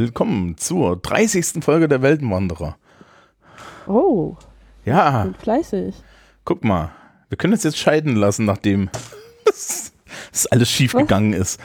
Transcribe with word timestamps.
willkommen 0.00 0.56
zur 0.56 0.96
30. 0.96 1.62
Folge 1.62 1.86
der 1.86 2.00
Weltenwanderer. 2.00 2.76
Oh, 3.86 4.34
Ja, 4.86 5.24
bin 5.24 5.34
fleißig. 5.34 5.94
guck 6.46 6.64
mal, 6.64 6.90
wir 7.28 7.36
können 7.36 7.52
uns 7.52 7.64
jetzt 7.64 7.76
scheiden 7.76 8.16
lassen, 8.16 8.46
nachdem 8.46 8.88
das 9.44 9.92
alles 10.50 10.70
schief 10.70 10.94
gegangen 10.94 11.34
ist. 11.34 11.60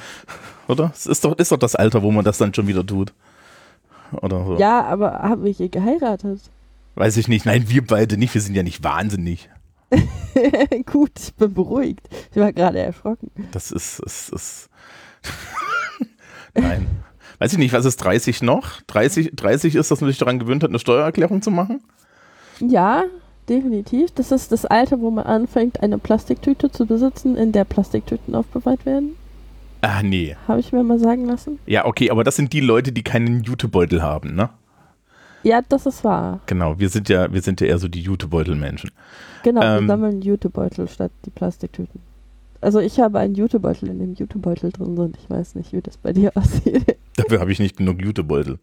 Oder? 0.67 0.91
Es 0.93 1.05
ist 1.05 1.23
doch, 1.23 1.37
ist 1.37 1.51
doch 1.53 1.57
das 1.57 1.75
Alter, 1.75 2.03
wo 2.03 2.11
man 2.11 2.25
das 2.25 2.37
dann 2.37 2.53
schon 2.53 2.67
wieder 2.67 2.85
tut. 2.85 3.13
Oder 4.11 4.43
so. 4.45 4.57
Ja, 4.57 4.83
aber 4.83 5.13
haben 5.19 5.45
wir 5.45 5.51
hier 5.53 5.69
geheiratet? 5.69 6.41
Weiß 6.95 7.15
ich 7.15 7.29
nicht. 7.29 7.45
Nein, 7.45 7.69
wir 7.69 7.85
beide 7.87 8.17
nicht. 8.17 8.33
Wir 8.33 8.41
sind 8.41 8.55
ja 8.55 8.63
nicht 8.63 8.83
wahnsinnig. 8.83 9.49
Gut, 10.85 11.11
ich 11.19 11.35
bin 11.35 11.53
beruhigt. 11.53 12.09
Ich 12.31 12.37
war 12.37 12.51
gerade 12.51 12.79
erschrocken. 12.79 13.31
Das 13.53 13.71
ist, 13.71 13.99
ist, 13.99 14.29
ist 14.29 14.69
Nein. 16.53 16.85
Weiß 17.39 17.51
ich 17.53 17.57
nicht, 17.59 17.73
was 17.73 17.85
ist 17.85 17.97
30 17.97 18.41
noch? 18.41 18.81
30, 18.87 19.31
30 19.35 19.75
ist, 19.75 19.91
dass 19.91 20.01
man 20.01 20.09
sich 20.09 20.17
daran 20.19 20.39
gewöhnt 20.39 20.63
hat, 20.63 20.69
eine 20.69 20.79
Steuererklärung 20.79 21.41
zu 21.41 21.51
machen? 21.51 21.81
Ja, 22.59 23.03
definitiv. 23.49 24.11
Das 24.11 24.31
ist 24.31 24.51
das 24.51 24.65
Alter, 24.65 24.99
wo 25.01 25.11
man 25.11 25.25
anfängt, 25.25 25.81
eine 25.83 25.97
Plastiktüte 25.97 26.71
zu 26.71 26.85
besitzen, 26.85 27.35
in 27.35 27.51
der 27.51 27.65
Plastiktüten 27.65 28.35
aufbewahrt 28.35 28.85
werden. 28.85 29.15
Ah, 29.81 30.01
nee. 30.01 30.35
Habe 30.47 30.59
ich 30.61 30.71
mir 30.71 30.83
mal 30.83 30.97
sagen 30.99 31.25
lassen. 31.25 31.59
Ja, 31.65 31.85
okay, 31.85 32.09
aber 32.09 32.23
das 32.23 32.35
sind 32.35 32.53
die 32.53 32.61
Leute, 32.61 32.91
die 32.91 33.03
keinen 33.03 33.43
Jutebeutel 33.43 34.01
haben, 34.01 34.35
ne? 34.35 34.49
Ja, 35.43 35.61
das 35.67 35.85
ist 35.85 36.03
wahr. 36.03 36.39
Genau, 36.47 36.79
wir 36.79 36.89
sind 36.89 37.07
ja, 37.07 37.31
wir 37.31 37.41
sind 37.41 37.61
ja 37.61 37.67
eher 37.67 37.77
so 37.77 37.87
die 37.87 38.01
Jutebeutel-Menschen. 38.01 38.89
Genau, 39.43 39.61
Ähm. 39.61 39.81
wir 39.83 39.87
sammeln 39.87 40.21
Jutebeutel 40.23 40.87
statt 40.87 41.11
die 41.25 41.29
Plastiktüten. 41.29 42.01
Also 42.65 42.79
ich 42.79 42.99
habe 42.99 43.19
einen 43.19 43.35
Jutebeutel, 43.35 43.89
in 43.89 43.99
dem 43.99 44.15
Jutebeutel 44.15 44.71
drin 44.71 44.95
sind. 44.95 45.17
Ich 45.21 45.29
weiß 45.29 45.53
nicht, 45.53 45.71
wie 45.71 45.81
das 45.81 45.97
bei 45.97 46.13
dir 46.13 46.31
aussieht. 46.35 46.97
Dafür 47.15 47.39
habe 47.39 47.51
ich 47.51 47.59
nicht 47.59 47.77
genug 47.77 48.01
Jutebeutel. 48.01 48.57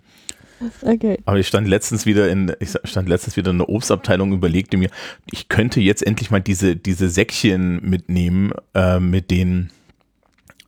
okay. 0.82 1.20
Aber 1.24 1.38
ich 1.38 1.46
stand 1.46 1.68
letztens 1.68 2.04
wieder 2.04 2.28
in, 2.28 2.52
ich 2.58 2.70
stand 2.82 3.08
letztens 3.08 3.36
wieder 3.36 3.52
in 3.52 3.58
der 3.58 3.68
Obstabteilung, 3.68 4.32
überlegte 4.32 4.76
mir, 4.76 4.90
ich 5.30 5.48
könnte 5.48 5.80
jetzt 5.80 6.04
endlich 6.04 6.32
mal 6.32 6.40
diese, 6.40 6.74
diese 6.74 7.08
Säckchen 7.08 7.80
mitnehmen, 7.88 8.50
äh, 8.74 8.98
mit 8.98 9.30
denen 9.30 9.70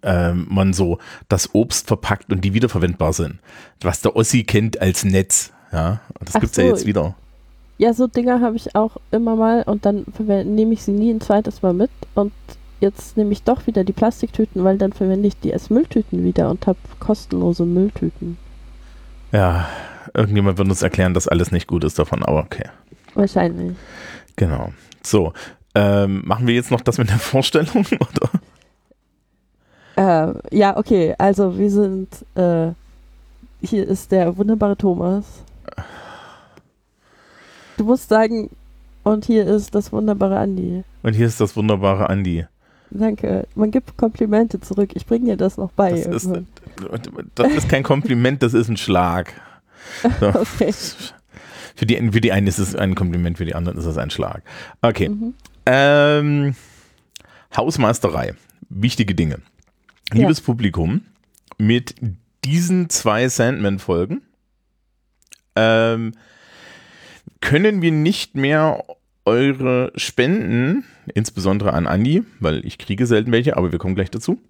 ähm, 0.04 0.46
man 0.48 0.72
so 0.72 0.98
das 1.28 1.56
Obst 1.56 1.88
verpackt 1.88 2.30
und 2.32 2.44
die 2.44 2.54
wiederverwendbar 2.54 3.12
sind. 3.12 3.40
Was 3.80 4.00
der 4.00 4.14
Ossi 4.14 4.44
kennt 4.44 4.80
als 4.80 5.04
Netz. 5.04 5.52
Ja, 5.72 6.02
und 6.20 6.28
das 6.28 6.40
gibt's 6.40 6.56
ja 6.56 6.66
so, 6.66 6.70
jetzt 6.70 6.86
wieder. 6.86 7.16
Ja, 7.78 7.94
so 7.94 8.06
Dinger 8.06 8.40
habe 8.40 8.54
ich 8.54 8.76
auch 8.76 8.96
immer 9.10 9.34
mal 9.34 9.64
und 9.64 9.84
dann 9.84 10.06
nehme 10.54 10.74
ich 10.74 10.84
sie 10.84 10.92
nie 10.92 11.10
ein 11.10 11.20
zweites 11.20 11.62
Mal 11.62 11.72
mit 11.72 11.90
und 12.14 12.32
jetzt 12.84 13.16
nehme 13.16 13.32
ich 13.32 13.42
doch 13.42 13.66
wieder 13.66 13.82
die 13.82 13.92
Plastiktüten, 13.92 14.62
weil 14.62 14.78
dann 14.78 14.92
verwende 14.92 15.26
ich 15.26 15.38
die 15.40 15.52
als 15.52 15.70
Mülltüten 15.70 16.22
wieder 16.22 16.50
und 16.50 16.66
habe 16.66 16.78
kostenlose 17.00 17.64
Mülltüten. 17.64 18.36
Ja, 19.32 19.66
irgendjemand 20.12 20.58
wird 20.58 20.68
uns 20.68 20.82
erklären, 20.82 21.14
dass 21.14 21.26
alles 21.26 21.50
nicht 21.50 21.66
gut 21.66 21.82
ist 21.82 21.98
davon, 21.98 22.22
aber 22.22 22.40
okay. 22.40 22.68
Wahrscheinlich. 23.14 23.76
Genau. 24.36 24.72
So, 25.02 25.32
ähm, 25.74 26.22
machen 26.24 26.46
wir 26.46 26.54
jetzt 26.54 26.70
noch 26.70 26.82
das 26.82 26.98
mit 26.98 27.08
der 27.08 27.18
Vorstellung? 27.18 27.86
Oder? 29.96 30.30
Äh, 30.50 30.56
ja, 30.56 30.76
okay, 30.76 31.14
also 31.18 31.56
wir 31.58 31.70
sind, 31.70 32.08
äh, 32.34 32.72
hier 33.62 33.88
ist 33.88 34.12
der 34.12 34.36
wunderbare 34.36 34.76
Thomas. 34.76 35.24
Du 37.76 37.84
musst 37.84 38.08
sagen, 38.08 38.50
und 39.04 39.24
hier 39.24 39.46
ist 39.46 39.74
das 39.74 39.92
wunderbare 39.92 40.38
Andi. 40.38 40.84
Und 41.02 41.14
hier 41.14 41.26
ist 41.26 41.40
das 41.40 41.56
wunderbare 41.56 42.08
Andi. 42.08 42.46
Danke. 42.94 43.48
Man 43.56 43.72
gibt 43.72 43.96
Komplimente 43.96 44.60
zurück. 44.60 44.90
Ich 44.94 45.04
bringe 45.04 45.26
dir 45.26 45.36
das 45.36 45.56
noch 45.56 45.72
bei. 45.72 45.90
Das 45.90 46.24
ist, 46.24 46.30
das 47.34 47.52
ist 47.52 47.68
kein 47.68 47.82
Kompliment, 47.82 48.42
das 48.42 48.54
ist 48.54 48.68
ein 48.68 48.76
Schlag. 48.76 49.32
So. 50.20 50.28
okay. 50.28 50.72
Für 51.74 51.86
die, 51.86 51.96
für 52.12 52.20
die 52.20 52.30
einen 52.30 52.46
ist 52.46 52.58
es 52.58 52.76
ein 52.76 52.94
Kompliment, 52.94 53.38
für 53.38 53.44
die 53.44 53.54
anderen 53.54 53.78
ist 53.78 53.84
es 53.84 53.98
ein 53.98 54.10
Schlag. 54.10 54.42
Okay. 54.80 55.08
Mhm. 55.08 55.34
Ähm, 55.66 56.54
Hausmeisterei. 57.56 58.34
Wichtige 58.68 59.14
Dinge. 59.14 59.40
Ja. 60.12 60.20
Liebes 60.20 60.40
Publikum, 60.40 61.02
mit 61.58 61.96
diesen 62.44 62.90
zwei 62.90 63.28
Sandman-Folgen 63.28 64.22
ähm, 65.56 66.12
können 67.40 67.82
wir 67.82 67.90
nicht 67.90 68.36
mehr 68.36 68.84
eure 69.24 69.92
Spenden, 69.96 70.84
insbesondere 71.14 71.72
an 71.72 71.86
Andi, 71.86 72.24
weil 72.40 72.64
ich 72.64 72.78
kriege 72.78 73.06
selten 73.06 73.32
welche, 73.32 73.56
aber 73.56 73.72
wir 73.72 73.78
kommen 73.78 73.94
gleich 73.94 74.10
dazu, 74.10 74.40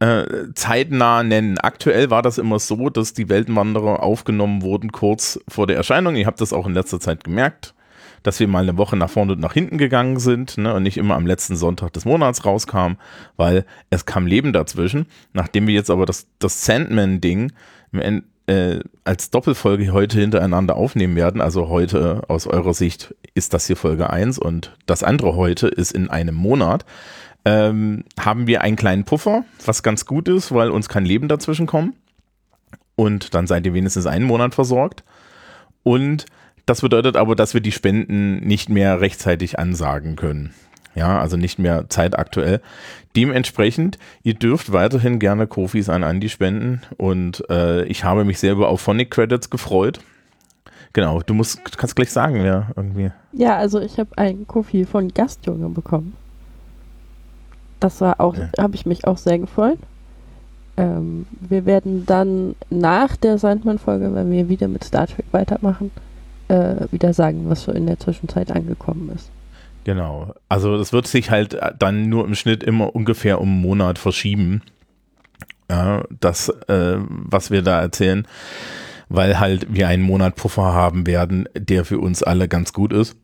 äh, 0.00 0.24
zeitnah 0.54 1.22
nennen. 1.22 1.58
Aktuell 1.58 2.10
war 2.10 2.22
das 2.22 2.38
immer 2.38 2.58
so, 2.58 2.90
dass 2.90 3.14
die 3.14 3.28
Weltenwanderer 3.28 4.02
aufgenommen 4.02 4.62
wurden 4.62 4.92
kurz 4.92 5.40
vor 5.48 5.66
der 5.66 5.76
Erscheinung. 5.76 6.16
Ihr 6.16 6.26
habt 6.26 6.40
das 6.40 6.52
auch 6.52 6.66
in 6.66 6.74
letzter 6.74 7.00
Zeit 7.00 7.24
gemerkt, 7.24 7.74
dass 8.22 8.40
wir 8.40 8.48
mal 8.48 8.62
eine 8.62 8.76
Woche 8.76 8.96
nach 8.96 9.10
vorne 9.10 9.32
und 9.32 9.40
nach 9.40 9.54
hinten 9.54 9.78
gegangen 9.78 10.18
sind 10.18 10.58
ne, 10.58 10.74
und 10.74 10.82
nicht 10.82 10.96
immer 10.96 11.14
am 11.14 11.26
letzten 11.26 11.56
Sonntag 11.56 11.92
des 11.92 12.04
Monats 12.04 12.44
rauskamen, 12.44 12.98
weil 13.36 13.64
es 13.90 14.06
kam 14.06 14.26
Leben 14.26 14.52
dazwischen. 14.52 15.06
Nachdem 15.32 15.66
wir 15.66 15.74
jetzt 15.74 15.90
aber 15.90 16.06
das, 16.06 16.26
das 16.38 16.64
Sandman-Ding 16.64 17.52
im 17.92 18.00
End- 18.00 18.24
äh, 18.48 18.80
als 19.04 19.30
Doppelfolge 19.30 19.92
heute 19.92 20.18
hintereinander 20.18 20.76
aufnehmen 20.76 21.16
werden, 21.16 21.40
also 21.40 21.68
heute 21.68 22.22
aus 22.28 22.46
eurer 22.46 22.74
Sicht 22.74 23.14
ist 23.34 23.54
das 23.54 23.66
hier 23.66 23.76
Folge 23.76 24.10
1 24.10 24.38
und 24.38 24.76
das 24.86 25.02
andere 25.02 25.36
heute 25.36 25.68
ist 25.68 25.92
in 25.92 26.08
einem 26.10 26.34
Monat, 26.34 26.84
ähm, 27.44 28.04
haben 28.18 28.46
wir 28.46 28.62
einen 28.62 28.76
kleinen 28.76 29.04
Puffer, 29.04 29.44
was 29.64 29.82
ganz 29.82 30.06
gut 30.06 30.28
ist, 30.28 30.52
weil 30.52 30.70
uns 30.70 30.88
kein 30.88 31.04
Leben 31.04 31.28
dazwischen 31.28 31.66
kommt. 31.66 31.94
Und 32.96 33.34
dann 33.34 33.46
seid 33.46 33.64
ihr 33.64 33.74
wenigstens 33.74 34.06
einen 34.06 34.24
Monat 34.24 34.54
versorgt. 34.54 35.04
Und 35.84 36.26
das 36.66 36.80
bedeutet 36.80 37.16
aber, 37.16 37.36
dass 37.36 37.54
wir 37.54 37.60
die 37.60 37.72
Spenden 37.72 38.40
nicht 38.40 38.68
mehr 38.68 39.00
rechtzeitig 39.00 39.58
ansagen 39.58 40.16
können. 40.16 40.52
Ja, 40.94 41.20
also 41.20 41.36
nicht 41.36 41.58
mehr 41.58 41.88
zeitaktuell. 41.88 42.60
Dementsprechend, 43.14 43.98
ihr 44.22 44.34
dürft 44.34 44.72
weiterhin 44.72 45.18
gerne 45.18 45.46
Kofis 45.46 45.88
an 45.88 46.04
Andi 46.04 46.28
spenden 46.28 46.82
und 46.96 47.44
äh, 47.50 47.84
ich 47.84 48.04
habe 48.04 48.24
mich 48.24 48.38
sehr 48.38 48.52
über 48.52 48.68
Auphonic 48.68 49.10
Credits 49.10 49.50
gefreut. 49.50 50.00
Genau, 50.92 51.20
du 51.20 51.34
musst, 51.34 51.76
kannst 51.76 51.96
gleich 51.96 52.10
sagen, 52.10 52.42
wer 52.42 52.68
irgendwie. 52.74 53.10
Ja, 53.32 53.56
also 53.56 53.80
ich 53.80 53.98
habe 53.98 54.16
einen 54.16 54.46
Kofi 54.46 54.84
von 54.84 55.08
Gastjunge 55.12 55.68
bekommen. 55.68 56.14
Das 57.80 58.00
war 58.00 58.20
auch, 58.20 58.36
Ja. 58.36 58.48
habe 58.58 58.74
ich 58.74 58.86
mich 58.86 59.06
auch 59.06 59.18
sehr 59.18 59.38
gefreut. 59.38 59.78
Ähm, 60.76 61.26
wir 61.40 61.66
werden 61.66 62.06
dann 62.06 62.54
nach 62.70 63.16
der 63.16 63.38
Sandman-Folge, 63.38 64.14
wenn 64.14 64.30
wir 64.30 64.48
wieder 64.48 64.68
mit 64.68 64.84
Star 64.84 65.06
Trek 65.06 65.26
weitermachen, 65.32 65.90
äh, 66.48 66.86
wieder 66.90 67.12
sagen, 67.12 67.44
was 67.48 67.64
so 67.64 67.72
in 67.72 67.86
der 67.86 67.98
Zwischenzeit 67.98 68.50
angekommen 68.50 69.10
ist. 69.14 69.30
Genau. 69.88 70.34
Also 70.50 70.76
das 70.76 70.92
wird 70.92 71.06
sich 71.06 71.30
halt 71.30 71.58
dann 71.78 72.10
nur 72.10 72.26
im 72.26 72.34
Schnitt 72.34 72.62
immer 72.62 72.94
ungefähr 72.94 73.40
um 73.40 73.48
einen 73.48 73.62
Monat 73.62 73.98
verschieben. 73.98 74.60
Ja, 75.70 76.04
das, 76.20 76.50
äh, 76.68 76.98
was 77.08 77.50
wir 77.50 77.62
da 77.62 77.80
erzählen, 77.80 78.28
weil 79.08 79.40
halt 79.40 79.66
wir 79.72 79.88
einen 79.88 80.02
Monat 80.02 80.36
Puffer 80.36 80.74
haben 80.74 81.06
werden, 81.06 81.48
der 81.54 81.86
für 81.86 82.00
uns 82.00 82.22
alle 82.22 82.48
ganz 82.48 82.74
gut 82.74 82.92
ist 82.92 83.16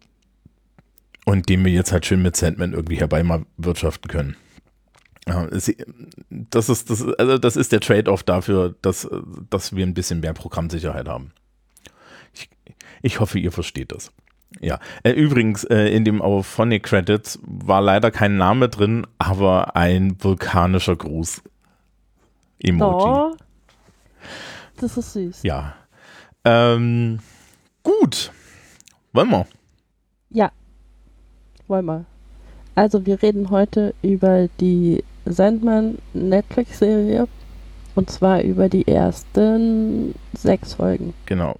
und 1.26 1.50
den 1.50 1.62
wir 1.66 1.70
jetzt 1.72 1.92
halt 1.92 2.06
schön 2.06 2.22
mit 2.22 2.34
Sandman 2.34 2.72
irgendwie 2.72 2.96
herbei 2.96 3.22
mal 3.22 3.44
wirtschaften 3.58 4.08
können. 4.08 4.34
Ja, 5.28 5.44
es- 5.48 5.70
das 6.30 6.70
ist, 6.70 6.88
das, 6.88 7.02
also 7.18 7.36
das 7.36 7.56
ist 7.56 7.72
der 7.72 7.80
Trade-off 7.80 8.22
dafür, 8.22 8.74
dass, 8.80 9.06
dass 9.50 9.76
wir 9.76 9.84
ein 9.84 9.92
bisschen 9.92 10.20
mehr 10.20 10.32
Programmsicherheit 10.32 11.08
haben. 11.08 11.32
Ich, 12.32 12.48
ich 13.02 13.20
hoffe, 13.20 13.38
ihr 13.38 13.52
versteht 13.52 13.92
das. 13.92 14.12
Ja, 14.60 14.78
äh, 15.02 15.10
übrigens, 15.10 15.64
äh, 15.64 15.88
in 15.88 16.04
dem 16.04 16.22
Auphonic 16.22 16.84
Credits 16.84 17.38
war 17.42 17.80
leider 17.80 18.10
kein 18.10 18.36
Name 18.36 18.68
drin, 18.68 19.06
aber 19.18 19.76
ein 19.76 20.16
vulkanischer 20.22 20.96
Gruß. 20.96 21.42
Emoji. 22.60 23.06
Oh, 23.06 23.34
das 24.80 24.96
ist 24.96 25.12
süß. 25.12 25.42
Ja. 25.42 25.74
Ähm, 26.44 27.18
gut. 27.82 28.32
Wollen 29.12 29.30
wir? 29.30 29.46
Ja. 30.30 30.50
Wollen 31.68 31.86
wir. 31.86 32.04
Also 32.74 33.06
wir 33.06 33.22
reden 33.22 33.50
heute 33.50 33.94
über 34.02 34.48
die 34.60 35.04
Sandman 35.26 35.98
Netflix-Serie. 36.12 37.28
Und 37.94 38.10
zwar 38.10 38.42
über 38.42 38.68
die 38.68 38.88
ersten 38.88 40.14
sechs 40.32 40.74
Folgen. 40.74 41.14
Genau. 41.26 41.56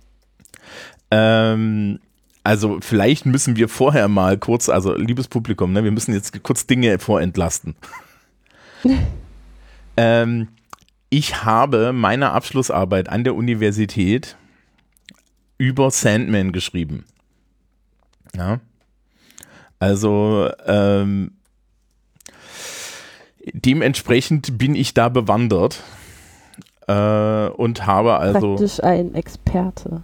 Ähm, 1.11 2.01
also 2.45 2.79
vielleicht 2.81 3.25
müssen 3.25 3.57
wir 3.57 3.69
vorher 3.69 4.07
mal 4.07 4.39
kurz, 4.39 4.69
also 4.69 4.95
liebes 4.95 5.29
Publikum, 5.29 5.73
ne, 5.73 5.83
wir 5.83 5.91
müssen 5.91 6.13
jetzt 6.13 6.43
kurz 6.43 6.67
Dinge 6.67 6.99
vorentlasten. 6.99 7.75
ähm, 9.97 10.49
ich 11.09 11.45
habe 11.45 11.93
meine 11.93 12.33
Abschlussarbeit 12.33 13.09
an 13.09 13.25
der 13.25 13.35
Universität 13.35 14.37
über 15.57 15.91
Sandman 15.91 16.53
geschrieben. 16.53 17.05
Ja. 18.37 18.61
Also 19.79 20.51
ähm, 20.67 21.33
dementsprechend 23.53 24.59
bin 24.59 24.75
ich 24.75 24.93
da 24.93 25.09
bewandert. 25.09 25.83
Äh, 26.87 27.49
und 27.49 27.87
habe 27.87 28.19
also. 28.19 28.57
Praktisch 28.57 28.83
ein 28.83 29.15
Experte. 29.15 30.03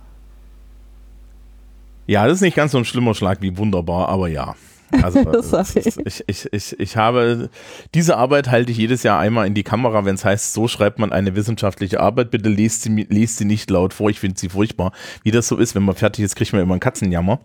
Ja, 2.10 2.26
das 2.26 2.38
ist 2.38 2.40
nicht 2.40 2.56
ganz 2.56 2.72
so 2.72 2.78
ein 2.78 2.84
schlimmer 2.84 3.14
Schlag 3.14 3.40
wie 3.40 3.56
wunderbar, 3.56 4.08
aber 4.08 4.26
ja. 4.26 4.56
Also 5.00 5.20
ich, 5.76 6.26
ich, 6.26 6.52
ich, 6.52 6.80
ich 6.80 6.96
habe 6.96 7.50
diese 7.94 8.16
Arbeit 8.16 8.50
halte 8.50 8.72
ich 8.72 8.78
jedes 8.78 9.04
Jahr 9.04 9.20
einmal 9.20 9.46
in 9.46 9.54
die 9.54 9.62
Kamera, 9.62 10.04
wenn 10.04 10.16
es 10.16 10.24
heißt, 10.24 10.52
so 10.52 10.66
schreibt 10.66 10.98
man 10.98 11.12
eine 11.12 11.36
wissenschaftliche 11.36 12.00
Arbeit, 12.00 12.32
bitte 12.32 12.48
lest 12.48 12.82
sie, 12.82 13.06
lest 13.08 13.36
sie 13.36 13.44
nicht 13.44 13.70
laut 13.70 13.94
vor, 13.94 14.10
ich 14.10 14.18
finde 14.18 14.40
sie 14.40 14.48
furchtbar. 14.48 14.90
Wie 15.22 15.30
das 15.30 15.46
so 15.46 15.56
ist, 15.56 15.76
wenn 15.76 15.84
man 15.84 15.94
fertig 15.94 16.24
ist, 16.24 16.34
kriegt 16.34 16.52
man 16.52 16.62
immer 16.62 16.74
einen 16.74 16.80
Katzenjammer. 16.80 17.38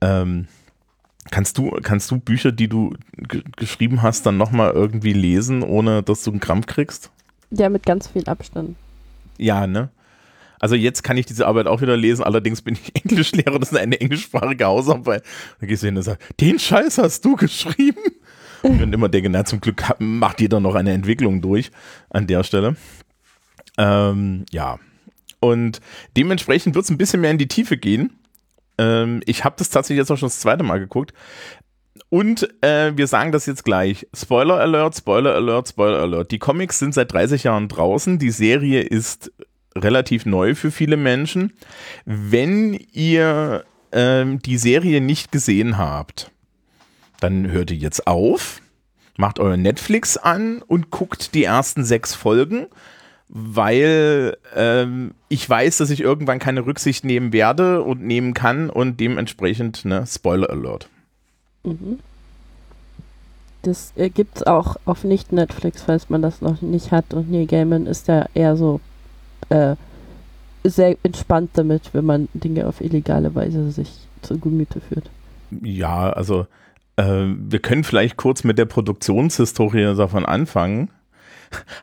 Ähm, 0.00 0.46
kannst 1.30 1.58
du, 1.58 1.72
kannst 1.82 2.10
du 2.10 2.20
Bücher, 2.20 2.52
die 2.52 2.68
du 2.68 2.94
geschrieben 3.58 4.00
hast, 4.00 4.24
dann 4.24 4.38
nochmal 4.38 4.70
irgendwie 4.70 5.12
lesen, 5.12 5.62
ohne 5.62 6.02
dass 6.02 6.22
du 6.22 6.30
einen 6.30 6.40
Krampf 6.40 6.64
kriegst? 6.64 7.10
Ja, 7.50 7.68
mit 7.68 7.84
ganz 7.84 8.08
viel 8.08 8.26
Abstand. 8.30 8.76
Ja, 9.36 9.66
ne? 9.66 9.90
Also 10.62 10.76
jetzt 10.76 11.02
kann 11.02 11.16
ich 11.16 11.26
diese 11.26 11.48
Arbeit 11.48 11.66
auch 11.66 11.82
wieder 11.82 11.96
lesen, 11.96 12.22
allerdings 12.22 12.62
bin 12.62 12.78
ich 12.80 12.94
Englischlehrer, 13.04 13.58
das 13.58 13.72
ist 13.72 13.78
eine 13.78 14.00
englischsprachige 14.00 14.64
Hausarbeit. 14.64 15.24
Da 15.60 15.66
gehst 15.66 15.82
du 15.82 15.88
hin 15.88 15.96
und 15.96 16.04
sagst, 16.04 16.22
den 16.40 16.60
Scheiß 16.60 16.98
hast 16.98 17.24
du 17.24 17.34
geschrieben? 17.34 18.00
Und 18.62 18.94
immer 18.94 19.08
denke, 19.08 19.28
na 19.28 19.44
zum 19.44 19.60
Glück 19.60 19.82
macht 19.98 20.40
jeder 20.40 20.60
noch 20.60 20.76
eine 20.76 20.92
Entwicklung 20.92 21.42
durch 21.42 21.72
an 22.10 22.28
der 22.28 22.44
Stelle. 22.44 22.76
Ähm, 23.76 24.44
ja. 24.52 24.78
Und 25.40 25.80
dementsprechend 26.16 26.76
wird 26.76 26.84
es 26.84 26.90
ein 26.92 26.98
bisschen 26.98 27.20
mehr 27.20 27.32
in 27.32 27.38
die 27.38 27.48
Tiefe 27.48 27.76
gehen. 27.76 28.20
Ähm, 28.78 29.20
ich 29.26 29.42
habe 29.42 29.56
das 29.58 29.68
tatsächlich 29.68 29.98
jetzt 29.98 30.12
auch 30.12 30.16
schon 30.16 30.28
das 30.28 30.38
zweite 30.38 30.62
Mal 30.62 30.78
geguckt. 30.78 31.12
Und 32.08 32.48
äh, 32.62 32.96
wir 32.96 33.08
sagen 33.08 33.32
das 33.32 33.46
jetzt 33.46 33.64
gleich. 33.64 34.06
Spoiler 34.14 34.60
Alert, 34.60 34.96
Spoiler 34.96 35.34
Alert, 35.34 35.70
Spoiler 35.70 35.98
Alert. 35.98 36.30
Die 36.30 36.38
Comics 36.38 36.78
sind 36.78 36.94
seit 36.94 37.12
30 37.12 37.42
Jahren 37.42 37.66
draußen. 37.66 38.20
Die 38.20 38.30
Serie 38.30 38.82
ist 38.82 39.32
relativ 39.76 40.26
neu 40.26 40.54
für 40.54 40.70
viele 40.70 40.96
Menschen. 40.96 41.52
Wenn 42.04 42.74
ihr 42.92 43.64
ähm, 43.92 44.40
die 44.40 44.58
Serie 44.58 45.00
nicht 45.00 45.32
gesehen 45.32 45.78
habt, 45.78 46.30
dann 47.20 47.50
hört 47.50 47.70
ihr 47.70 47.76
jetzt 47.76 48.06
auf, 48.06 48.60
macht 49.16 49.38
euer 49.38 49.56
Netflix 49.56 50.16
an 50.16 50.62
und 50.62 50.90
guckt 50.90 51.34
die 51.34 51.44
ersten 51.44 51.84
sechs 51.84 52.14
Folgen, 52.14 52.66
weil 53.28 54.36
ähm, 54.54 55.14
ich 55.28 55.48
weiß, 55.48 55.78
dass 55.78 55.90
ich 55.90 56.00
irgendwann 56.00 56.38
keine 56.38 56.66
Rücksicht 56.66 57.04
nehmen 57.04 57.32
werde 57.32 57.82
und 57.82 58.02
nehmen 58.02 58.34
kann 58.34 58.68
und 58.68 59.00
dementsprechend, 59.00 59.84
ne, 59.84 60.04
Spoiler 60.06 60.50
Alert. 60.50 60.88
Mhm. 61.64 61.98
Das 63.62 63.92
gibt 64.14 64.38
es 64.38 64.42
auch 64.42 64.76
auf 64.86 65.04
Nicht-Netflix, 65.04 65.82
falls 65.82 66.10
man 66.10 66.20
das 66.20 66.40
noch 66.42 66.60
nicht 66.62 66.90
hat. 66.90 67.14
Und 67.14 67.30
Neil 67.30 67.46
Gaiman 67.46 67.86
ist 67.86 68.08
ja 68.08 68.26
eher 68.34 68.56
so 68.56 68.80
äh, 69.52 69.76
sehr 70.64 70.96
entspannt 71.02 71.50
damit, 71.54 71.90
wenn 71.92 72.04
man 72.04 72.28
Dinge 72.34 72.66
auf 72.66 72.80
illegale 72.80 73.34
Weise 73.34 73.70
sich 73.70 73.90
zu 74.22 74.38
Gemüte 74.38 74.80
führt. 74.80 75.10
Ja, 75.62 76.10
also 76.10 76.46
äh, 76.96 77.26
wir 77.26 77.58
können 77.58 77.84
vielleicht 77.84 78.16
kurz 78.16 78.44
mit 78.44 78.58
der 78.58 78.64
Produktionshistorie 78.64 79.94
davon 79.96 80.24
anfangen. 80.24 80.90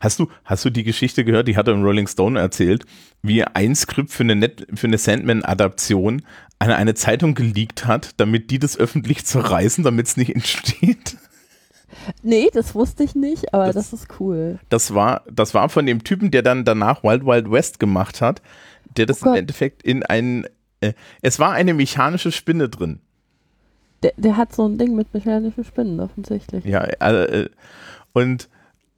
Hast 0.01 0.19
du, 0.19 0.27
hast 0.45 0.65
du 0.65 0.71
die 0.71 0.83
Geschichte 0.83 1.23
gehört, 1.23 1.47
die 1.47 1.55
hat 1.55 1.67
er 1.67 1.75
im 1.75 1.83
Rolling 1.83 2.07
Stone 2.07 2.39
erzählt, 2.39 2.85
wie 3.21 3.39
er 3.39 3.55
ein 3.55 3.75
Skript 3.75 4.09
für 4.09 4.23
eine, 4.23 4.51
eine 4.81 4.97
Sandman-Adaption 4.97 6.23
an 6.57 6.71
eine 6.71 6.95
Zeitung 6.95 7.35
geleakt 7.35 7.85
hat, 7.85 8.11
damit 8.17 8.49
die 8.49 8.57
das 8.57 8.77
öffentlich 8.77 9.25
zerreißen, 9.27 9.83
damit 9.83 10.07
es 10.07 10.17
nicht 10.17 10.33
entsteht? 10.33 11.17
Nee, 12.23 12.49
das 12.53 12.75
wusste 12.75 13.03
ich 13.03 13.15
nicht, 13.15 13.53
aber 13.53 13.67
das, 13.67 13.91
das, 13.91 13.93
ist 13.93 14.19
cool. 14.19 14.59
Das 14.69 14.93
war, 14.93 15.23
das 15.31 15.53
war 15.53 15.69
von 15.69 15.85
dem 15.85 16.03
Typen, 16.03 16.31
der 16.31 16.41
dann 16.41 16.65
danach 16.65 17.03
Wild 17.03 17.25
Wild 17.25 17.51
West 17.51 17.79
gemacht 17.79 18.21
hat, 18.21 18.41
der 18.97 19.05
das 19.05 19.23
oh 19.23 19.29
im 19.29 19.35
Endeffekt 19.35 19.83
in 19.83 20.03
ein. 20.03 20.45
Äh, 20.81 20.93
es 21.21 21.39
war 21.39 21.51
eine 21.51 21.73
mechanische 21.73 22.31
Spinne 22.31 22.69
drin. 22.69 22.99
Der, 24.03 24.13
der 24.17 24.37
hat 24.37 24.53
so 24.53 24.65
ein 24.65 24.77
Ding 24.77 24.95
mit 24.95 25.13
mechanischen 25.13 25.63
Spinnen 25.63 25.99
offensichtlich. 25.99 26.63
Ja, 26.63 26.85
äh, 26.85 27.49
und 28.13 28.49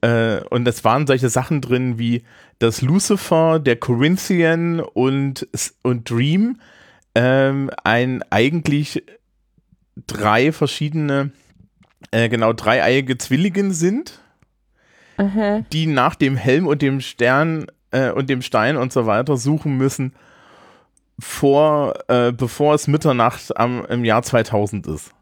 äh, 0.02 0.40
und 0.50 0.66
es 0.68 0.84
waren 0.84 1.06
solche 1.06 1.28
Sachen 1.28 1.60
drin 1.60 1.98
wie 1.98 2.22
das 2.58 2.82
Lucifer, 2.82 3.58
der 3.58 3.76
Corinthian 3.76 4.80
und, 4.80 5.48
und 5.82 6.10
Dream 6.10 6.60
ähm, 7.14 7.70
ein 7.84 8.22
eigentlich 8.30 9.02
drei 10.06 10.52
verschiedene 10.52 11.30
äh, 12.10 12.28
genau 12.28 12.52
dreieiige 12.52 13.18
Zwilligen 13.18 13.72
sind, 13.72 14.20
Aha. 15.16 15.64
die 15.72 15.86
nach 15.86 16.14
dem 16.14 16.36
Helm 16.36 16.66
und 16.66 16.82
dem 16.82 17.00
Stern 17.00 17.66
äh, 17.90 18.10
und 18.10 18.28
dem 18.28 18.42
Stein 18.42 18.76
und 18.76 18.92
so 18.92 19.06
weiter 19.06 19.36
suchen 19.36 19.76
müssen, 19.76 20.12
vor, 21.18 21.94
äh, 22.08 22.32
bevor 22.32 22.74
es 22.74 22.88
Mitternacht 22.88 23.56
am, 23.56 23.84
im 23.86 24.04
Jahr 24.04 24.22
2000 24.22 24.86
ist. 24.88 25.12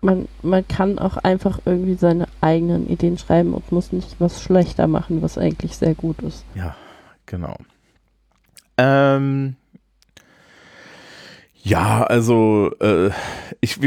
Man, 0.00 0.28
man 0.42 0.66
kann 0.66 0.98
auch 0.98 1.18
einfach 1.18 1.60
irgendwie 1.66 1.94
seine 1.94 2.26
eigenen 2.40 2.88
Ideen 2.88 3.18
schreiben 3.18 3.52
und 3.52 3.70
muss 3.70 3.92
nicht 3.92 4.16
was 4.18 4.42
schlechter 4.42 4.86
machen, 4.86 5.20
was 5.20 5.36
eigentlich 5.36 5.76
sehr 5.76 5.94
gut 5.94 6.22
ist. 6.22 6.44
Ja, 6.54 6.74
genau. 7.26 7.56
Ähm, 8.78 9.56
ja, 11.62 12.02
also 12.04 12.70
äh, 12.80 13.10
ich 13.60 13.78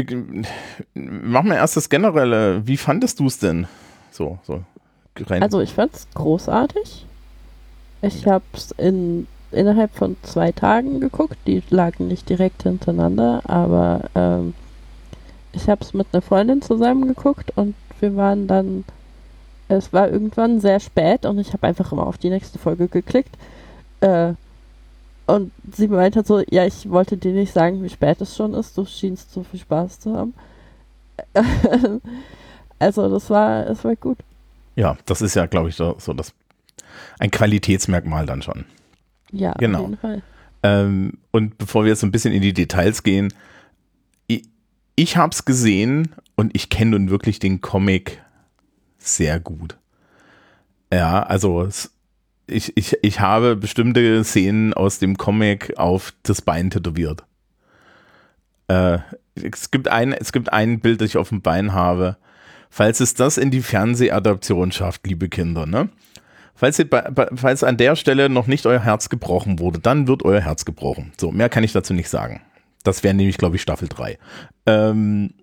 mach 0.94 1.42
mal 1.42 1.56
erst 1.56 1.76
das 1.76 1.88
Generelle. 1.88 2.66
Wie 2.66 2.76
fandest 2.76 3.20
du 3.20 3.26
es 3.26 3.38
denn? 3.38 3.66
So, 4.10 4.38
so. 4.42 4.62
Rein. 5.16 5.42
Also 5.42 5.60
ich 5.60 5.72
fand 5.72 5.94
es 5.94 6.08
großartig. 6.14 7.06
Ich 8.02 8.26
es 8.26 8.70
in, 8.72 9.26
innerhalb 9.52 9.94
von 9.94 10.16
zwei 10.22 10.52
Tagen 10.52 11.00
geguckt. 11.00 11.36
Die 11.46 11.62
lagen 11.70 12.08
nicht 12.08 12.28
direkt 12.28 12.64
hintereinander, 12.64 13.42
aber 13.44 14.02
ähm, 14.14 14.54
ich 15.52 15.68
habe 15.68 15.82
es 15.82 15.94
mit 15.94 16.08
einer 16.12 16.22
Freundin 16.22 16.62
zusammen 16.62 17.06
geguckt 17.06 17.52
und 17.56 17.74
wir 18.00 18.16
waren 18.16 18.46
dann, 18.46 18.84
es 19.68 19.92
war 19.92 20.08
irgendwann 20.10 20.60
sehr 20.60 20.80
spät 20.80 21.24
und 21.24 21.38
ich 21.38 21.52
habe 21.52 21.66
einfach 21.66 21.92
immer 21.92 22.06
auf 22.06 22.18
die 22.18 22.30
nächste 22.30 22.58
Folge 22.58 22.88
geklickt. 22.88 23.36
Äh, 24.00 24.34
und 25.26 25.52
sie 25.72 25.88
meinte 25.88 26.18
halt 26.18 26.26
so, 26.26 26.42
ja, 26.50 26.66
ich 26.66 26.88
wollte 26.90 27.16
dir 27.16 27.32
nicht 27.32 27.52
sagen, 27.52 27.82
wie 27.82 27.88
spät 27.88 28.20
es 28.20 28.36
schon 28.36 28.54
ist. 28.54 28.76
Du 28.76 28.84
schienst 28.84 29.32
so 29.32 29.42
viel 29.42 29.60
Spaß 29.60 30.00
zu 30.00 30.14
haben. 30.16 30.34
also 32.78 33.08
das 33.08 33.30
war, 33.30 33.66
es 33.66 33.84
war 33.84 33.96
gut. 33.96 34.18
Ja, 34.76 34.96
das 35.06 35.22
ist 35.22 35.34
ja, 35.34 35.46
glaube 35.46 35.70
ich, 35.70 35.76
so, 35.76 35.96
so 35.98 36.12
das 36.12 36.32
ein 37.18 37.30
Qualitätsmerkmal 37.30 38.26
dann 38.26 38.42
schon. 38.42 38.66
Ja, 39.30 39.52
genau. 39.52 39.78
auf 39.78 39.84
jeden 39.84 39.98
Fall. 39.98 40.22
Ähm, 40.62 41.18
und 41.30 41.58
bevor 41.58 41.84
wir 41.84 41.90
jetzt 41.90 42.00
so 42.00 42.06
ein 42.06 42.12
bisschen 42.12 42.32
in 42.32 42.42
die 42.42 42.52
Details 42.52 43.02
gehen, 43.02 43.32
ich, 44.26 44.44
ich 44.96 45.16
habe 45.16 45.32
es 45.32 45.44
gesehen 45.44 46.14
und 46.36 46.54
ich 46.54 46.68
kenne 46.70 46.92
nun 46.92 47.10
wirklich 47.10 47.38
den 47.38 47.60
Comic 47.60 48.22
sehr 48.98 49.40
gut. 49.40 49.76
Ja, 50.92 51.22
also 51.22 51.62
es, 51.62 51.93
ich, 52.46 52.76
ich, 52.76 52.96
ich 53.02 53.20
habe 53.20 53.56
bestimmte 53.56 54.22
Szenen 54.24 54.74
aus 54.74 54.98
dem 54.98 55.16
Comic 55.16 55.78
auf 55.78 56.12
das 56.22 56.42
Bein 56.42 56.70
tätowiert. 56.70 57.24
Äh, 58.68 58.98
es, 59.34 59.70
gibt 59.70 59.88
ein, 59.88 60.12
es 60.12 60.32
gibt 60.32 60.52
ein 60.52 60.80
Bild, 60.80 61.00
das 61.00 61.10
ich 61.10 61.16
auf 61.16 61.30
dem 61.30 61.42
Bein 61.42 61.72
habe. 61.72 62.16
Falls 62.70 63.00
es 63.00 63.14
das 63.14 63.38
in 63.38 63.50
die 63.50 63.62
Fernsehadaption 63.62 64.72
schafft, 64.72 65.06
liebe 65.06 65.28
Kinder, 65.28 65.66
ne? 65.66 65.88
Falls, 66.56 66.78
ihr, 66.78 66.88
falls 67.34 67.64
an 67.64 67.76
der 67.76 67.96
Stelle 67.96 68.28
noch 68.28 68.46
nicht 68.46 68.64
euer 68.66 68.80
Herz 68.80 69.08
gebrochen 69.08 69.58
wurde, 69.58 69.80
dann 69.80 70.06
wird 70.06 70.24
euer 70.24 70.40
Herz 70.40 70.64
gebrochen. 70.64 71.12
So, 71.18 71.32
mehr 71.32 71.48
kann 71.48 71.64
ich 71.64 71.72
dazu 71.72 71.94
nicht 71.94 72.08
sagen. 72.08 72.42
Das 72.84 73.02
wäre 73.02 73.14
nämlich, 73.14 73.38
glaube 73.38 73.56
ich, 73.56 73.62
Staffel 73.62 73.88
3. 73.88 74.18
Ähm, 74.66 75.34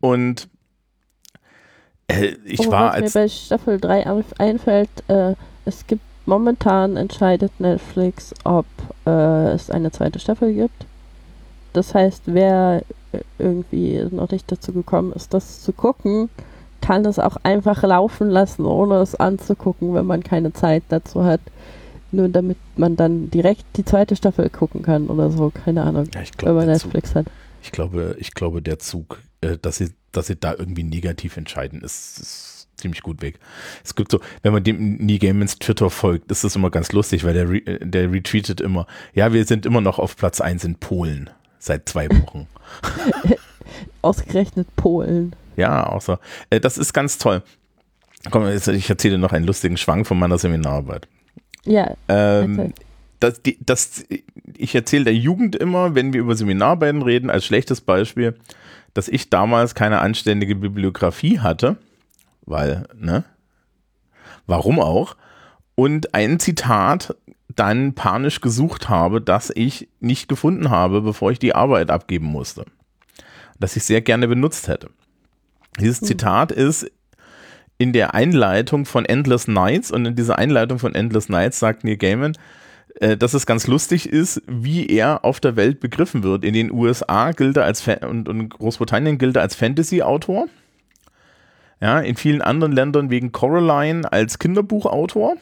und 0.00 0.48
äh, 2.08 2.36
ich 2.44 2.60
oh, 2.60 2.70
war 2.70 2.88
was 2.88 2.94
als. 2.94 3.14
mir 3.14 3.20
bei 3.22 3.28
Staffel 3.28 3.80
3 3.80 4.22
einfällt, 4.38 4.88
äh, 5.08 5.34
es 5.66 5.86
gibt 5.86 6.02
momentan 6.24 6.96
entscheidet 6.96 7.52
Netflix, 7.60 8.34
ob 8.44 8.66
äh, 9.06 9.50
es 9.52 9.70
eine 9.70 9.92
zweite 9.92 10.18
Staffel 10.18 10.54
gibt. 10.54 10.86
Das 11.72 11.94
heißt, 11.94 12.22
wer 12.26 12.82
äh, 13.12 13.20
irgendwie 13.38 14.02
noch 14.10 14.30
nicht 14.30 14.50
dazu 14.50 14.72
gekommen 14.72 15.12
ist, 15.12 15.34
das 15.34 15.62
zu 15.62 15.72
gucken, 15.72 16.30
kann 16.80 17.04
es 17.04 17.18
auch 17.18 17.36
einfach 17.42 17.82
laufen 17.82 18.30
lassen, 18.30 18.64
ohne 18.64 18.96
es 18.96 19.14
anzugucken, 19.14 19.94
wenn 19.94 20.06
man 20.06 20.22
keine 20.22 20.52
Zeit 20.52 20.84
dazu 20.88 21.24
hat. 21.24 21.40
Nur 22.12 22.28
damit 22.28 22.58
man 22.76 22.96
dann 22.96 23.30
direkt 23.30 23.64
die 23.76 23.84
zweite 23.84 24.14
Staffel 24.16 24.48
gucken 24.48 24.82
kann 24.82 25.08
oder 25.08 25.30
so, 25.30 25.50
keine 25.50 25.82
Ahnung, 25.82 26.08
ja, 26.14 26.22
glaub, 26.36 26.50
wenn 26.50 26.54
man 26.54 26.66
Netflix 26.68 27.10
Zug, 27.10 27.16
hat. 27.16 27.26
Ich 27.62 27.72
glaube, 27.72 28.16
ich 28.18 28.32
glaube, 28.32 28.62
der 28.62 28.78
Zug, 28.78 29.20
äh, 29.40 29.58
dass 29.60 29.78
sie, 29.78 29.90
dass 30.12 30.28
sie 30.28 30.36
da 30.36 30.54
irgendwie 30.56 30.84
negativ 30.84 31.36
entscheiden, 31.36 31.82
ist, 31.82 32.20
ist 32.20 32.55
ziemlich 32.76 33.02
gut 33.02 33.22
weg. 33.22 33.38
Es 33.84 33.94
gibt 33.94 34.10
so, 34.10 34.20
wenn 34.42 34.52
man 34.52 34.64
dem 34.64 34.96
Nie 34.96 35.18
Gamens 35.18 35.58
Twitter 35.58 35.90
folgt, 35.90 36.30
ist 36.30 36.44
das 36.44 36.56
immer 36.56 36.70
ganz 36.70 36.92
lustig, 36.92 37.24
weil 37.24 37.34
der, 37.34 37.48
re 37.48 37.60
der 37.80 38.12
retweetet 38.12 38.60
immer, 38.60 38.86
ja, 39.14 39.32
wir 39.32 39.44
sind 39.44 39.66
immer 39.66 39.80
noch 39.80 39.98
auf 39.98 40.16
Platz 40.16 40.40
1 40.40 40.64
in 40.64 40.76
Polen 40.76 41.30
seit 41.58 41.88
zwei 41.88 42.08
Wochen. 42.08 42.46
Ausgerechnet 44.02 44.68
Polen. 44.76 45.34
Ja, 45.56 45.84
außer, 45.84 46.20
äh, 46.50 46.60
das 46.60 46.78
ist 46.78 46.92
ganz 46.92 47.18
toll. 47.18 47.42
Komm, 48.30 48.46
jetzt, 48.48 48.68
ich 48.68 48.88
erzähle 48.90 49.18
noch 49.18 49.32
einen 49.32 49.46
lustigen 49.46 49.76
Schwank 49.76 50.06
von 50.06 50.18
meiner 50.18 50.38
Seminararbeit. 50.38 51.08
Ja. 51.64 51.96
Ähm, 52.08 52.72
das, 53.20 53.42
die, 53.42 53.56
das, 53.64 54.04
ich 54.56 54.74
erzähle 54.74 55.04
der 55.04 55.14
Jugend 55.14 55.56
immer, 55.56 55.94
wenn 55.94 56.12
wir 56.12 56.20
über 56.20 56.34
Seminararbeiten 56.34 57.02
reden, 57.02 57.30
als 57.30 57.44
schlechtes 57.44 57.80
Beispiel, 57.80 58.34
dass 58.94 59.08
ich 59.08 59.30
damals 59.30 59.74
keine 59.74 60.00
anständige 60.00 60.54
Bibliografie 60.54 61.40
hatte, 61.40 61.76
weil, 62.46 62.86
ne? 62.94 63.24
Warum 64.46 64.80
auch? 64.80 65.16
Und 65.74 66.14
ein 66.14 66.38
Zitat 66.38 67.14
dann 67.54 67.94
panisch 67.94 68.40
gesucht 68.40 68.88
habe, 68.88 69.20
das 69.20 69.50
ich 69.54 69.88
nicht 70.00 70.28
gefunden 70.28 70.70
habe, 70.70 71.02
bevor 71.02 71.30
ich 71.30 71.38
die 71.38 71.54
Arbeit 71.54 71.90
abgeben 71.90 72.26
musste. 72.26 72.64
Das 73.58 73.76
ich 73.76 73.84
sehr 73.84 74.02
gerne 74.02 74.28
benutzt 74.28 74.68
hätte. 74.68 74.90
Dieses 75.80 76.00
hm. 76.00 76.06
Zitat 76.06 76.52
ist 76.52 76.90
in 77.78 77.92
der 77.92 78.14
Einleitung 78.14 78.86
von 78.86 79.04
Endless 79.04 79.48
Nights 79.48 79.90
und 79.90 80.06
in 80.06 80.14
dieser 80.14 80.38
Einleitung 80.38 80.78
von 80.78 80.94
Endless 80.94 81.28
Nights 81.28 81.58
sagt 81.58 81.84
Neil 81.84 81.96
Gaiman, 81.96 82.36
äh, 83.00 83.16
dass 83.16 83.34
es 83.34 83.46
ganz 83.46 83.66
lustig 83.66 84.08
ist, 84.08 84.42
wie 84.46 84.86
er 84.86 85.24
auf 85.24 85.40
der 85.40 85.56
Welt 85.56 85.80
begriffen 85.80 86.22
wird. 86.22 86.44
In 86.44 86.54
den 86.54 86.72
USA 86.72 87.32
gilt 87.32 87.56
er 87.56 87.64
als 87.64 87.82
Fa 87.82 88.06
und, 88.06 88.28
und 88.28 88.48
Großbritannien 88.48 89.18
gilt 89.18 89.36
er 89.36 89.42
als 89.42 89.54
Fantasy-Autor. 89.54 90.46
Ja, 91.80 92.00
in 92.00 92.16
vielen 92.16 92.42
anderen 92.42 92.72
Ländern 92.72 93.10
wegen 93.10 93.32
Coraline 93.32 94.10
als 94.10 94.38
Kinderbuchautor. 94.38 95.36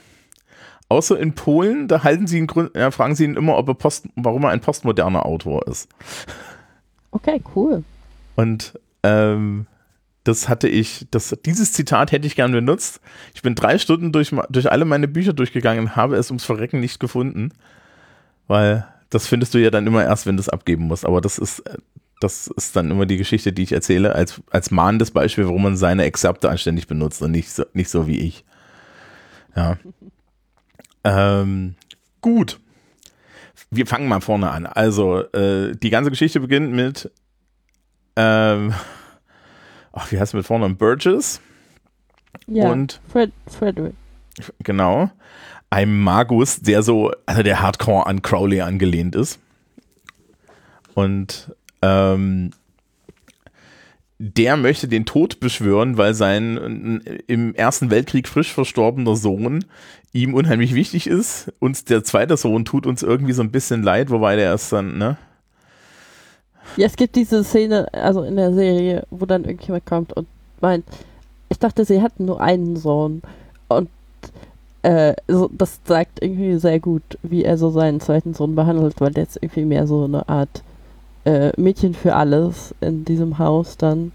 Außer 0.88 1.18
in 1.18 1.34
Polen, 1.34 1.88
da 1.88 2.04
halten 2.04 2.26
sie 2.26 2.38
ihn, 2.38 2.48
ja, 2.74 2.90
fragen 2.90 3.14
sie 3.14 3.24
ihn 3.24 3.36
immer, 3.36 3.56
ob 3.56 3.68
er 3.68 3.74
Post, 3.74 4.08
warum 4.16 4.44
er 4.44 4.50
ein 4.50 4.60
postmoderner 4.60 5.24
Autor 5.24 5.66
ist. 5.66 5.88
Okay, 7.10 7.40
cool. 7.54 7.84
Und 8.36 8.78
ähm, 9.02 9.66
das 10.24 10.48
hatte 10.48 10.68
ich, 10.68 11.06
das, 11.10 11.36
dieses 11.44 11.72
Zitat 11.72 12.12
hätte 12.12 12.26
ich 12.26 12.34
gern 12.34 12.52
benutzt. 12.52 13.00
Ich 13.34 13.42
bin 13.42 13.54
drei 13.54 13.78
Stunden 13.78 14.10
durch, 14.10 14.34
durch 14.50 14.70
alle 14.70 14.84
meine 14.84 15.06
Bücher 15.06 15.32
durchgegangen 15.32 15.84
und 15.84 15.96
habe 15.96 16.16
es 16.16 16.30
ums 16.30 16.44
Verrecken 16.44 16.80
nicht 16.80 16.98
gefunden. 16.98 17.52
Weil 18.46 18.86
das 19.10 19.26
findest 19.26 19.54
du 19.54 19.58
ja 19.58 19.70
dann 19.70 19.86
immer 19.86 20.02
erst, 20.04 20.26
wenn 20.26 20.36
du 20.36 20.40
es 20.40 20.48
abgeben 20.48 20.84
musst. 20.86 21.06
Aber 21.06 21.20
das 21.20 21.38
ist, 21.38 21.62
das 22.24 22.48
ist 22.48 22.74
dann 22.74 22.90
immer 22.90 23.06
die 23.06 23.16
Geschichte, 23.16 23.52
die 23.52 23.62
ich 23.62 23.72
erzähle, 23.72 24.14
als, 24.14 24.40
als 24.50 24.70
mahnendes 24.70 25.10
Beispiel, 25.10 25.46
warum 25.46 25.62
man 25.62 25.76
seine 25.76 26.04
Exzepte 26.04 26.50
anständig 26.50 26.86
benutzt 26.86 27.22
und 27.22 27.30
nicht 27.30 27.50
so, 27.50 27.64
nicht 27.72 27.90
so 27.90 28.06
wie 28.06 28.18
ich. 28.20 28.44
Ja. 29.54 29.78
ähm, 31.04 31.76
gut. 32.20 32.58
Wir 33.70 33.86
fangen 33.86 34.08
mal 34.08 34.20
vorne 34.20 34.50
an. 34.50 34.66
Also, 34.66 35.20
äh, 35.32 35.76
die 35.76 35.90
ganze 35.90 36.10
Geschichte 36.10 36.40
beginnt 36.40 36.72
mit 36.72 37.10
ähm, 38.16 38.74
ach, 39.92 40.10
wie 40.10 40.18
heißt 40.18 40.34
er 40.34 40.38
mit 40.38 40.46
vorne? 40.46 40.68
Burgess. 40.70 41.40
Ja, 42.46 42.70
und 42.70 43.00
Fred, 43.08 43.32
Frederick. 43.46 43.94
Genau. 44.60 45.10
Ein 45.70 45.96
Magus, 46.02 46.60
der 46.60 46.82
so, 46.82 47.12
also 47.26 47.42
der 47.42 47.60
Hardcore 47.60 48.06
an 48.06 48.22
Crowley 48.22 48.60
angelehnt 48.60 49.16
ist. 49.16 49.40
Und 50.94 51.54
ähm, 51.84 52.50
der 54.18 54.56
möchte 54.56 54.88
den 54.88 55.04
Tod 55.04 55.40
beschwören, 55.40 55.98
weil 55.98 56.14
sein 56.14 57.02
im 57.26 57.54
Ersten 57.54 57.90
Weltkrieg 57.90 58.28
frisch 58.28 58.52
verstorbener 58.52 59.16
Sohn 59.16 59.64
ihm 60.12 60.34
unheimlich 60.34 60.74
wichtig 60.74 61.08
ist. 61.08 61.52
Und 61.58 61.90
der 61.90 62.04
zweite 62.04 62.36
Sohn 62.36 62.64
tut 62.64 62.86
uns 62.86 63.02
irgendwie 63.02 63.32
so 63.32 63.42
ein 63.42 63.50
bisschen 63.50 63.82
leid, 63.82 64.10
wobei 64.10 64.36
der 64.36 64.54
ist 64.54 64.72
dann, 64.72 64.96
ne? 64.96 65.18
Ja, 66.76 66.86
es 66.86 66.96
gibt 66.96 67.16
diese 67.16 67.44
Szene, 67.44 67.92
also 67.92 68.22
in 68.22 68.36
der 68.36 68.54
Serie, 68.54 69.04
wo 69.10 69.26
dann 69.26 69.44
irgendjemand 69.44 69.84
kommt 69.84 70.12
und 70.14 70.26
meint, 70.60 70.84
ich 71.48 71.58
dachte, 71.58 71.84
sie 71.84 72.00
hatten 72.00 72.24
nur 72.24 72.40
einen 72.40 72.76
Sohn. 72.76 73.20
Und 73.68 73.90
äh, 74.82 75.14
so, 75.28 75.50
das 75.52 75.80
sagt 75.84 76.22
irgendwie 76.22 76.58
sehr 76.58 76.80
gut, 76.80 77.02
wie 77.22 77.44
er 77.44 77.58
so 77.58 77.70
seinen 77.70 78.00
zweiten 78.00 78.32
Sohn 78.32 78.54
behandelt, 78.54 79.00
weil 79.00 79.10
der 79.10 79.24
ist 79.24 79.36
irgendwie 79.36 79.64
mehr 79.64 79.86
so 79.86 80.04
eine 80.04 80.28
Art 80.28 80.62
äh, 81.24 81.52
Mädchen 81.60 81.94
für 81.94 82.14
alles 82.14 82.74
in 82.80 83.04
diesem 83.04 83.38
Haus 83.38 83.76
dann 83.76 84.12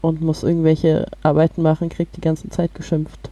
und 0.00 0.20
muss 0.20 0.42
irgendwelche 0.42 1.06
Arbeiten 1.22 1.62
machen, 1.62 1.88
kriegt 1.88 2.16
die 2.16 2.20
ganze 2.20 2.48
Zeit 2.50 2.74
geschimpft. 2.74 3.30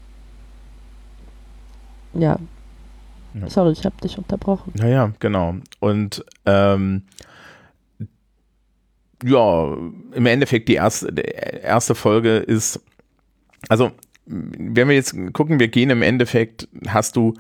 Ja. 2.15 2.39
ja. 3.35 3.49
Sorry, 3.49 3.73
ich 3.73 3.85
habe 3.85 3.97
dich 4.03 4.19
unterbrochen. 4.19 4.73
Naja, 4.77 5.13
genau. 5.21 5.57
Und 5.81 6.25
ähm, 6.45 7.03
ja, 9.23 9.77
im 10.13 10.27
Endeffekt 10.27 10.69
die 10.69 10.75
erste, 10.75 11.13
die 11.13 11.23
erste 11.23 11.95
Folge 11.95 12.37
ist, 12.39 12.81
also 13.69 13.93
wenn 14.27 14.89
wir 14.89 14.95
jetzt 14.95 15.15
gucken, 15.33 15.61
wir 15.61 15.69
gehen 15.69 15.91
im 15.91 16.03
Endeffekt, 16.03 16.69
hast 16.89 17.17
du, 17.17 17.35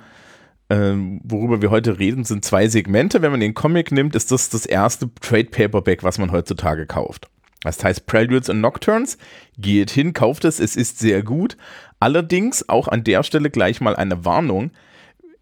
äh, 0.69 0.95
worüber 1.23 1.63
wir 1.63 1.71
heute 1.71 1.99
reden, 1.99 2.25
sind 2.25 2.45
zwei 2.45 2.69
Segmente. 2.69 3.23
Wenn 3.23 3.31
man 3.31 3.41
den 3.41 3.55
Comic 3.55 3.93
nimmt, 3.93 4.15
ist 4.15 4.33
das 4.33 4.49
das 4.49 4.67
erste 4.67 5.11
Trade 5.21 5.47
Paperback, 5.47 6.03
was 6.03 6.19
man 6.19 6.33
heutzutage 6.33 6.87
kauft. 6.87 7.29
Das 7.63 7.83
heißt 7.83 8.07
Preludes 8.07 8.49
und 8.49 8.61
Nocturnes. 8.61 9.19
Geht 9.59 9.91
hin, 9.91 10.13
kauft 10.13 10.45
es, 10.45 10.61
es 10.61 10.77
ist 10.77 10.99
sehr 10.99 11.23
gut. 11.23 11.57
Allerdings 12.01 12.69
auch 12.69 12.89
an 12.89 13.05
der 13.05 13.23
Stelle 13.23 13.51
gleich 13.51 13.81
mal 13.81 13.97
eine 13.97 14.25
Warnung 14.25 14.71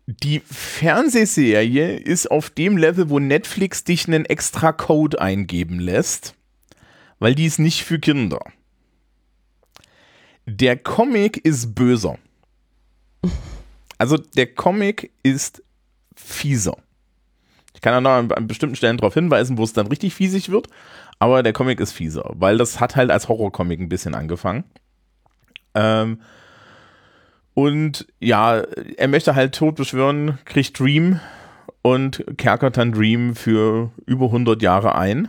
die 0.07 0.41
Fernsehserie 0.41 1.97
ist 1.97 2.31
auf 2.31 2.51
dem 2.51 2.77
Level, 2.77 3.09
wo 3.09 3.19
Netflix 3.19 3.85
dich 3.85 4.07
einen 4.07 4.27
extra 4.27 4.73
Code 4.73 5.21
eingeben 5.21 5.81
lässt, 5.81 6.35
weil 7.19 7.35
die 7.35 7.47
ist 7.47 7.59
nicht 7.59 7.85
für 7.85 7.99
Kinder. 7.99 8.41
Der 10.47 10.77
Comic 10.77 11.39
ist 11.39 11.75
böser. 11.75 12.19
Also 13.99 14.17
der 14.17 14.47
Comic 14.47 15.11
ist 15.23 15.63
fieser. 16.17 16.77
Ich 17.75 17.81
kann 17.81 17.93
da 17.93 18.01
noch 18.01 18.37
an 18.37 18.47
bestimmten 18.47 18.77
Stellen 18.77 18.97
darauf 18.97 19.15
hinweisen, 19.15 19.59
wo 19.59 19.65
es 19.65 19.73
dann 19.73 19.89
richtig 19.89 20.15
fiesig 20.15 20.51
wird, 20.51 20.69
aber 21.19 21.43
der 21.43 21.53
Comic 21.53 21.81
ist 21.81 21.93
fieser, 21.93 22.31
weil 22.35 22.57
das 22.57 22.81
hat 22.81 22.97
halt 22.97 23.11
als 23.11 23.29
Horrorcomic 23.29 23.81
ein 23.81 23.89
bisschen 23.89 24.15
angefangen. 24.15 24.65
Ähm, 25.75 26.21
und 27.55 28.07
ja, 28.21 28.63
er 28.97 29.09
möchte 29.09 29.35
halt 29.35 29.55
Tod 29.55 29.77
beschwören, 29.77 30.39
kriegt 30.45 30.79
Dream 30.79 31.21
und 31.83 32.25
kerkert 32.37 32.77
dann 32.77 32.93
Dream 32.93 33.37
für 33.37 33.91
über 34.07 34.27
100 34.27 34.61
Jahre 34.63 34.97
ein. 34.97 35.29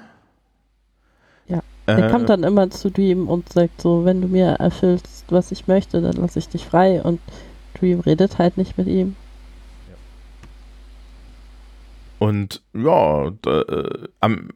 Ja, 1.48 1.62
er 1.86 2.07
äh, 2.07 2.12
kommt 2.12 2.29
dann 2.29 2.43
immer 2.43 2.69
zu 2.72 2.89
Dream 2.89 3.27
und 3.27 3.53
sagt 3.53 3.81
so, 3.81 4.05
wenn 4.05 4.22
du 4.22 4.27
mir 4.27 4.53
erfüllst, 4.53 5.25
was 5.29 5.51
ich 5.51 5.67
möchte, 5.67 6.01
dann 6.01 6.13
lasse 6.13 6.39
ich 6.39 6.48
dich 6.48 6.65
frei. 6.65 7.01
Und 7.01 7.19
Dream 7.79 8.00
redet 8.00 8.38
halt 8.38 8.58
nicht 8.58 8.77
mit 8.77 8.88
ihm. 8.88 9.15
Und 12.20 12.62
ja, 12.74 13.32
da, 13.41 13.62
äh, 13.62 14.08
am 14.20 14.50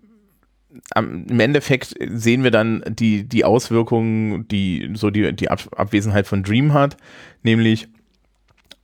im 0.96 1.40
Endeffekt 1.40 1.96
sehen 2.00 2.44
wir 2.44 2.52
dann 2.52 2.84
die, 2.88 3.24
die 3.24 3.44
Auswirkungen, 3.44 4.48
die 4.48 4.92
so 4.94 5.10
die, 5.10 5.36
die 5.36 5.50
Ab 5.50 5.68
Abwesenheit 5.76 6.28
von 6.28 6.44
Dream 6.44 6.74
hat, 6.74 6.96
nämlich 7.44 7.88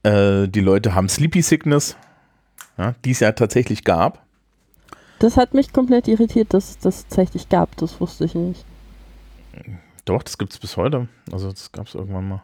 äh, 0.04 0.48
die 0.48 0.62
Leute 0.62 0.96
haben 0.96 1.10
Sleepy 1.10 1.42
Sickness, 1.42 1.96
ja, 2.78 2.96
die 3.06 3.12
es 3.12 3.20
ja 3.20 3.32
tatsächlich 3.34 3.84
gab. 3.84 4.26
Das 5.20 5.38
hat 5.38 5.54
mich 5.54 5.74
komplett 5.74 6.08
irritiert, 6.08 6.54
dass 6.54 6.72
es 6.72 6.80
das 6.80 7.04
tatsächlich 7.04 7.50
gab, 7.50 7.78
das 7.78 8.02
wusste 8.02 8.26
ich 8.26 8.36
nicht. 8.36 8.66
Doch, 10.06 10.22
das 10.24 10.38
gibt 10.38 10.54
es 10.54 10.60
bis 10.60 10.76
heute. 10.76 11.08
Also 11.32 11.50
das 11.52 11.72
gab 11.72 11.88
es 11.88 11.96
irgendwann 11.96 12.28
mal. 12.28 12.44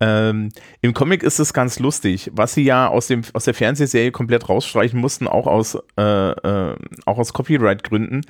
Ähm, 0.00 0.48
Im 0.80 0.94
Comic 0.94 1.22
ist 1.22 1.38
es 1.38 1.52
ganz 1.52 1.78
lustig, 1.78 2.30
was 2.32 2.54
sie 2.54 2.64
ja 2.64 2.88
aus, 2.88 3.06
dem, 3.06 3.22
aus 3.34 3.44
der 3.44 3.54
Fernsehserie 3.54 4.12
komplett 4.12 4.48
rausstreichen 4.48 4.98
mussten, 4.98 5.28
auch 5.28 5.46
aus, 5.46 5.76
äh, 5.98 6.30
äh, 6.30 6.76
aus 7.04 7.32
Copyright-Gründen. 7.34 8.22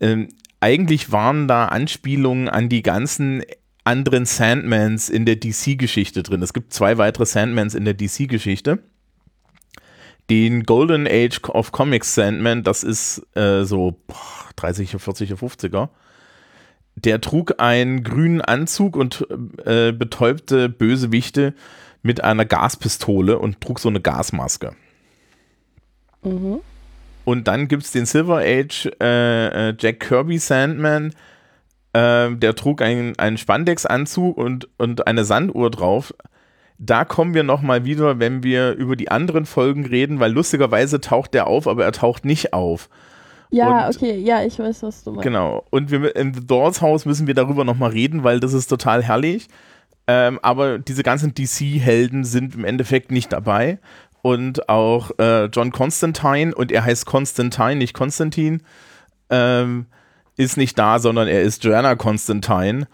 Ähm, 0.00 0.28
eigentlich 0.60 1.12
waren 1.12 1.46
da 1.46 1.66
Anspielungen 1.66 2.48
an 2.48 2.70
die 2.70 2.82
ganzen 2.82 3.42
anderen 3.84 4.24
Sandmans 4.24 5.10
in 5.10 5.26
der 5.26 5.36
DC-Geschichte 5.36 6.22
drin. 6.22 6.40
Es 6.42 6.54
gibt 6.54 6.72
zwei 6.72 6.96
weitere 6.96 7.26
Sandmans 7.26 7.74
in 7.74 7.84
der 7.84 7.92
DC-Geschichte. 7.92 8.78
Den 10.30 10.62
Golden 10.62 11.06
Age 11.06 11.38
of 11.50 11.70
Comics 11.70 12.14
Sandman, 12.14 12.62
das 12.62 12.82
ist 12.82 13.26
äh, 13.36 13.64
so 13.64 14.00
boah, 14.06 14.48
30er, 14.56 14.98
40er, 14.98 15.36
50er 15.36 15.90
der 16.96 17.20
trug 17.20 17.54
einen 17.58 18.02
grünen 18.04 18.40
Anzug 18.40 18.96
und 18.96 19.26
äh, 19.64 19.92
betäubte 19.92 20.68
Bösewichte 20.68 21.54
mit 22.02 22.22
einer 22.22 22.44
Gaspistole 22.44 23.38
und 23.38 23.60
trug 23.60 23.80
so 23.80 23.88
eine 23.88 24.00
Gasmaske. 24.00 24.74
Mhm. 26.22 26.60
Und 27.24 27.48
dann 27.48 27.68
gibt 27.68 27.84
es 27.84 27.92
den 27.92 28.06
Silver 28.06 28.38
Age 28.38 28.90
äh, 29.00 29.70
äh, 29.70 29.74
Jack 29.78 30.00
Kirby 30.00 30.38
Sandman, 30.38 31.14
äh, 31.94 32.30
der 32.34 32.54
trug 32.54 32.82
einen, 32.82 33.18
einen 33.18 33.38
Spandex-Anzug 33.38 34.36
und, 34.36 34.68
und 34.78 35.06
eine 35.06 35.24
Sanduhr 35.24 35.70
drauf. 35.70 36.14
Da 36.78 37.04
kommen 37.04 37.34
wir 37.34 37.44
nochmal 37.44 37.84
wieder, 37.84 38.18
wenn 38.18 38.42
wir 38.42 38.72
über 38.72 38.96
die 38.96 39.10
anderen 39.10 39.46
Folgen 39.46 39.86
reden, 39.86 40.20
weil 40.20 40.32
lustigerweise 40.32 41.00
taucht 41.00 41.32
der 41.32 41.46
auf, 41.46 41.66
aber 41.66 41.84
er 41.84 41.92
taucht 41.92 42.24
nicht 42.24 42.52
auf. 42.52 42.90
Ja, 43.54 43.86
und, 43.86 43.96
okay, 43.96 44.18
ja, 44.18 44.42
ich 44.42 44.58
weiß, 44.58 44.82
was 44.82 45.04
du 45.04 45.12
meinst. 45.12 45.22
Genau. 45.22 45.64
Und 45.70 45.90
wir, 45.90 46.16
im 46.16 46.34
The 46.34 46.44
Doors 46.44 46.82
Haus 46.82 47.06
müssen 47.06 47.26
wir 47.26 47.34
darüber 47.34 47.64
nochmal 47.64 47.90
reden, 47.90 48.24
weil 48.24 48.40
das 48.40 48.52
ist 48.52 48.66
total 48.66 49.02
herrlich. 49.02 49.48
Ähm, 50.06 50.38
aber 50.42 50.78
diese 50.78 51.02
ganzen 51.02 51.34
DC-Helden 51.34 52.24
sind 52.24 52.54
im 52.54 52.64
Endeffekt 52.64 53.12
nicht 53.12 53.32
dabei. 53.32 53.78
Und 54.22 54.68
auch 54.68 55.12
äh, 55.18 55.44
John 55.46 55.70
Constantine, 55.70 56.54
und 56.54 56.72
er 56.72 56.84
heißt 56.84 57.06
Constantine, 57.06 57.76
nicht 57.76 57.94
Konstantin, 57.94 58.62
ähm, 59.30 59.86
ist 60.36 60.56
nicht 60.56 60.78
da, 60.78 60.98
sondern 60.98 61.28
er 61.28 61.42
ist 61.42 61.62
Joanna 61.62 61.94
Constantine. 61.94 62.88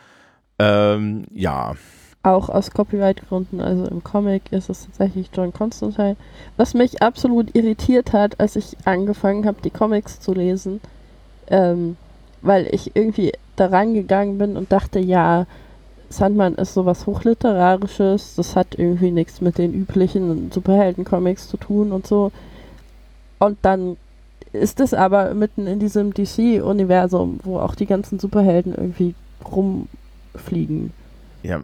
Ähm, 0.58 1.24
ja. 1.32 1.74
Auch 2.22 2.50
aus 2.50 2.70
Copyright-Gründen, 2.70 3.62
also 3.62 3.86
im 3.86 4.04
Comic 4.04 4.52
ist 4.52 4.68
es 4.68 4.84
tatsächlich 4.84 5.30
John 5.32 5.54
Constantine. 5.54 6.16
Was 6.58 6.74
mich 6.74 7.02
absolut 7.02 7.54
irritiert 7.54 8.12
hat, 8.12 8.38
als 8.38 8.56
ich 8.56 8.76
angefangen 8.84 9.46
habe, 9.46 9.62
die 9.62 9.70
Comics 9.70 10.20
zu 10.20 10.34
lesen, 10.34 10.82
ähm, 11.48 11.96
weil 12.42 12.68
ich 12.72 12.94
irgendwie 12.94 13.32
da 13.56 13.66
rangegangen 13.66 14.36
bin 14.36 14.56
und 14.58 14.70
dachte, 14.70 14.98
ja, 14.98 15.46
Sandman 16.10 16.56
ist 16.56 16.74
sowas 16.74 17.06
Hochliterarisches, 17.06 18.34
das 18.34 18.56
hat 18.56 18.78
irgendwie 18.78 19.12
nichts 19.12 19.40
mit 19.40 19.56
den 19.56 19.72
üblichen 19.72 20.50
Superhelden-Comics 20.50 21.48
zu 21.48 21.56
tun 21.56 21.92
und 21.92 22.06
so. 22.06 22.32
Und 23.38 23.58
dann 23.62 23.96
ist 24.52 24.80
es 24.80 24.92
aber 24.92 25.32
mitten 25.34 25.66
in 25.66 25.78
diesem 25.78 26.12
DC-Universum, 26.12 27.40
wo 27.44 27.60
auch 27.60 27.74
die 27.74 27.86
ganzen 27.86 28.18
Superhelden 28.18 28.74
irgendwie 28.74 29.14
rumfliegen. 29.44 30.92
Ja, 31.42 31.62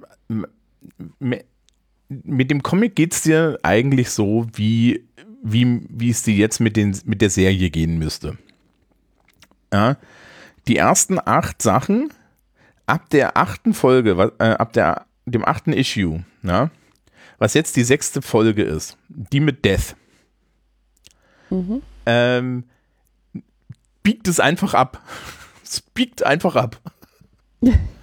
mit 2.09 2.51
dem 2.51 2.63
Comic 2.63 2.95
geht 2.95 3.13
es 3.13 3.23
dir 3.23 3.59
eigentlich 3.63 4.11
so, 4.11 4.47
wie, 4.55 5.07
wie, 5.43 5.83
wie 5.89 6.11
es 6.11 6.23
dir 6.23 6.35
jetzt 6.35 6.61
mit, 6.61 6.77
den, 6.77 6.99
mit 7.05 7.21
der 7.21 7.31
Serie 7.31 7.71
gehen 7.71 7.99
müsste. 7.99 8.39
Ja, 9.73 9.97
die 10.69 10.77
ersten 10.77 11.19
acht 11.25 11.61
Sachen 11.63 12.13
ab 12.87 13.11
der 13.11 13.37
achten 13.37 13.75
Folge, 13.75 14.33
äh, 14.39 14.51
ab 14.51 14.73
der, 14.73 15.07
dem 15.25 15.45
achten 15.45 15.73
Issue, 15.73 16.25
ja, 16.43 16.71
was 17.39 17.55
jetzt 17.55 17.77
die 17.77 17.85
sechste 17.85 18.23
Folge 18.23 18.63
ist, 18.63 18.97
die 19.09 19.41
mit 19.41 19.65
Death, 19.65 19.97
mhm. 21.51 21.83
ähm, 22.07 22.65
biegt 24.03 24.29
es 24.29 24.39
einfach 24.41 24.75
ab. 24.75 25.03
es 25.65 25.81
biegt 25.81 26.25
einfach 26.25 26.57
ab. 26.57 26.81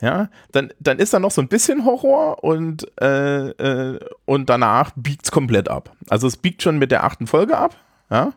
ja, 0.00 0.28
dann, 0.52 0.72
dann 0.80 0.98
ist 0.98 1.12
da 1.12 1.18
noch 1.18 1.30
so 1.30 1.42
ein 1.42 1.48
bisschen 1.48 1.84
Horror 1.84 2.42
und, 2.42 2.86
äh, 3.00 3.48
äh, 3.50 4.00
und 4.24 4.48
danach 4.48 4.92
biegt 4.96 5.26
es 5.26 5.30
komplett 5.30 5.68
ab. 5.68 5.92
Also 6.08 6.26
es 6.26 6.36
biegt 6.36 6.62
schon 6.62 6.78
mit 6.78 6.90
der 6.90 7.04
achten 7.04 7.26
Folge 7.26 7.56
ab, 7.56 7.76
ja, 8.10 8.32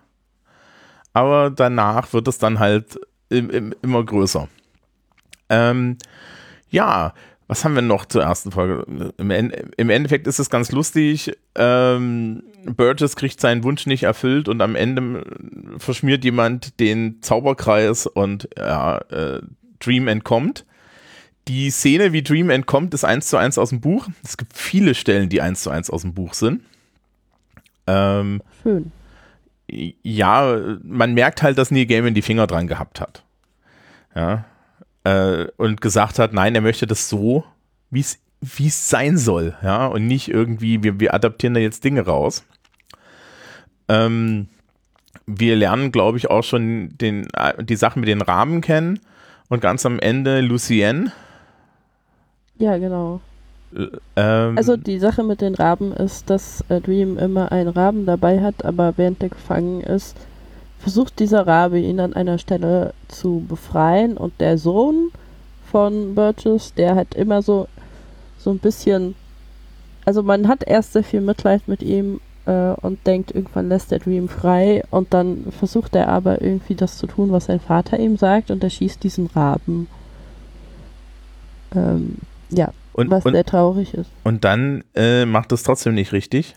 aber 1.13 1.49
danach 1.49 2.11
wird 2.13 2.27
es 2.27 2.37
dann 2.37 2.59
halt 2.59 2.99
im, 3.29 3.49
im, 3.49 3.75
immer 3.81 4.03
größer. 4.03 4.47
Ähm, 5.49 5.97
ja, 6.69 7.13
was 7.47 7.63
haben 7.63 7.75
wir 7.75 7.81
noch 7.81 8.05
zur 8.05 8.23
ersten 8.23 8.51
Folge? 8.51 9.11
Im, 9.17 9.29
im 9.29 9.89
Endeffekt 9.89 10.27
ist 10.27 10.39
es 10.39 10.49
ganz 10.49 10.71
lustig. 10.71 11.37
Ähm, 11.55 12.43
Burgess 12.65 13.15
kriegt 13.15 13.39
seinen 13.39 13.63
Wunsch 13.63 13.85
nicht 13.85 14.03
erfüllt 14.03 14.47
und 14.49 14.61
am 14.61 14.75
Ende 14.75 15.23
verschmiert 15.77 16.23
jemand 16.23 16.79
den 16.79 17.21
Zauberkreis 17.21 18.07
und 18.07 18.49
ja, 18.57 18.97
äh, 19.09 19.41
Dream 19.79 20.07
entkommt. 20.07 20.65
Die 21.47 21.69
Szene, 21.71 22.13
wie 22.13 22.23
Dream 22.23 22.49
entkommt, 22.49 22.93
ist 22.93 23.03
eins 23.03 23.27
zu 23.27 23.37
eins 23.37 23.57
aus 23.57 23.69
dem 23.69 23.81
Buch. 23.81 24.07
Es 24.23 24.37
gibt 24.37 24.57
viele 24.57 24.95
Stellen, 24.95 25.29
die 25.29 25.41
eins 25.41 25.63
zu 25.63 25.69
eins 25.69 25.89
aus 25.89 26.03
dem 26.03 26.13
Buch 26.13 26.33
sind. 26.33 26.63
Ähm, 27.87 28.41
Schön. 28.61 28.91
Ja, 29.67 30.57
man 30.83 31.13
merkt 31.13 31.41
halt, 31.41 31.57
dass 31.57 31.71
Neil 31.71 31.85
Gaiman 31.85 32.13
die 32.13 32.21
Finger 32.21 32.47
dran 32.47 32.67
gehabt 32.67 33.01
hat. 33.01 33.23
Ja, 34.15 34.45
äh, 35.03 35.47
und 35.57 35.81
gesagt 35.81 36.19
hat, 36.19 36.33
nein, 36.33 36.55
er 36.55 36.61
möchte 36.61 36.87
das 36.87 37.09
so, 37.09 37.43
wie 37.89 38.01
es 38.01 38.19
wie 38.43 38.67
es 38.67 38.89
sein 38.89 39.17
soll, 39.17 39.55
ja, 39.63 39.85
und 39.87 40.05
nicht 40.05 40.27
irgendwie, 40.27 40.83
wir, 40.83 40.99
wir 40.99 41.13
adaptieren 41.13 41.53
da 41.53 41.61
jetzt 41.61 41.83
Dinge 41.83 42.01
raus. 42.01 42.43
Ähm, 43.87 44.47
wir 45.25 45.55
lernen, 45.55 45.93
glaube 45.93 46.17
ich, 46.17 46.29
auch 46.29 46.43
schon 46.43 46.97
den, 46.97 47.27
äh, 47.33 47.63
die 47.63 47.77
Sachen 47.77 48.01
mit 48.01 48.09
den 48.09 48.21
Rahmen 48.21 48.59
kennen 48.59 48.99
und 49.47 49.61
ganz 49.61 49.85
am 49.85 49.97
Ende 49.99 50.41
Lucienne. 50.41 51.13
Ja, 52.57 52.77
genau. 52.77 53.21
Ähm, 54.15 54.57
also 54.57 54.77
die 54.77 54.99
Sache 54.99 55.23
mit 55.23 55.41
den 55.41 55.55
Raben 55.55 55.91
ist, 55.93 56.29
dass 56.29 56.63
äh, 56.69 56.79
Dream 56.79 57.17
immer 57.17 57.51
einen 57.51 57.69
Raben 57.69 58.05
dabei 58.05 58.41
hat, 58.41 58.63
aber 58.63 58.93
während 58.97 59.23
er 59.23 59.29
gefangen 59.29 59.81
ist, 59.81 60.15
versucht 60.79 61.19
dieser 61.19 61.47
Rabe 61.47 61.79
ihn 61.79 61.99
an 61.99 62.13
einer 62.13 62.37
Stelle 62.37 62.93
zu 63.07 63.43
befreien 63.47 64.17
und 64.17 64.39
der 64.39 64.57
Sohn 64.57 65.11
von 65.71 66.13
Burgess, 66.13 66.73
der 66.75 66.95
hat 66.95 67.15
immer 67.15 67.41
so 67.41 67.67
so 68.37 68.51
ein 68.51 68.59
bisschen 68.59 69.15
also 70.05 70.21
man 70.23 70.47
hat 70.47 70.63
erst 70.67 70.93
sehr 70.93 71.03
viel 71.03 71.21
Mitleid 71.21 71.67
mit 71.67 71.81
ihm 71.81 72.19
äh, 72.45 72.73
und 72.81 73.05
denkt, 73.07 73.33
irgendwann 73.33 73.69
lässt 73.69 73.91
der 73.91 73.99
Dream 73.99 74.27
frei 74.27 74.83
und 74.91 75.13
dann 75.13 75.45
versucht 75.57 75.95
er 75.95 76.09
aber 76.09 76.41
irgendwie 76.41 76.75
das 76.75 76.97
zu 76.97 77.07
tun, 77.07 77.31
was 77.31 77.45
sein 77.45 77.59
Vater 77.59 77.99
ihm 77.99 78.17
sagt 78.17 78.51
und 78.51 78.63
er 78.63 78.69
schießt 78.69 79.03
diesen 79.03 79.27
Raben. 79.27 79.87
Ähm, 81.75 82.17
ja, 82.57 82.73
und, 82.93 83.09
was 83.09 83.25
und, 83.25 83.33
sehr 83.33 83.43
traurig 83.43 83.93
ist. 83.93 84.09
Und 84.23 84.43
dann 84.43 84.83
äh, 84.95 85.25
macht 85.25 85.51
es 85.51 85.63
trotzdem 85.63 85.93
nicht 85.93 86.11
richtig. 86.11 86.55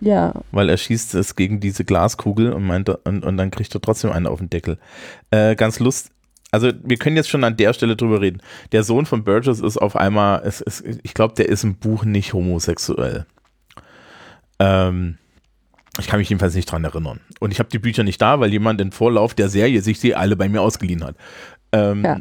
Ja. 0.00 0.34
Weil 0.50 0.68
er 0.68 0.76
schießt 0.76 1.14
es 1.14 1.36
gegen 1.36 1.60
diese 1.60 1.84
Glaskugel 1.84 2.52
und 2.52 2.66
meint, 2.66 2.88
und, 2.88 3.24
und 3.24 3.36
dann 3.36 3.50
kriegt 3.52 3.74
er 3.74 3.80
trotzdem 3.80 4.10
einen 4.10 4.26
auf 4.26 4.40
den 4.40 4.50
Deckel. 4.50 4.78
Äh, 5.30 5.54
ganz 5.54 5.78
lust. 5.78 6.10
Also 6.50 6.70
wir 6.82 6.98
können 6.98 7.16
jetzt 7.16 7.30
schon 7.30 7.44
an 7.44 7.56
der 7.56 7.72
Stelle 7.72 7.96
drüber 7.96 8.20
reden. 8.20 8.42
Der 8.72 8.82
Sohn 8.82 9.06
von 9.06 9.24
Burgess 9.24 9.60
ist 9.60 9.78
auf 9.78 9.96
einmal, 9.96 10.42
es, 10.44 10.60
es, 10.60 10.82
ich 11.02 11.14
glaube, 11.14 11.34
der 11.34 11.48
ist 11.48 11.64
im 11.64 11.76
Buch 11.76 12.04
nicht 12.04 12.32
homosexuell. 12.32 13.26
Ähm, 14.58 15.18
ich 15.98 16.08
kann 16.08 16.18
mich 16.18 16.28
jedenfalls 16.28 16.54
nicht 16.54 16.70
dran 16.70 16.84
erinnern. 16.84 17.20
Und 17.40 17.52
ich 17.52 17.58
habe 17.58 17.68
die 17.68 17.78
Bücher 17.78 18.02
nicht 18.02 18.20
da, 18.20 18.40
weil 18.40 18.50
jemand 18.52 18.80
im 18.80 18.92
Vorlauf 18.92 19.34
der 19.34 19.48
Serie 19.48 19.82
sich 19.82 20.00
die 20.00 20.14
alle 20.14 20.36
bei 20.36 20.48
mir 20.48 20.62
ausgeliehen 20.62 21.04
hat. 21.04 21.16
Ähm, 21.72 22.04
ja. 22.04 22.18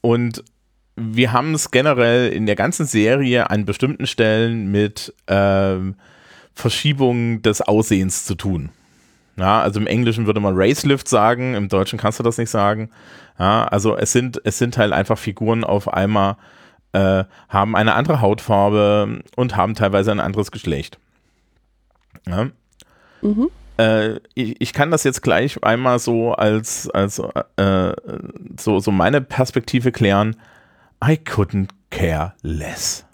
Und 0.00 0.44
wir 0.96 1.32
haben 1.32 1.54
es 1.54 1.70
generell 1.70 2.32
in 2.32 2.46
der 2.46 2.56
ganzen 2.56 2.86
Serie 2.86 3.50
an 3.50 3.64
bestimmten 3.64 4.06
Stellen 4.06 4.70
mit 4.70 5.14
ähm, 5.26 5.94
Verschiebung 6.54 7.42
des 7.42 7.62
Aussehens 7.62 8.24
zu 8.24 8.34
tun. 8.34 8.70
Ja, 9.36 9.62
also 9.62 9.80
im 9.80 9.86
Englischen 9.86 10.26
würde 10.26 10.40
man 10.40 10.54
Racelift 10.56 11.08
sagen, 11.08 11.54
im 11.54 11.68
Deutschen 11.68 11.98
kannst 11.98 12.18
du 12.18 12.22
das 12.22 12.36
nicht 12.36 12.50
sagen. 12.50 12.90
Ja, 13.38 13.64
also 13.64 13.96
es 13.96 14.12
sind, 14.12 14.40
es 14.44 14.58
sind 14.58 14.76
halt 14.76 14.92
einfach 14.92 15.16
Figuren 15.16 15.64
auf 15.64 15.92
einmal, 15.92 16.36
äh, 16.92 17.24
haben 17.48 17.74
eine 17.74 17.94
andere 17.94 18.20
Hautfarbe 18.20 19.22
und 19.34 19.56
haben 19.56 19.74
teilweise 19.74 20.12
ein 20.12 20.20
anderes 20.20 20.50
Geschlecht. 20.50 20.98
Ja. 22.26 22.48
Mhm. 23.22 23.48
Äh, 23.78 24.16
ich, 24.34 24.60
ich, 24.60 24.72
kann 24.74 24.90
das 24.90 25.02
jetzt 25.02 25.22
gleich 25.22 25.62
einmal 25.64 25.98
so 25.98 26.32
als, 26.34 26.90
als 26.90 27.18
äh, 27.56 27.92
so, 28.60 28.80
so 28.80 28.90
meine 28.90 29.22
Perspektive 29.22 29.92
klären. 29.92 30.36
I 31.02 31.16
couldn't 31.16 31.70
care 31.90 32.34
less. 32.42 33.04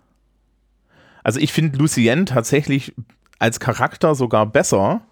Also 1.22 1.40
ich 1.40 1.52
finde 1.52 1.78
Lucienne 1.78 2.24
tatsächlich 2.26 2.94
als 3.38 3.60
Charakter 3.60 4.14
sogar 4.14 4.46
besser 4.46 5.02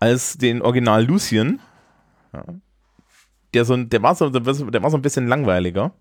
als 0.00 0.36
den 0.36 0.62
Original 0.62 1.04
Lucien. 1.04 1.60
Ja. 2.32 2.44
Der, 3.54 3.64
so, 3.64 3.76
der, 3.76 4.02
war 4.02 4.14
so, 4.14 4.28
der 4.28 4.44
war 4.82 4.90
so 4.90 4.96
ein 4.96 5.02
bisschen 5.02 5.28
langweiliger. 5.28 5.92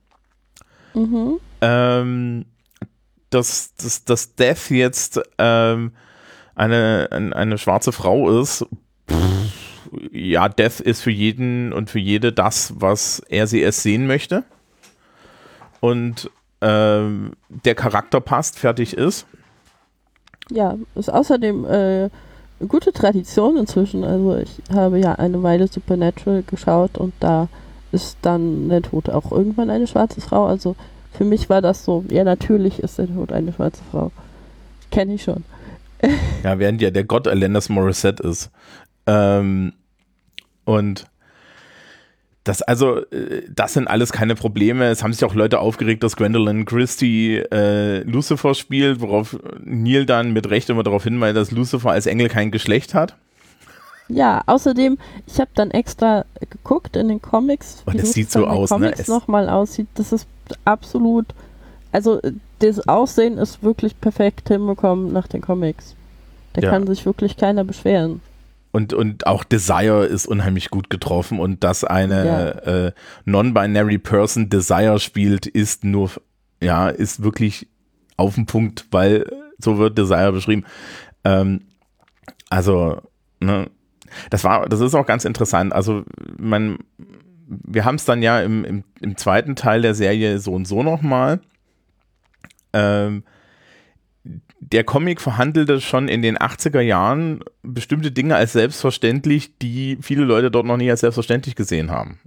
Mhm. 0.93 1.39
Ähm, 1.61 2.45
dass, 3.29 3.75
dass, 3.75 4.03
dass 4.05 4.35
Death 4.35 4.69
jetzt 4.69 5.21
ähm, 5.37 5.93
eine, 6.55 7.07
eine, 7.11 7.35
eine 7.35 7.57
schwarze 7.57 7.91
Frau 7.91 8.39
ist, 8.41 8.65
pff, 9.09 9.53
ja, 10.11 10.49
Death 10.49 10.79
ist 10.79 11.01
für 11.01 11.11
jeden 11.11 11.73
und 11.73 11.89
für 11.89 11.99
jede 11.99 12.33
das, 12.33 12.73
was 12.77 13.19
er 13.19 13.47
sie 13.47 13.61
erst 13.61 13.83
sehen 13.83 14.07
möchte. 14.07 14.43
Und 15.83 16.31
ähm, 16.61 17.33
der 17.49 17.75
Charakter 17.75 18.21
passt, 18.21 18.57
fertig 18.57 18.95
ist. 18.95 19.27
Ja, 20.49 20.77
ist 20.95 21.11
außerdem 21.11 21.65
äh, 21.65 21.69
eine 21.69 22.69
gute 22.69 22.93
Tradition 22.93 23.57
inzwischen. 23.57 24.05
Also 24.05 24.37
ich 24.37 24.61
habe 24.73 24.97
ja 24.99 25.15
eine 25.15 25.43
Weile 25.43 25.67
Supernatural 25.67 26.43
geschaut 26.43 26.97
und 26.97 27.13
da 27.19 27.49
ist 27.91 28.17
dann 28.21 28.69
der 28.69 28.81
Tod 28.81 29.09
auch 29.09 29.29
irgendwann 29.33 29.69
eine 29.69 29.85
schwarze 29.85 30.21
Frau. 30.21 30.45
Also 30.45 30.77
für 31.11 31.25
mich 31.25 31.49
war 31.49 31.61
das 31.61 31.83
so, 31.83 32.05
ja 32.07 32.23
natürlich 32.23 32.79
ist 32.79 32.97
der 32.97 33.13
Tod 33.13 33.33
eine 33.33 33.51
schwarze 33.51 33.81
Frau. 33.91 34.13
Kenne 34.89 35.15
ich 35.15 35.23
schon. 35.23 35.43
ja, 36.45 36.59
während 36.59 36.81
ja 36.81 36.91
der 36.91 37.03
Gott 37.03 37.27
Alanis 37.27 37.67
Morissette 37.67 38.23
ist. 38.23 38.51
Ähm, 39.05 39.73
und 40.63 41.07
das 42.43 42.61
also, 42.61 42.97
äh, 43.11 43.43
das 43.53 43.73
sind 43.73 43.87
alles 43.87 44.11
keine 44.11 44.35
Probleme. 44.35 44.85
Es 44.89 45.03
haben 45.03 45.13
sich 45.13 45.23
auch 45.23 45.33
Leute 45.35 45.59
aufgeregt, 45.59 46.03
dass 46.03 46.15
Gwendolyn 46.17 46.65
Christie 46.65 47.37
äh, 47.37 47.99
Lucifer 48.03 48.53
spielt, 48.53 48.99
worauf 49.01 49.37
Neil 49.63 50.05
dann 50.05 50.33
mit 50.33 50.49
Recht 50.49 50.69
immer 50.69 50.83
darauf 50.83 51.03
hinweist, 51.03 51.37
dass 51.37 51.51
Lucifer 51.51 51.91
als 51.91 52.05
Engel 52.05 52.27
kein 52.29 52.51
Geschlecht 52.51 52.93
hat. 52.93 53.15
Ja, 54.09 54.41
außerdem, 54.45 54.97
ich 55.25 55.39
habe 55.39 55.51
dann 55.55 55.71
extra 55.71 56.25
geguckt 56.49 56.97
in 56.97 57.07
den 57.07 57.21
Comics, 57.21 57.83
wie 57.85 57.91
Und 57.91 58.03
es 58.03 58.11
sieht 58.11 58.29
so 58.31 58.45
aus, 58.45 58.69
ne? 58.71 58.75
Comics 58.77 59.07
nochmal 59.07 59.47
aussieht. 59.49 59.87
Das 59.95 60.11
ist 60.11 60.27
absolut 60.65 61.27
Also 61.93 62.19
das 62.59 62.87
Aussehen 62.87 63.37
ist 63.37 63.63
wirklich 63.63 63.99
perfekt 64.01 64.49
hinbekommen 64.49 65.13
nach 65.13 65.27
den 65.27 65.41
Comics. 65.41 65.95
Da 66.53 66.61
Ja. 66.61 66.69
kann 66.71 66.85
sich 66.87 67.05
wirklich 67.05 67.37
keiner 67.37 67.63
beschweren. 67.63 68.21
Und, 68.73 68.91
und 68.91 69.27
auch 69.27 69.43
Desire 69.43 70.05
ist 70.05 70.25
unheimlich 70.25 70.71
gut 70.71 70.89
getroffen 70.89 71.39
und 71.39 71.63
dass 71.63 71.83
eine 71.83 72.65
äh, 72.65 72.91
non-binary 73.23 73.99
Person 73.99 74.49
Desire 74.49 74.99
spielt, 74.99 75.45
ist 75.45 75.83
nur, 75.83 76.09
ja, 76.59 76.89
ist 76.89 77.21
wirklich 77.21 77.67
auf 78.17 78.33
den 78.33 78.47
Punkt, 78.47 78.87
weil 78.89 79.31
so 79.59 79.77
wird 79.77 79.95
Desire 79.95 80.31
beschrieben. 80.31 80.65
Ähm, 81.23 81.61
also, 82.49 82.99
ne, 83.39 83.69
das 84.31 84.43
war, 84.43 84.67
das 84.67 84.79
ist 84.79 84.95
auch 84.95 85.05
ganz 85.05 85.23
interessant. 85.23 85.71
Also, 85.71 86.03
man, 86.39 86.79
wir 87.45 87.85
haben 87.85 87.95
es 87.97 88.05
dann 88.05 88.23
ja 88.23 88.41
im, 88.41 88.65
im, 88.65 88.83
im 89.01 89.17
zweiten 89.17 89.55
Teil 89.55 89.83
der 89.83 89.93
Serie 89.93 90.39
so 90.39 90.51
und 90.51 90.65
so 90.65 90.81
nochmal. 90.81 91.41
Ähm, 92.73 93.23
der 94.71 94.83
Comic 94.83 95.19
verhandelte 95.21 95.81
schon 95.81 96.07
in 96.07 96.21
den 96.21 96.37
80er 96.37 96.81
Jahren 96.81 97.41
bestimmte 97.63 98.11
Dinge 98.11 98.35
als 98.35 98.53
selbstverständlich, 98.53 99.57
die 99.59 99.97
viele 100.01 100.23
Leute 100.23 100.51
dort 100.51 100.65
noch 100.65 100.77
nie 100.77 100.89
als 100.89 101.01
selbstverständlich 101.01 101.55
gesehen 101.55 101.91
haben. 101.91 102.19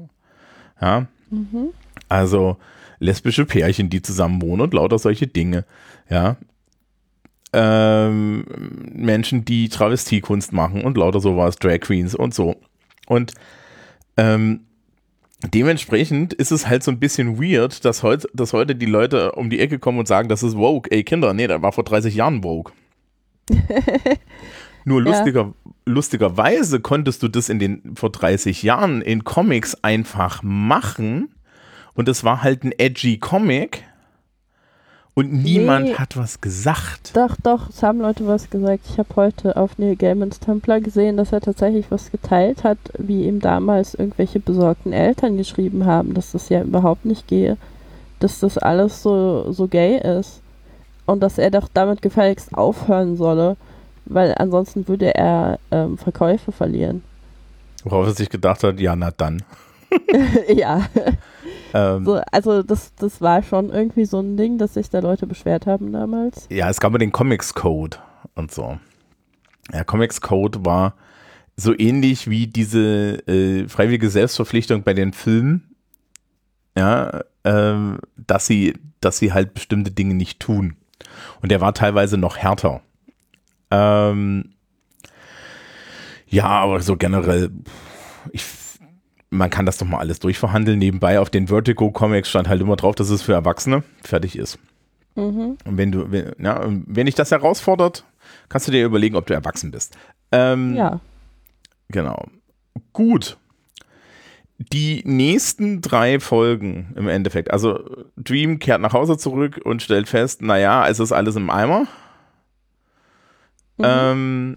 Ja, 0.80 1.06
Mhm. 1.30 1.70
also 2.08 2.56
lesbische 2.98 3.44
Pärchen, 3.46 3.90
die 3.90 4.02
zusammen 4.02 4.40
wohnen 4.42 4.60
und 4.62 4.74
lauter 4.74 4.98
solche 4.98 5.26
Dinge. 5.26 5.64
Ja. 6.08 6.36
Ähm, 7.52 8.44
Menschen, 8.92 9.44
die 9.44 9.68
Travestiekunst 9.68 10.52
machen 10.52 10.82
und 10.82 10.96
lauter 10.96 11.20
sowas, 11.20 11.56
Drag 11.56 11.80
Queens 11.80 12.14
und 12.14 12.34
so. 12.34 12.56
Und 13.06 13.32
ähm, 14.16 14.65
dementsprechend 15.42 16.32
ist 16.32 16.50
es 16.50 16.66
halt 16.68 16.82
so 16.82 16.90
ein 16.90 16.98
bisschen 16.98 17.40
weird, 17.40 17.84
dass, 17.84 18.02
heut, 18.02 18.26
dass 18.34 18.52
heute 18.52 18.74
die 18.74 18.86
Leute 18.86 19.32
um 19.32 19.50
die 19.50 19.60
Ecke 19.60 19.78
kommen 19.78 19.98
und 19.98 20.08
sagen, 20.08 20.28
das 20.28 20.42
ist 20.42 20.56
woke. 20.56 20.90
Ey, 20.90 21.04
Kinder, 21.04 21.34
nee, 21.34 21.46
das 21.46 21.62
war 21.62 21.72
vor 21.72 21.84
30 21.84 22.14
Jahren 22.14 22.42
woke. 22.42 22.72
Nur 24.84 25.02
Ja. 25.04 25.10
lustiger, 25.10 25.54
lustigerweise 25.84 26.80
konntest 26.80 27.22
du 27.22 27.28
das 27.28 27.48
in 27.48 27.58
den 27.58 27.96
vor 27.96 28.10
30 28.10 28.62
Jahren 28.62 29.02
in 29.02 29.24
Comics 29.24 29.74
einfach 29.82 30.42
machen 30.42 31.34
und 31.94 32.08
es 32.08 32.22
war 32.24 32.42
halt 32.42 32.62
ein 32.64 32.72
edgy 32.76 33.18
Comic 33.18 33.82
und 35.18 35.32
niemand 35.32 35.86
Nee. 35.86 35.94
hat 35.94 36.16
was 36.18 36.42
gesagt. 36.42 37.16
Doch, 37.16 37.36
doch, 37.42 37.70
es 37.70 37.82
haben 37.82 38.00
Leute 38.00 38.26
was 38.26 38.50
gesagt. 38.50 38.82
Ich 38.90 38.98
habe 38.98 39.08
heute 39.16 39.56
auf 39.56 39.78
Neil 39.78 39.96
Gaimans 39.96 40.40
Tumblr 40.40 40.80
gesehen, 40.80 41.16
dass 41.16 41.32
er 41.32 41.40
tatsächlich 41.40 41.86
was 41.90 42.10
geteilt 42.12 42.64
hat, 42.64 42.76
wie 42.98 43.24
ihm 43.24 43.40
damals 43.40 43.94
irgendwelche 43.94 44.40
besorgten 44.40 44.92
Eltern 44.92 45.38
geschrieben 45.38 45.86
haben, 45.86 46.12
dass 46.12 46.32
das 46.32 46.50
ja 46.50 46.62
überhaupt 46.62 47.06
nicht 47.06 47.26
gehe, 47.28 47.56
dass 48.20 48.40
das 48.40 48.58
alles 48.58 49.02
so, 49.02 49.50
so 49.52 49.68
gay 49.68 49.98
ist 50.18 50.42
und 51.06 51.20
dass 51.22 51.38
er 51.38 51.50
doch 51.50 51.68
damit 51.72 52.02
gefälligst 52.02 52.52
aufhören 52.54 53.16
solle, 53.16 53.56
weil 54.04 54.34
ansonsten 54.36 54.86
würde 54.86 55.14
er 55.14 55.58
ähm, 55.70 55.96
Verkäufe 55.96 56.52
verlieren. 56.52 57.02
Worauf 57.84 58.06
er 58.08 58.12
sich 58.12 58.28
gedacht 58.28 58.62
hat, 58.64 58.80
ja, 58.80 58.94
na 58.94 59.10
dann. 59.16 59.42
ja, 60.54 60.82
Ähm, 61.76 62.06
so, 62.06 62.20
also 62.32 62.62
das, 62.62 62.94
das 62.94 63.20
war 63.20 63.42
schon 63.42 63.68
irgendwie 63.68 64.06
so 64.06 64.18
ein 64.18 64.38
Ding, 64.38 64.56
dass 64.56 64.74
sich 64.74 64.88
da 64.88 65.00
Leute 65.00 65.26
beschwert 65.26 65.66
haben 65.66 65.92
damals. 65.92 66.46
Ja, 66.50 66.70
es 66.70 66.80
gab 66.80 66.92
ja 66.92 66.98
den 66.98 67.12
Comics 67.12 67.52
Code 67.52 67.98
und 68.34 68.50
so. 68.50 68.78
Ja, 69.72 69.84
Comics 69.84 70.22
Code 70.22 70.64
war 70.64 70.94
so 71.54 71.78
ähnlich 71.78 72.30
wie 72.30 72.46
diese 72.46 73.26
äh, 73.28 73.68
freiwillige 73.68 74.08
Selbstverpflichtung 74.08 74.84
bei 74.84 74.94
den 74.94 75.12
Filmen, 75.12 75.74
ja, 76.76 77.20
ähm, 77.44 77.98
dass 78.16 78.46
sie, 78.46 78.74
dass 79.00 79.18
sie 79.18 79.34
halt 79.34 79.52
bestimmte 79.52 79.90
Dinge 79.90 80.14
nicht 80.14 80.40
tun. 80.40 80.76
Und 81.42 81.50
der 81.50 81.60
war 81.60 81.74
teilweise 81.74 82.16
noch 82.16 82.38
härter. 82.38 82.80
Ähm, 83.70 84.54
ja, 86.26 86.46
aber 86.46 86.80
so 86.80 86.96
generell, 86.96 87.50
ich, 88.32 88.44
man 89.30 89.50
kann 89.50 89.66
das 89.66 89.78
doch 89.78 89.86
mal 89.86 89.98
alles 89.98 90.20
durchverhandeln. 90.20 90.78
Nebenbei 90.78 91.20
auf 91.20 91.30
den 91.30 91.48
Vertigo 91.48 91.90
Comics 91.90 92.28
stand 92.28 92.48
halt 92.48 92.60
immer 92.60 92.76
drauf, 92.76 92.94
dass 92.94 93.10
es 93.10 93.22
für 93.22 93.32
Erwachsene 93.32 93.82
fertig 94.02 94.36
ist. 94.36 94.58
Mhm. 95.16 95.56
Und 95.64 95.76
wenn 95.76 95.92
du, 95.92 96.10
wenn, 96.10 96.32
ja, 96.38 96.60
wenn 96.66 97.06
dich 97.06 97.14
das 97.14 97.30
herausfordert, 97.30 98.04
kannst 98.48 98.68
du 98.68 98.72
dir 98.72 98.84
überlegen, 98.84 99.16
ob 99.16 99.26
du 99.26 99.34
erwachsen 99.34 99.70
bist. 99.70 99.96
Ähm, 100.32 100.74
Ja. 100.74 101.00
Genau. 101.88 102.26
Gut. 102.92 103.36
Die 104.58 105.02
nächsten 105.04 105.82
drei 105.82 106.18
Folgen 106.18 106.92
im 106.96 107.08
Endeffekt. 107.08 107.50
Also 107.50 107.78
Dream 108.16 108.58
kehrt 108.58 108.80
nach 108.80 108.92
Hause 108.92 109.16
zurück 109.18 109.60
und 109.64 109.82
stellt 109.82 110.08
fest, 110.08 110.42
naja, 110.42 110.88
es 110.88 110.98
ist 110.98 111.12
alles 111.12 111.36
im 111.36 111.50
Eimer. 111.50 111.86
Mhm. 113.76 113.84
Ähm, 113.84 114.56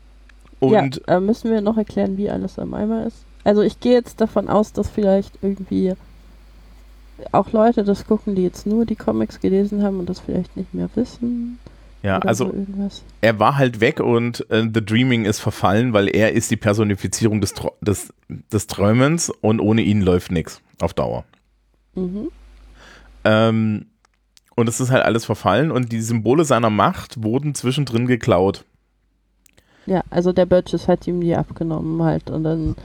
und 0.60 1.02
ja, 1.08 1.18
äh, 1.18 1.20
müssen 1.20 1.52
wir 1.52 1.62
noch 1.62 1.78
erklären, 1.78 2.18
wie 2.18 2.30
alles 2.30 2.58
am 2.60 2.74
Eimer 2.74 3.06
ist? 3.08 3.26
Also 3.44 3.62
ich 3.62 3.80
gehe 3.80 3.94
jetzt 3.94 4.22
davon 4.22 4.50
aus, 4.50 4.74
dass 4.74 4.90
vielleicht 4.90 5.40
irgendwie 5.42 5.94
auch 7.32 7.52
Leute 7.52 7.84
das 7.84 8.08
gucken, 8.08 8.36
die 8.36 8.44
jetzt 8.44 8.66
nur 8.66 8.86
die 8.86 8.96
Comics 8.96 9.40
gelesen 9.40 9.84
haben 9.84 10.00
und 10.00 10.10
das 10.10 10.20
vielleicht 10.20 10.56
nicht 10.56 10.74
mehr 10.74 10.90
wissen. 10.96 11.60
ja, 12.02 12.20
also 12.20 12.46
so 12.46 12.92
er 13.22 13.40
war 13.40 13.58
halt 13.58 13.82
weg 13.82 14.00
und 14.00 14.50
äh, 14.50 14.64
The 14.74 14.86
Dreaming 14.86 15.26
ist 15.26 15.40
verfallen, 15.40 15.94
weil 15.94 16.08
er 16.08 16.34
ist 16.34 16.52
die 16.52 16.58
Personifizierung 16.58 17.42
des, 17.42 17.54
des, 17.82 18.14
des 18.30 18.68
Träumens 18.68 19.30
und 19.30 19.60
ohne 19.60 19.82
ihn 19.82 20.02
läuft 20.02 20.32
nichts 20.32 20.62
auf 20.82 20.94
Dauer. 20.94 21.26
Mhm. 21.96 22.30
Ähm, 23.26 23.86
und 24.56 24.70
es 24.70 24.80
ist 24.80 24.92
halt 24.92 25.04
alles 25.04 25.26
verfallen 25.26 25.72
und 25.72 25.92
die 25.92 26.02
Symbole 26.02 26.46
seiner 26.46 26.70
Macht 26.70 27.24
wurden 27.24 27.56
zwischendrin 27.56 28.08
geklaut. 28.08 28.66
Ja, 29.86 30.04
also 30.10 30.34
der 30.34 30.46
Burgess 30.46 30.88
hat 30.88 31.08
ihm 31.08 31.22
die 31.22 31.36
abgenommen 31.36 32.04
halt 32.04 32.30
und 32.30 32.44
dann 32.44 32.76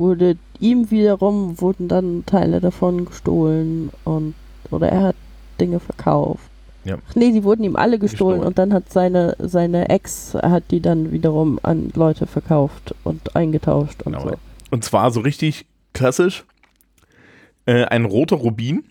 wurde 0.00 0.36
ihm 0.58 0.90
wiederum 0.90 1.60
wurden 1.60 1.86
dann 1.86 2.24
Teile 2.26 2.60
davon 2.60 3.04
gestohlen 3.04 3.90
und 4.04 4.34
oder 4.70 4.88
er 4.88 5.02
hat 5.02 5.16
Dinge 5.60 5.78
verkauft. 5.78 6.42
Ja. 6.84 6.96
Ach 7.08 7.14
nee, 7.14 7.30
die 7.32 7.44
wurden 7.44 7.62
ihm 7.62 7.76
alle 7.76 7.98
gestohlen, 7.98 8.38
Gestohlen. 8.40 8.48
und 8.48 8.58
dann 8.58 8.72
hat 8.72 8.90
seine 8.90 9.36
seine 9.38 9.90
Ex 9.90 10.34
hat 10.34 10.64
die 10.70 10.80
dann 10.80 11.12
wiederum 11.12 11.60
an 11.62 11.92
Leute 11.94 12.26
verkauft 12.26 12.94
und 13.04 13.36
eingetauscht 13.36 14.02
und 14.02 14.14
Genau. 14.14 14.30
so. 14.30 14.34
Und 14.70 14.82
zwar 14.84 15.10
so 15.10 15.20
richtig 15.20 15.66
klassisch. 15.92 16.44
Äh, 17.66 17.84
ein 17.84 18.06
roter 18.06 18.36
Rubin, 18.36 18.84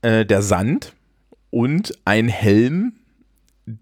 äh, 0.00 0.24
der 0.24 0.40
Sand 0.40 0.94
und 1.50 1.92
ein 2.06 2.28
Helm, 2.28 2.92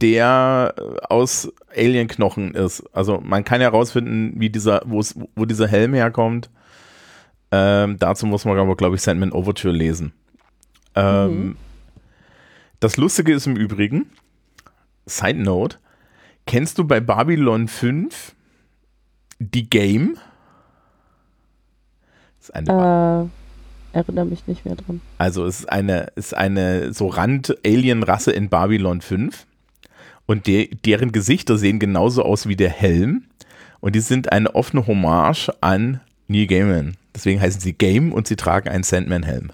der 0.01 0.75
äh, 0.77 0.83
aus 1.09 1.53
Alienknochen 1.77 2.55
ist. 2.55 2.83
Also 2.93 3.21
man 3.21 3.45
kann 3.45 3.61
herausfinden, 3.61 4.33
wie 4.41 4.51
dieser, 4.51 4.83
wo 4.87 5.01
es- 5.01 5.17
wo 5.37 5.45
dieser 5.45 5.67
Helm 5.69 5.95
herkommt. 5.95 6.51
Ähm, 7.51 7.99
dazu 7.99 8.27
muss 8.27 8.45
man 8.45 8.59
aber, 8.59 8.77
glaube 8.77 8.97
ich, 8.97 9.03
Sandman 9.03 9.33
Overture 9.33 9.73
lesen. 9.75 10.13
Ähm, 10.95 11.31
Mhm. 11.49 11.57
Das 12.81 12.97
Lustige 12.97 13.33
ist 13.33 13.47
im 13.47 13.57
Übrigen, 13.57 14.07
Side 15.07 15.43
Note, 15.43 15.79
kennst 16.47 16.79
du 16.79 16.85
bei 16.85 17.01
Babylon 17.01 17.67
5 17.67 18.35
die 19.41 19.69
Game? 19.69 20.17
Das 22.39 22.51
ist 22.51 22.55
eine, 22.55 23.31
Äh, 23.93 23.97
erinnere 23.99 24.27
mich 24.27 24.47
nicht 24.47 24.65
mehr 24.65 24.77
dran. 24.77 25.01
also 25.19 25.45
es 25.47 25.61
ist 25.61 25.69
eine, 25.73 26.09
ist 26.15 26.35
eine 26.35 26.93
so 26.93 27.09
Rand-Alien-Rasse 27.09 28.31
in 28.33 28.49
Babylon 28.49 29.01
5 29.01 29.47
und 30.29 30.47
de, 30.47 30.73
deren 30.85 31.11
Gesichter 31.11 31.57
sehen 31.57 31.81
genauso 31.81 32.23
aus 32.23 32.47
wie 32.47 32.55
der 32.55 32.69
Helm 32.69 33.25
und 33.81 33.97
die 33.97 34.01
sind 34.01 34.31
eine 34.31 34.55
offene 34.55 34.87
Hommage 34.87 35.51
an 35.61 36.01
Neil 36.29 36.47
Gaiman. 36.47 36.97
Deswegen 37.15 37.41
heißen 37.41 37.61
sie 37.61 37.73
Game 37.73 38.13
und 38.13 38.29
sie 38.29 38.37
tragen 38.37 38.69
einen 38.69 38.85
Sandman-Helm. 38.85 39.51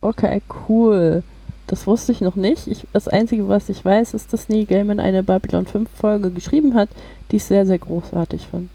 Okay, 0.00 0.40
cool. 0.68 1.22
Das 1.66 1.86
wusste 1.86 2.10
ich 2.10 2.22
noch 2.22 2.36
nicht. 2.36 2.66
Ich, 2.66 2.86
das 2.92 3.06
Einzige, 3.06 3.48
was 3.48 3.68
ich 3.68 3.84
weiß, 3.84 4.14
ist, 4.14 4.32
dass 4.32 4.48
Neil 4.48 4.64
Gaiman 4.64 4.98
eine 4.98 5.22
Babylon 5.22 5.66
5 5.66 5.88
Folge 5.94 6.30
geschrieben 6.30 6.74
hat, 6.74 6.88
die 7.30 7.36
ich 7.36 7.44
sehr, 7.44 7.66
sehr 7.66 7.78
großartig 7.78 8.48
fand. 8.50 8.70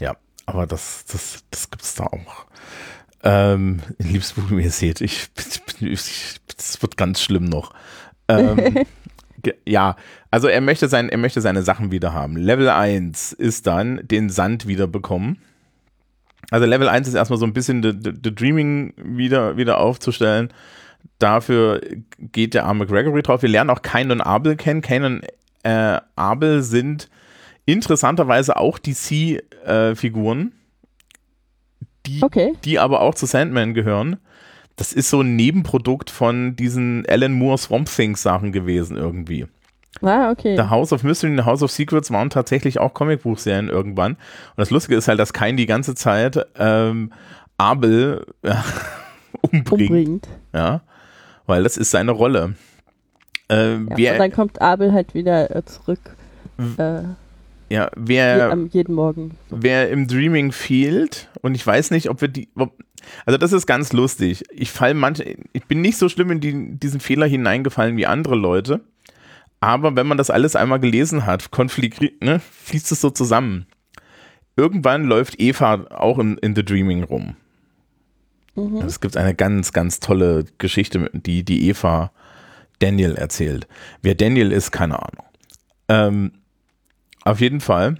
Ja, 0.00 0.16
aber 0.44 0.66
das, 0.66 1.06
das, 1.10 1.44
das 1.50 1.70
gibt 1.70 1.82
es 1.82 1.94
da 1.94 2.04
auch. 2.04 2.46
Ähm, 3.22 3.80
liebes 3.98 4.34
Buch, 4.34 4.50
wie 4.50 4.62
ihr 4.62 4.70
seht, 4.70 5.00
ich, 5.00 5.28
ich, 5.80 5.82
ich, 5.82 6.36
das 6.56 6.80
wird 6.82 6.98
ganz 6.98 7.22
schlimm 7.22 7.46
noch. 7.46 7.72
Ähm, 8.28 8.84
ja, 9.66 9.96
also 10.30 10.48
er 10.48 10.60
möchte, 10.60 10.88
sein, 10.88 11.08
er 11.08 11.18
möchte 11.18 11.40
seine 11.40 11.62
Sachen 11.62 11.90
wieder 11.90 12.12
haben. 12.12 12.36
Level 12.36 12.68
1 12.68 13.32
ist 13.32 13.66
dann 13.66 14.00
den 14.04 14.30
Sand 14.30 14.66
wieder 14.66 14.86
bekommen. 14.86 15.38
Also 16.50 16.66
Level 16.66 16.88
1 16.88 17.08
ist 17.08 17.14
erstmal 17.14 17.38
so 17.38 17.46
ein 17.46 17.52
bisschen 17.52 17.82
the, 17.82 17.92
the, 17.92 18.12
the 18.22 18.34
Dreaming 18.34 18.94
wieder, 18.96 19.56
wieder 19.56 19.78
aufzustellen. 19.78 20.52
Dafür 21.18 21.80
geht 22.18 22.54
der 22.54 22.66
arme 22.66 22.86
Gregory 22.86 23.22
drauf. 23.22 23.42
Wir 23.42 23.48
lernen 23.48 23.70
auch 23.70 23.82
Kain 23.82 24.10
und 24.10 24.20
Abel 24.20 24.56
kennen. 24.56 24.80
Kain 24.80 25.04
und 25.04 25.22
äh, 25.62 26.00
Abel 26.16 26.62
sind 26.62 27.08
interessanterweise 27.66 28.56
auch 28.56 28.78
DC-Figuren, 28.78 30.52
die, 32.06 32.22
Okay. 32.22 32.54
die 32.64 32.78
aber 32.78 33.00
auch 33.00 33.14
zu 33.14 33.26
Sandman 33.26 33.74
gehören. 33.74 34.16
Das 34.80 34.94
ist 34.94 35.10
so 35.10 35.20
ein 35.20 35.36
Nebenprodukt 35.36 36.08
von 36.08 36.56
diesen 36.56 37.04
Alan 37.06 37.34
Moore 37.34 37.58
Swamp 37.58 37.86
Things 37.94 38.22
Sachen 38.22 38.50
gewesen 38.50 38.96
irgendwie. 38.96 39.46
Ah, 40.00 40.30
okay. 40.30 40.56
The 40.56 40.70
House 40.70 40.90
of 40.94 41.02
Mystery 41.02 41.32
und 41.32 41.36
The 41.36 41.44
House 41.44 41.62
of 41.62 41.70
Secrets 41.70 42.10
waren 42.10 42.30
tatsächlich 42.30 42.80
auch 42.80 42.94
Comicbuchserien 42.94 43.68
irgendwann. 43.68 44.12
Und 44.12 44.56
das 44.56 44.70
Lustige 44.70 44.96
ist 44.96 45.06
halt, 45.06 45.18
dass 45.18 45.34
Kain 45.34 45.58
die 45.58 45.66
ganze 45.66 45.94
Zeit 45.94 46.46
ähm, 46.58 47.12
Abel 47.58 48.24
ja, 48.42 48.64
umbringt. 49.42 49.90
umbringt. 49.90 50.28
Ja, 50.54 50.80
weil 51.44 51.62
das 51.62 51.76
ist 51.76 51.90
seine 51.90 52.12
Rolle. 52.12 52.54
Äh, 53.50 53.80
ja, 53.98 54.12
und 54.12 54.18
dann 54.18 54.32
kommt 54.32 54.62
Abel 54.62 54.94
halt 54.94 55.12
wieder 55.12 55.54
äh, 55.54 55.62
zurück. 55.62 56.16
Äh, 56.78 57.02
ja, 57.70 57.90
wer 57.96 58.56
je, 58.56 58.68
jeden 58.72 58.94
Morgen. 58.94 59.36
Wer 59.48 59.90
im 59.90 60.08
Dreaming 60.08 60.52
fehlt 60.52 61.28
und 61.40 61.54
ich 61.54 61.66
weiß 61.66 61.92
nicht, 61.92 62.10
ob 62.10 62.20
wir 62.20 62.28
die, 62.28 62.48
ob, 62.56 62.74
also 63.24 63.38
das 63.38 63.52
ist 63.52 63.66
ganz 63.66 63.92
lustig. 63.92 64.42
Ich 64.50 64.70
fall 64.70 64.94
manche, 64.94 65.36
ich 65.52 65.64
bin 65.66 65.80
nicht 65.80 65.96
so 65.96 66.08
schlimm 66.08 66.30
in 66.32 66.40
die, 66.40 66.78
diesen 66.78 67.00
Fehler 67.00 67.26
hineingefallen 67.26 67.96
wie 67.96 68.06
andere 68.06 68.34
Leute. 68.34 68.80
Aber 69.60 69.94
wenn 69.94 70.06
man 70.06 70.18
das 70.18 70.30
alles 70.30 70.56
einmal 70.56 70.80
gelesen 70.80 71.26
hat, 71.26 71.50
konflikt, 71.50 72.00
ne, 72.22 72.40
fließt 72.40 72.90
es 72.92 73.00
so 73.00 73.10
zusammen. 73.10 73.66
Irgendwann 74.56 75.04
läuft 75.04 75.40
Eva 75.40 75.86
auch 75.90 76.18
in, 76.18 76.38
in 76.38 76.56
The 76.56 76.64
Dreaming 76.64 77.04
rum. 77.04 77.36
Mhm. 78.56 78.78
Es 78.78 79.00
gibt 79.00 79.16
eine 79.16 79.34
ganz, 79.34 79.72
ganz 79.72 80.00
tolle 80.00 80.44
Geschichte, 80.58 81.10
die, 81.12 81.44
die 81.44 81.68
Eva 81.68 82.10
Daniel 82.80 83.14
erzählt. 83.14 83.68
Wer 84.02 84.14
Daniel 84.14 84.50
ist, 84.50 84.72
keine 84.72 84.98
Ahnung. 84.98 85.26
Ähm, 85.88 86.32
auf 87.24 87.40
jeden 87.40 87.60
Fall 87.60 87.96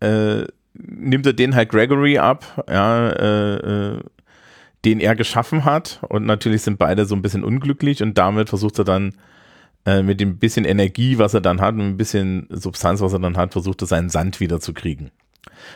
äh, 0.00 0.44
nimmt 0.74 1.26
er 1.26 1.32
den 1.32 1.54
halt 1.54 1.70
Gregory 1.70 2.18
ab, 2.18 2.64
ja, 2.68 3.08
äh, 3.10 3.54
äh, 3.56 4.00
den 4.84 5.00
er 5.00 5.14
geschaffen 5.14 5.64
hat. 5.64 6.00
Und 6.08 6.26
natürlich 6.26 6.62
sind 6.62 6.78
beide 6.78 7.06
so 7.06 7.14
ein 7.14 7.22
bisschen 7.22 7.44
unglücklich 7.44 8.02
und 8.02 8.18
damit 8.18 8.48
versucht 8.48 8.78
er 8.78 8.84
dann 8.84 9.14
äh, 9.86 10.02
mit 10.02 10.20
dem 10.20 10.38
bisschen 10.38 10.64
Energie, 10.64 11.18
was 11.18 11.34
er 11.34 11.40
dann 11.40 11.60
hat, 11.60 11.74
und 11.74 11.80
ein 11.80 11.96
bisschen 11.96 12.48
Substanz, 12.50 13.00
was 13.00 13.12
er 13.12 13.18
dann 13.18 13.36
hat, 13.36 13.52
versucht 13.52 13.82
er 13.82 13.86
seinen 13.86 14.10
Sand 14.10 14.40
wieder 14.40 14.60
zu 14.60 14.74
kriegen. 14.74 15.10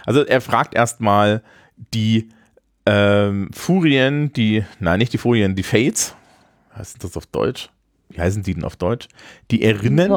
Also 0.05 0.25
er 0.25 0.41
fragt 0.41 0.75
erstmal 0.75 1.43
die 1.95 2.29
ähm, 2.87 3.51
Furien, 3.53 4.33
die, 4.33 4.65
nein, 4.81 4.99
nicht 4.99 5.13
die 5.13 5.19
Furien, 5.19 5.55
die 5.55 5.63
Fates, 5.63 6.15
heißt 6.75 7.03
das 7.05 7.17
auf 7.17 7.27
Deutsch? 7.27 7.71
Wie 8.09 8.21
heißen 8.21 8.43
die 8.43 8.55
denn 8.55 8.65
auf 8.65 8.77
Deutsch? 8.77 9.09
Die 9.51 9.63
Erinnen. 9.63 10.17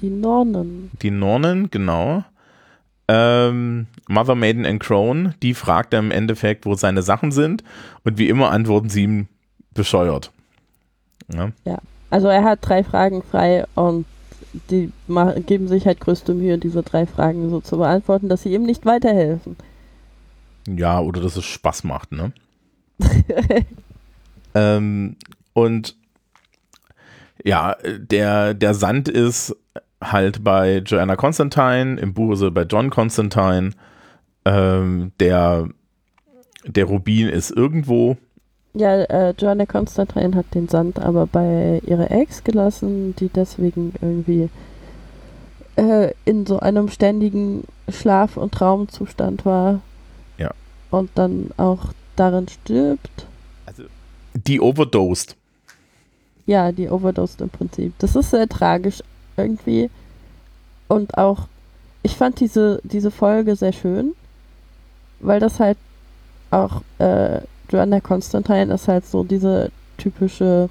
Die 0.00 0.10
Nornen. 0.10 0.90
Die 1.02 1.10
Nornen, 1.10 1.70
genau. 1.70 2.24
Ähm, 3.08 3.86
Mother 4.08 4.34
Maiden 4.34 4.66
and 4.66 4.80
Crone, 4.80 5.34
die 5.42 5.54
fragt 5.54 5.94
er 5.94 6.00
im 6.00 6.10
Endeffekt, 6.10 6.66
wo 6.66 6.74
seine 6.74 7.02
Sachen 7.02 7.32
sind. 7.32 7.64
Und 8.04 8.18
wie 8.18 8.28
immer 8.28 8.50
antworten 8.50 8.90
sie 8.90 9.04
ihm 9.04 9.28
bescheuert. 9.74 10.30
Ja. 11.32 11.50
ja. 11.64 11.78
Also 12.10 12.28
er 12.28 12.44
hat 12.44 12.60
drei 12.62 12.84
Fragen 12.84 13.22
frei 13.22 13.64
und 13.74 14.06
die 14.70 14.92
geben 15.46 15.68
sich 15.68 15.86
halt 15.86 16.00
größte 16.00 16.34
Mühe, 16.34 16.58
diese 16.58 16.82
drei 16.82 17.06
Fragen 17.06 17.50
so 17.50 17.60
zu 17.60 17.78
beantworten, 17.78 18.28
dass 18.28 18.42
sie 18.42 18.54
ihm 18.54 18.62
nicht 18.62 18.86
weiterhelfen. 18.86 19.56
Ja, 20.66 21.00
oder 21.00 21.20
dass 21.20 21.36
es 21.36 21.44
Spaß 21.44 21.84
macht, 21.84 22.12
ne? 22.12 22.32
ähm, 24.54 25.16
und 25.52 25.96
ja, 27.44 27.76
der, 27.84 28.54
der 28.54 28.74
Sand 28.74 29.08
ist 29.08 29.56
halt 30.02 30.44
bei 30.44 30.78
Joanna 30.78 31.16
Constantine, 31.16 31.98
im 32.00 32.14
Buch 32.14 32.32
ist 32.32 32.42
er 32.42 32.50
bei 32.50 32.62
John 32.62 32.90
Constantine. 32.90 33.70
Ähm, 34.44 35.12
der, 35.20 35.68
der 36.64 36.84
Rubin 36.84 37.28
ist 37.28 37.50
irgendwo 37.50 38.16
ja, 38.74 39.02
äh, 39.04 39.34
Joanna 39.36 39.66
Constantine 39.66 40.36
hat 40.36 40.54
den 40.54 40.68
Sand 40.68 40.98
aber 40.98 41.26
bei 41.26 41.80
ihrer 41.86 42.10
Ex 42.10 42.44
gelassen, 42.44 43.14
die 43.16 43.28
deswegen 43.28 43.94
irgendwie 44.00 44.50
äh, 45.76 46.12
in 46.24 46.46
so 46.46 46.60
einem 46.60 46.88
ständigen 46.88 47.64
Schlaf- 47.88 48.36
und 48.36 48.52
Traumzustand 48.52 49.44
war. 49.44 49.80
Ja. 50.36 50.50
Und 50.90 51.10
dann 51.14 51.50
auch 51.56 51.92
darin 52.16 52.46
stirbt. 52.48 53.26
Also, 53.66 53.84
die 54.34 54.60
overdosed. 54.60 55.36
Ja, 56.48 56.72
die 56.72 56.88
overdosed 56.88 57.42
im 57.42 57.50
Prinzip. 57.50 57.92
Das 57.98 58.16
ist 58.16 58.30
sehr 58.30 58.48
tragisch 58.48 59.02
irgendwie. 59.36 59.90
Und 60.88 61.18
auch, 61.18 61.40
ich 62.02 62.16
fand 62.16 62.40
diese, 62.40 62.80
diese 62.84 63.10
Folge 63.10 63.54
sehr 63.54 63.74
schön, 63.74 64.14
weil 65.20 65.40
das 65.40 65.60
halt 65.60 65.76
auch 66.50 66.80
äh, 66.98 67.42
Joanna 67.68 68.00
Constantine 68.00 68.72
ist 68.72 68.88
halt 68.88 69.04
so 69.04 69.24
diese 69.24 69.70
typische 69.98 70.70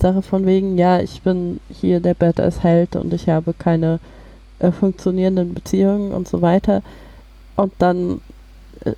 Sache 0.00 0.22
von 0.22 0.46
wegen, 0.46 0.78
ja, 0.78 1.00
ich 1.00 1.20
bin 1.22 1.58
hier 1.68 1.98
der 1.98 2.14
Badass 2.14 2.62
Held 2.62 2.94
und 2.94 3.12
ich 3.12 3.28
habe 3.28 3.54
keine 3.54 3.98
äh, 4.60 4.70
funktionierenden 4.70 5.52
Beziehungen 5.52 6.12
und 6.12 6.28
so 6.28 6.42
weiter. 6.42 6.82
Und 7.56 7.72
dann 7.80 8.20
äh, 8.84 8.92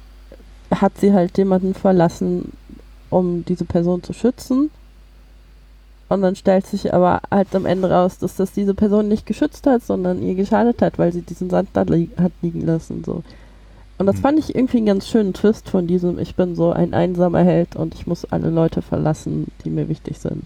hat 0.70 0.98
sie 0.98 1.14
halt 1.14 1.38
jemanden 1.38 1.72
verlassen, 1.72 2.52
um 3.08 3.42
diese 3.46 3.64
Person 3.64 4.02
zu 4.02 4.12
schützen. 4.12 4.70
Und 6.10 6.22
dann 6.22 6.34
stellt 6.34 6.66
sich 6.66 6.92
aber 6.92 7.22
halt 7.30 7.54
am 7.54 7.66
Ende 7.66 7.88
raus, 7.88 8.18
dass 8.18 8.34
das 8.34 8.50
diese 8.50 8.74
Person 8.74 9.06
nicht 9.06 9.26
geschützt 9.26 9.64
hat, 9.68 9.84
sondern 9.84 10.20
ihr 10.20 10.34
geschadet 10.34 10.82
hat, 10.82 10.98
weil 10.98 11.12
sie 11.12 11.22
diesen 11.22 11.48
Sand 11.50 11.68
da 11.72 11.82
li 11.82 12.10
hat 12.16 12.32
liegen 12.42 12.62
lassen. 12.62 13.04
So. 13.04 13.22
Und 13.96 14.06
das 14.06 14.16
hm. 14.16 14.22
fand 14.22 14.38
ich 14.40 14.56
irgendwie 14.56 14.78
einen 14.78 14.86
ganz 14.86 15.08
schönen 15.08 15.34
Twist 15.34 15.68
von 15.68 15.86
diesem, 15.86 16.18
ich 16.18 16.34
bin 16.34 16.56
so 16.56 16.72
ein 16.72 16.94
einsamer 16.94 17.44
Held 17.44 17.76
und 17.76 17.94
ich 17.94 18.08
muss 18.08 18.24
alle 18.24 18.50
Leute 18.50 18.82
verlassen, 18.82 19.46
die 19.64 19.70
mir 19.70 19.88
wichtig 19.88 20.18
sind. 20.18 20.42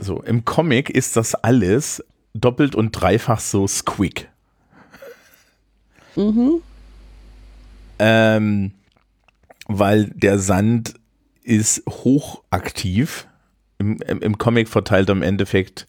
So, 0.00 0.22
im 0.22 0.44
Comic 0.44 0.90
ist 0.90 1.16
das 1.16 1.34
alles 1.34 2.04
doppelt 2.34 2.74
und 2.74 2.92
dreifach 2.92 3.40
so 3.40 3.66
squick. 3.66 4.28
Mhm. 6.16 6.60
Ähm, 7.98 8.72
weil 9.68 10.10
der 10.10 10.38
Sand 10.38 10.94
ist 11.44 11.82
hochaktiv. 11.88 13.26
Im, 13.78 13.98
im, 13.98 14.38
Comic 14.38 14.68
verteilt 14.68 15.08
er 15.08 15.12
im 15.12 15.22
Endeffekt 15.22 15.86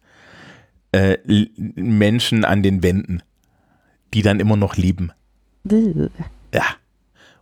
äh, 0.92 1.18
Menschen 1.56 2.44
an 2.46 2.64
den 2.64 2.84
Wänden, 2.84 3.24
die 4.14 4.22
dann 4.22 4.40
immer 4.40 4.58
noch 4.58 4.76
leben. 4.76 5.12
Ja. 6.54 6.64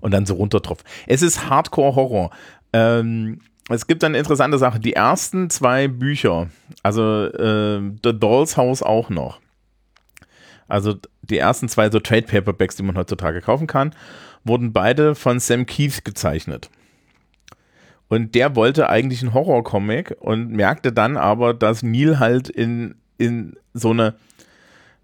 Und 0.02 0.12
dann 0.12 0.26
so 0.26 0.36
runtertropft. 0.36 0.86
Es 1.08 1.22
ist 1.22 1.50
Hardcore-Horror. 1.50 2.30
Ähm, 2.74 3.42
es 3.70 3.88
gibt 3.88 4.04
eine 4.04 4.18
interessante 4.18 4.60
Sache. 4.60 4.80
Die 4.80 4.94
ersten 4.94 5.50
zwei 5.50 5.88
Bücher, 5.88 6.50
also 6.84 7.26
äh, 7.26 7.82
The 8.04 8.18
Doll's 8.18 8.58
House 8.58 8.84
auch 8.84 9.10
noch. 9.10 9.40
Also 10.68 10.96
die 11.22 11.38
ersten 11.38 11.70
zwei 11.70 11.90
so 11.90 12.00
Trade 12.00 12.24
Paperbacks, 12.24 12.76
die 12.76 12.84
man 12.84 12.98
heutzutage 12.98 13.42
kaufen 13.42 13.68
kann, 13.68 13.96
wurden 14.44 14.74
beide 14.74 15.16
von 15.16 15.40
Sam 15.40 15.66
Keith 15.66 16.04
gezeichnet. 16.04 16.70
Und 18.08 18.36
der 18.36 18.56
wollte 18.56 18.90
eigentlich 18.90 19.22
einen 19.22 19.34
Horror-Comic 19.34 20.18
und 20.20 20.52
merkte 20.52 20.92
dann 20.92 21.18
aber, 21.18 21.54
dass 21.54 21.84
Neil 21.84 22.20
halt 22.20 22.50
in, 22.50 22.96
in 23.18 23.56
so 23.74 23.92
eine 23.92 24.16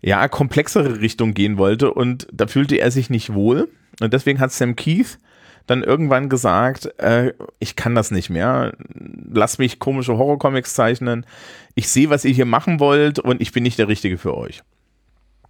ja, 0.01 0.27
komplexere 0.27 1.01
Richtung 1.01 1.33
gehen 1.33 1.57
wollte 1.57 1.93
und 1.93 2.27
da 2.31 2.47
fühlte 2.47 2.77
er 2.77 2.91
sich 2.91 3.09
nicht 3.09 3.33
wohl. 3.33 3.69
Und 3.99 4.13
deswegen 4.13 4.39
hat 4.39 4.51
Sam 4.51 4.75
Keith 4.75 5.19
dann 5.67 5.83
irgendwann 5.83 6.27
gesagt, 6.29 6.99
äh, 6.99 7.33
ich 7.59 7.75
kann 7.75 7.95
das 7.95 8.11
nicht 8.11 8.29
mehr. 8.29 8.73
Lass 9.31 9.57
mich 9.57 9.79
komische 9.79 10.17
Horrorcomics 10.17 10.73
zeichnen. 10.73 11.25
Ich 11.75 11.87
sehe, 11.89 12.09
was 12.09 12.25
ihr 12.25 12.33
hier 12.33 12.45
machen 12.45 12.79
wollt 12.79 13.19
und 13.19 13.41
ich 13.41 13.51
bin 13.51 13.63
nicht 13.63 13.77
der 13.77 13.87
Richtige 13.87 14.17
für 14.17 14.35
euch. 14.35 14.63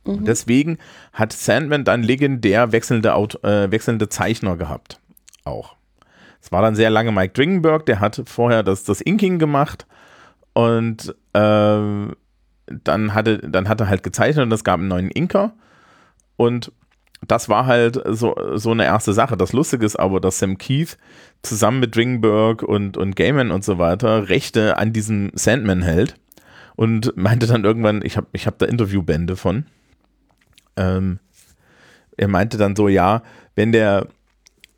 Mhm. 0.06 0.26
Deswegen 0.26 0.78
hat 1.14 1.34
Sandman 1.34 1.86
dann 1.86 2.04
legendär 2.04 2.72
wechselnde, 2.72 3.14
Auto, 3.14 3.40
äh, 3.48 3.72
wechselnde 3.72 4.10
Zeichner 4.10 4.58
gehabt. 4.58 5.00
Auch. 5.46 5.76
Es 6.42 6.52
war 6.52 6.62
dann 6.62 6.76
sehr 6.76 6.90
lange 6.90 7.12
Mike 7.12 7.34
Dringenberg, 7.34 7.86
der 7.86 8.00
hat 8.00 8.22
vorher 8.26 8.64
das, 8.64 8.84
das 8.84 9.02
Inking 9.02 9.40
gemacht 9.40 9.86
und 10.54 11.16
äh, 11.34 12.08
dann, 12.84 13.14
hatte, 13.14 13.38
dann 13.40 13.70
hat 13.70 13.82
er 13.82 13.90
halt 13.90 14.04
gezeichnet 14.04 14.46
und 14.46 14.52
es 14.52 14.64
gab 14.64 14.80
einen 14.80 14.88
neuen 14.88 15.12
Inker 15.12 15.54
und 16.38 16.72
das 17.28 17.50
war 17.50 17.68
halt 17.68 18.02
so, 18.08 18.36
so 18.56 18.72
eine 18.72 18.86
erste 18.86 19.14
Sache. 19.14 19.38
Das 19.38 19.54
Lustige 19.54 19.86
ist 19.86 19.96
aber, 19.96 20.20
dass 20.20 20.40
Sam 20.40 20.58
Keith 20.58 20.98
zusammen 21.44 21.80
mit 21.80 21.96
Dringberg 21.96 22.64
und, 22.64 22.98
und 22.98 23.16
Gaiman 23.16 23.52
und 23.52 23.64
so 23.64 23.78
weiter 23.78 24.30
Rechte 24.30 24.78
an 24.78 24.92
diesem 24.92 25.32
Sandman 25.36 25.84
hält 25.84 26.16
und 26.76 27.16
meinte 27.16 27.46
dann 27.46 27.64
irgendwann, 27.64 28.02
ich 28.04 28.18
habe 28.18 28.28
ich 28.34 28.48
hab 28.48 28.58
da 28.58 28.66
Interviewbände 28.66 29.36
von. 29.36 29.66
Ähm, 30.76 31.20
er 32.18 32.28
meinte 32.28 32.58
dann 32.58 32.76
so, 32.76 32.88
ja, 32.88 33.22
wenn 33.56 33.72
der, 33.72 34.08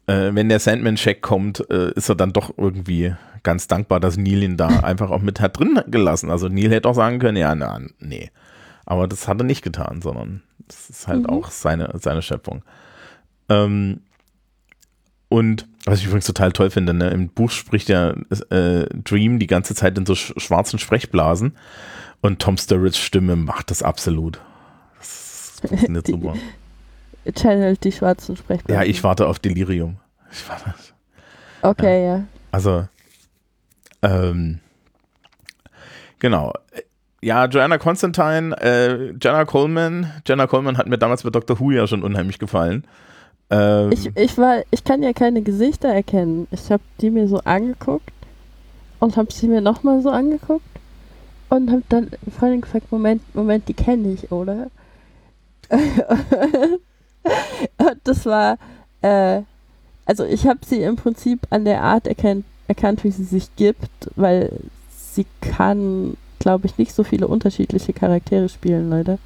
äh, 0.08 0.32
wenn 0.34 0.50
der 0.50 0.60
Sandman-Check 0.60 1.22
kommt, 1.22 1.70
äh, 1.70 1.92
ist 1.94 2.10
er 2.10 2.16
dann 2.16 2.34
doch 2.34 2.54
irgendwie 2.58 3.14
ganz 3.44 3.68
dankbar, 3.68 4.00
dass 4.00 4.18
Neil 4.18 4.44
ihn 4.44 4.58
da 4.58 4.68
einfach 4.84 5.12
auch 5.12 5.22
mit 5.22 5.40
hat 5.40 5.60
drin 5.60 5.80
gelassen. 5.88 6.30
Also 6.30 6.48
Neil 6.48 6.72
hätte 6.72 6.90
auch 6.90 6.96
sagen 6.96 7.20
können, 7.20 7.38
ja, 7.38 7.54
na, 7.56 7.80
nee. 8.00 8.32
Aber 8.86 9.08
das 9.08 9.28
hat 9.28 9.40
er 9.40 9.46
nicht 9.46 9.64
getan, 9.64 10.02
sondern 10.02 10.44
das 10.68 10.90
ist 10.90 11.08
halt 11.08 11.22
mhm. 11.22 11.30
auch 11.30 11.50
seine, 11.52 11.92
seine 12.02 12.22
Schöpfung. 12.22 12.64
Ähm, 13.50 14.02
und 15.30 15.68
Was 15.86 16.00
ich 16.00 16.06
übrigens 16.06 16.28
total 16.28 16.52
toll 16.52 16.70
finde, 16.70 16.94
ne? 16.94 17.10
im 17.10 17.30
Buch 17.30 17.50
spricht 17.50 17.90
ja 17.90 18.14
äh, 18.50 18.86
Dream 18.94 19.40
die 19.40 19.48
ganze 19.48 19.74
Zeit 19.74 19.98
in 19.98 20.06
so 20.06 20.16
sch 20.16 20.34
schwarzen 20.38 20.80
Sprechblasen 20.80 21.58
und 22.22 22.40
Tom 22.40 22.58
Sturridge 22.58 22.98
Stimme 22.98 23.36
macht 23.36 23.72
das 23.72 23.82
absolut. 23.82 24.40
Das 25.00 25.62
funktioniert 25.68 26.08
Die- 26.08 26.12
super. 26.12 26.36
Channelt 27.32 27.84
die 27.84 27.92
schwarzen 27.92 28.36
Sprechblasen. 28.36 28.82
Ja, 28.84 28.88
ich 28.90 29.04
warte 29.04 29.28
auf 29.28 29.40
Delirium. 29.40 29.98
Ich 30.32 30.48
warte. 30.50 30.74
Okay, 31.62 32.06
ja. 32.06 32.24
Also, 32.52 32.88
ähm, 34.02 34.60
genau. 36.20 36.54
Ja, 37.22 37.46
Joanna 37.46 37.78
Constantine, 37.78 38.54
äh, 38.62 39.14
Jenna 39.22 39.46
Coleman. 39.46 40.12
Jenna 40.28 40.46
Coleman 40.48 40.78
hat 40.78 40.88
mir 40.88 40.98
damals 40.98 41.24
bei 41.24 41.30
Doctor 41.30 41.58
Who 41.60 41.72
ja 41.72 41.88
schon 41.88 42.04
unheimlich 42.04 42.38
gefallen. 42.38 42.84
Ähm, 43.50 43.92
Ich, 43.94 44.12
ich 44.16 44.38
war, 44.38 44.64
ich 44.72 44.84
kann 44.84 45.02
ja 45.04 45.14
keine 45.14 45.42
Gesichter 45.42 45.88
erkennen. 45.88 46.48
Ich 46.52 46.70
habe 46.70 46.84
die 47.00 47.10
mir 47.10 47.28
so 47.30 47.40
angeguckt 47.40 48.12
und 49.00 49.16
habe 49.16 49.32
sie 49.32 49.48
mir 49.48 49.62
nochmal 49.62 50.02
so 50.02 50.10
angeguckt 50.10 50.66
und 51.50 51.72
habe 51.72 51.84
dann 51.88 52.12
vor 52.38 52.50
allem 52.50 52.60
gefragt, 52.62 52.92
Moment, 52.92 53.22
Moment, 53.34 53.68
die 53.70 53.74
kenne 53.74 54.12
ich, 54.14 54.30
oder? 54.32 54.68
und 57.78 57.98
das 58.04 58.26
war, 58.26 58.58
äh, 59.02 59.42
also 60.06 60.26
ich 60.26 60.48
habe 60.48 60.60
sie 60.66 60.82
im 60.82 60.96
Prinzip 60.96 61.42
an 61.50 61.66
der 61.66 61.82
Art 61.82 62.08
erkennt, 62.08 62.46
erkannt, 62.68 63.04
wie 63.04 63.12
sie 63.12 63.24
sich 63.24 63.56
gibt, 63.56 64.10
weil 64.16 64.52
sie 64.90 65.26
kann, 65.42 66.18
glaube 66.40 66.66
ich, 66.66 66.78
nicht 66.78 66.94
so 66.94 67.04
viele 67.04 67.28
unterschiedliche 67.28 67.94
Charaktere 67.94 68.50
spielen, 68.50 68.90
Leute. 68.90 69.20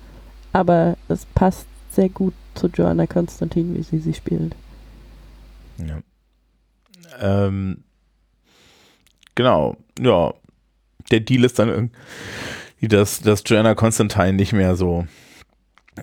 Aber 0.53 0.97
es 1.07 1.25
passt 1.25 1.67
sehr 1.91 2.09
gut 2.09 2.33
zu 2.55 2.67
Joanna 2.67 3.07
Konstantin, 3.07 3.75
wie 3.75 3.83
sie 3.83 3.99
sie 3.99 4.13
spielt. 4.13 4.55
Ja. 5.77 5.99
Ähm, 7.19 7.83
genau, 9.35 9.77
ja. 9.99 10.33
Der 11.11 11.21
Deal 11.21 11.45
ist 11.45 11.57
dann 11.57 11.69
irgendwie, 11.69 12.87
dass, 12.89 13.21
dass 13.21 13.43
Joanna 13.45 13.75
Constantine 13.75 14.33
nicht 14.33 14.51
mehr 14.51 14.75
so 14.75 15.07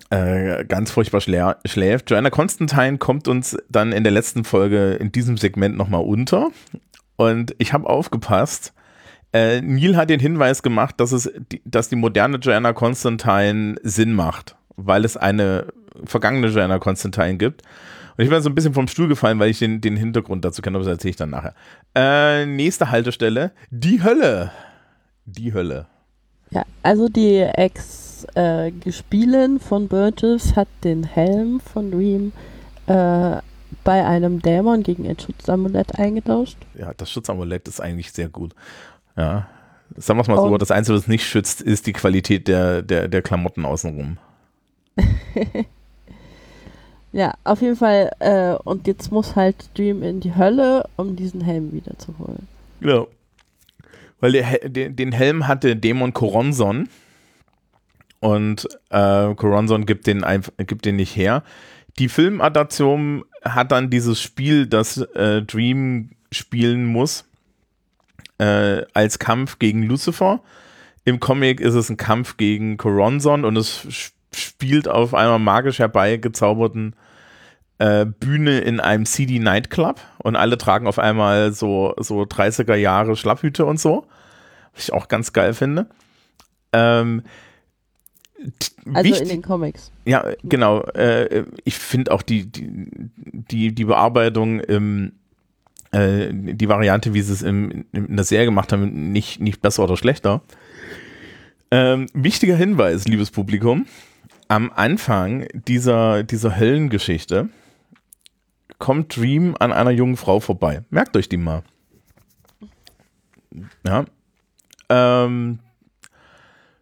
äh, 0.09 0.65
ganz 0.65 0.91
furchtbar 0.91 1.21
schlä 1.21 1.55
schläft. 1.65 2.09
Joanna 2.09 2.29
Constantine 2.29 2.97
kommt 2.97 3.27
uns 3.27 3.57
dann 3.69 3.91
in 3.91 4.03
der 4.03 4.11
letzten 4.11 4.43
Folge 4.43 4.93
in 4.93 5.11
diesem 5.11 5.37
Segment 5.37 5.77
nochmal 5.77 6.03
unter. 6.03 6.49
Und 7.15 7.55
ich 7.57 7.73
habe 7.73 7.89
aufgepasst. 7.89 8.73
Äh, 9.33 9.61
Neil 9.61 9.97
hat 9.97 10.09
den 10.09 10.19
Hinweis 10.19 10.63
gemacht, 10.63 10.95
dass, 10.99 11.11
es 11.11 11.31
die, 11.51 11.61
dass 11.65 11.89
die 11.89 11.95
moderne 11.95 12.37
Joanna 12.37 12.73
Constantine 12.73 13.75
Sinn 13.83 14.13
macht, 14.13 14.55
weil 14.75 15.03
es 15.03 15.17
eine 15.17 15.67
vergangene 16.05 16.47
Joanna 16.47 16.79
Constantine 16.79 17.37
gibt. 17.37 17.61
Und 18.17 18.23
ich 18.23 18.29
bin 18.29 18.41
so 18.41 18.49
ein 18.49 18.55
bisschen 18.55 18.73
vom 18.73 18.87
Stuhl 18.87 19.09
gefallen, 19.09 19.39
weil 19.39 19.49
ich 19.49 19.59
den, 19.59 19.81
den 19.81 19.97
Hintergrund 19.97 20.45
dazu 20.45 20.61
kenne, 20.61 20.77
aber 20.77 20.85
das 20.85 20.93
erzähle 20.93 21.09
ich 21.09 21.15
dann 21.17 21.31
nachher. 21.31 21.53
Äh, 21.95 22.45
nächste 22.45 22.91
Haltestelle, 22.91 23.51
die 23.71 24.03
Hölle. 24.03 24.51
Die 25.25 25.53
Hölle. 25.53 25.87
Ja, 26.51 26.63
also 26.81 27.09
die 27.09 27.39
Ex-Gespielin 28.23 29.59
von 29.59 29.87
Burgess 29.87 30.55
hat 30.55 30.67
den 30.83 31.03
Helm 31.03 31.59
von 31.59 31.93
Reem 31.93 32.31
äh, 32.87 33.37
bei 33.83 34.05
einem 34.05 34.41
Dämon 34.41 34.83
gegen 34.83 35.07
ein 35.07 35.19
Schutzamulett 35.19 35.99
eingetauscht. 35.99 36.57
Ja, 36.75 36.93
das 36.95 37.11
Schutzamulett 37.11 37.67
ist 37.67 37.81
eigentlich 37.81 38.11
sehr 38.11 38.29
gut. 38.29 38.53
Ja. 39.17 39.47
Sagen 39.97 40.17
wir 40.17 40.21
es 40.23 40.27
mal 40.27 40.37
so, 40.37 40.43
Und- 40.43 40.61
das 40.61 40.71
Einzige, 40.71 40.97
was 40.97 41.07
nicht 41.07 41.25
schützt, 41.27 41.61
ist 41.61 41.85
die 41.87 41.93
Qualität 41.93 42.47
der, 42.47 42.81
der, 42.81 43.07
der 43.07 43.21
Klamotten 43.21 43.65
außenrum. 43.65 44.17
Ja, 47.11 47.33
auf 47.45 47.61
jeden 47.61 47.77
Fall. 47.77 48.11
Äh, 48.19 48.55
und 48.65 48.87
jetzt 48.87 49.09
muss 49.09 49.37
halt 49.37 49.69
Dream 49.77 50.03
in 50.03 50.19
die 50.19 50.35
Hölle, 50.35 50.83
um 50.97 51.15
diesen 51.15 51.39
Helm 51.39 51.71
wiederzuholen. 51.71 52.45
Genau. 52.81 53.07
Weil 54.19 54.33
der, 54.33 54.67
den, 54.69 54.95
den 54.97 55.11
Helm 55.13 55.47
hatte 55.47 55.77
Dämon 55.77 56.13
Koronson 56.13 56.89
und 58.25 58.67
äh, 58.89 59.35
Koronson 59.35 59.85
gibt 59.85 60.07
den, 60.07 60.25
einf- 60.25 60.51
gibt 60.65 60.85
den 60.85 60.95
nicht 60.95 61.15
her. 61.15 61.43
Die 61.99 62.09
Filmadaption 62.09 63.23
hat 63.43 63.71
dann 63.71 63.91
dieses 63.91 64.19
Spiel, 64.19 64.65
das 64.65 64.97
äh, 64.97 65.43
Dream 65.43 66.09
spielen 66.31 66.85
muss, 66.85 67.25
äh, 68.39 68.81
als 68.95 69.19
Kampf 69.19 69.59
gegen 69.59 69.83
Lucifer. 69.83 70.41
Im 71.03 71.19
Comic 71.19 71.59
ist 71.61 71.75
es 71.75 71.91
ein 71.91 71.97
Kampf 71.97 72.37
gegen 72.37 72.77
Koronson 72.77 73.45
und 73.45 73.57
es 73.57 73.85
spielt 74.33 74.87
auf 74.87 75.13
einer 75.13 75.37
magisch 75.37 75.77
herbeigezauberten 75.77 76.95
äh, 77.77 78.07
Bühne 78.07 78.57
in 78.61 78.79
einem 78.79 79.05
CD 79.05 79.37
Nightclub 79.37 80.01
und 80.17 80.35
alle 80.35 80.57
tragen 80.57 80.87
auf 80.87 80.97
einmal 80.97 81.53
so, 81.53 81.93
so 81.99 82.23
30er 82.23 82.73
Jahre 82.73 83.15
Schlapphüte 83.15 83.65
und 83.65 83.79
so. 83.79 84.07
Was 84.73 84.85
ich 84.85 84.93
auch 84.93 85.09
ganz 85.09 85.31
geil 85.31 85.53
finde. 85.53 85.85
Ähm, 86.73 87.21
Also 88.85 89.03
wichtig- 89.03 89.21
in 89.21 89.29
den 89.29 89.41
Comics. 89.41 89.91
ja, 90.05 90.25
genau. 90.43 90.81
Äh, 90.93 91.45
ich 91.63 91.75
finde 91.75 92.11
auch 92.11 92.21
die, 92.21 92.45
die, 92.45 92.69
die, 93.49 93.73
die 93.73 93.85
Bearbeitung 93.85 94.59
im 94.59 95.13
äh, 95.91 96.29
die 96.33 96.67
Variante, 96.67 97.13
wie 97.13 97.21
sie 97.21 97.33
es 97.33 97.41
im, 97.41 97.85
in 97.93 98.15
der 98.15 98.25
Serie 98.25 98.45
gemacht 98.45 98.73
haben, 98.73 99.11
nicht, 99.11 99.39
nicht 99.39 99.61
besser 99.61 99.83
oder 99.83 99.95
schlechter. 99.97 100.41
Ähm, 101.71 102.07
wichtiger 102.13 102.55
Hinweis, 102.55 103.05
liebes 103.05 103.31
Publikum. 103.31 103.85
Am 104.47 104.71
Anfang 104.75 105.47
dieser, 105.53 106.23
dieser 106.23 106.59
Höllengeschichte 106.59 107.49
kommt 108.77 109.15
Dream 109.15 109.55
an 109.59 109.71
einer 109.71 109.91
jungen 109.91 110.17
Frau 110.17 110.39
vorbei. 110.39 110.83
Merkt 110.89 111.15
euch 111.17 111.29
die 111.29 111.37
mal. 111.37 111.63
Ja. 113.85 114.05
Ähm, 114.89 115.59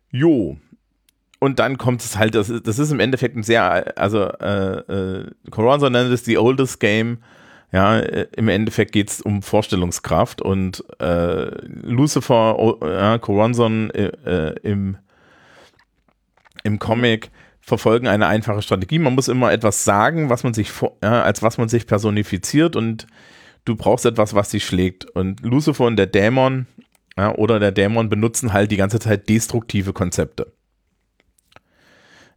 jo, 0.09 0.57
und 1.43 1.59
dann 1.59 1.77
kommt 1.77 2.01
es 2.01 2.17
halt, 2.17 2.35
das 2.35 2.49
ist, 2.49 2.65
das 2.67 2.79
ist 2.79 2.93
im 2.93 3.01
Endeffekt 3.01 3.35
ein 3.35 3.43
sehr, 3.43 3.97
also 3.97 4.29
äh, 4.29 4.77
äh, 4.77 5.31
Coronzo 5.51 5.89
nennt 5.89 6.09
es 6.09 6.23
die 6.23 6.37
oldest 6.37 6.79
game. 6.79 7.17
Ja, 7.73 7.99
äh, 7.99 8.27
im 8.37 8.47
Endeffekt 8.47 8.93
geht 8.93 9.09
es 9.09 9.19
um 9.19 9.41
Vorstellungskraft 9.41 10.41
und 10.41 10.85
äh, 11.01 11.47
Lucifer, 11.65 12.57
oh, 12.57 12.77
ja, 12.81 13.17
Coronson 13.17 13.89
äh, 13.89 14.11
äh, 14.25 14.55
im, 14.63 14.95
im 16.63 16.79
Comic 16.79 17.29
verfolgen 17.59 18.07
eine 18.07 18.27
einfache 18.27 18.61
Strategie. 18.61 18.99
Man 18.99 19.13
muss 19.13 19.27
immer 19.27 19.51
etwas 19.51 19.83
sagen, 19.83 20.29
was 20.29 20.45
man 20.45 20.53
sich 20.53 20.69
ja, 21.03 21.23
als 21.23 21.43
was 21.43 21.57
man 21.57 21.67
sich 21.67 21.87
personifiziert 21.87 22.77
und 22.77 23.05
du 23.65 23.75
brauchst 23.75 24.05
etwas, 24.05 24.33
was 24.33 24.47
dich 24.47 24.65
schlägt. 24.65 25.09
Und 25.09 25.41
Lucifer 25.41 25.83
und 25.83 25.97
der 25.97 26.07
Dämon 26.07 26.67
ja, 27.17 27.35
oder 27.35 27.59
der 27.59 27.73
Dämon 27.73 28.07
benutzen 28.07 28.53
halt 28.53 28.71
die 28.71 28.77
ganze 28.77 28.99
Zeit 28.99 29.27
destruktive 29.27 29.91
Konzepte. 29.91 30.52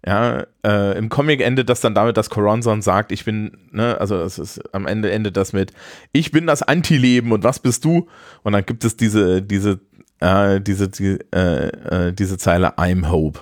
Ja, 0.07 0.47
äh, 0.64 0.97
im 0.97 1.09
Comic 1.09 1.40
endet 1.40 1.69
das 1.69 1.81
dann 1.81 1.95
damit, 1.97 2.16
dass 2.16 2.31
Coronson 2.31 2.81
sagt, 2.81 3.11
ich 3.11 3.25
bin, 3.25 3.59
ne, 3.73 4.01
also 4.01 4.16
es 4.23 4.38
ist 4.38 4.62
am 4.73 4.87
Ende 4.87 5.11
endet 5.11 5.37
das 5.37 5.53
mit, 5.53 5.73
ich 6.12 6.31
bin 6.31 6.47
das 6.47 6.62
Antileben 6.62 7.33
und 7.33 7.42
was 7.42 7.59
bist 7.59 7.85
du? 7.85 8.07
Und 8.45 8.53
dann 8.53 8.64
gibt 8.64 8.85
es 8.85 8.97
diese, 8.97 9.42
diese, 9.42 9.81
äh, 10.21 10.61
diese, 10.61 10.88
die, 10.88 11.19
äh, 11.35 11.66
äh, 12.09 12.12
diese 12.12 12.38
Zeile 12.38 12.79
I'm 12.79 13.11
Hope. 13.11 13.40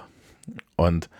Und 0.77 1.11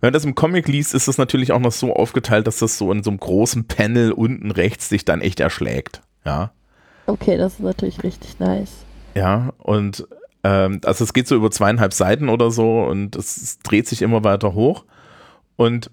wenn 0.00 0.08
man 0.08 0.12
das 0.12 0.26
im 0.26 0.34
Comic 0.34 0.68
liest, 0.68 0.92
ist 0.92 1.08
es 1.08 1.16
natürlich 1.16 1.52
auch 1.52 1.60
noch 1.60 1.72
so 1.72 1.94
aufgeteilt, 1.94 2.46
dass 2.46 2.58
das 2.58 2.76
so 2.76 2.92
in 2.92 3.02
so 3.02 3.10
einem 3.10 3.20
großen 3.20 3.64
Panel 3.64 4.12
unten 4.12 4.50
rechts 4.50 4.90
sich 4.90 5.06
dann 5.06 5.22
echt 5.22 5.40
erschlägt. 5.40 6.02
Ja. 6.26 6.52
Okay, 7.06 7.38
das 7.38 7.54
ist 7.54 7.60
natürlich 7.60 8.02
richtig 8.02 8.38
nice. 8.38 8.84
Ja, 9.14 9.54
und 9.58 10.06
ähm, 10.42 10.80
also 10.84 11.04
es 11.04 11.12
geht 11.12 11.28
so 11.28 11.36
über 11.36 11.50
zweieinhalb 11.50 11.92
Seiten 11.92 12.28
oder 12.28 12.50
so 12.50 12.82
und 12.82 13.16
es, 13.16 13.36
es 13.36 13.58
dreht 13.58 13.86
sich 13.86 14.02
immer 14.02 14.24
weiter 14.24 14.54
hoch. 14.54 14.84
Und 15.56 15.90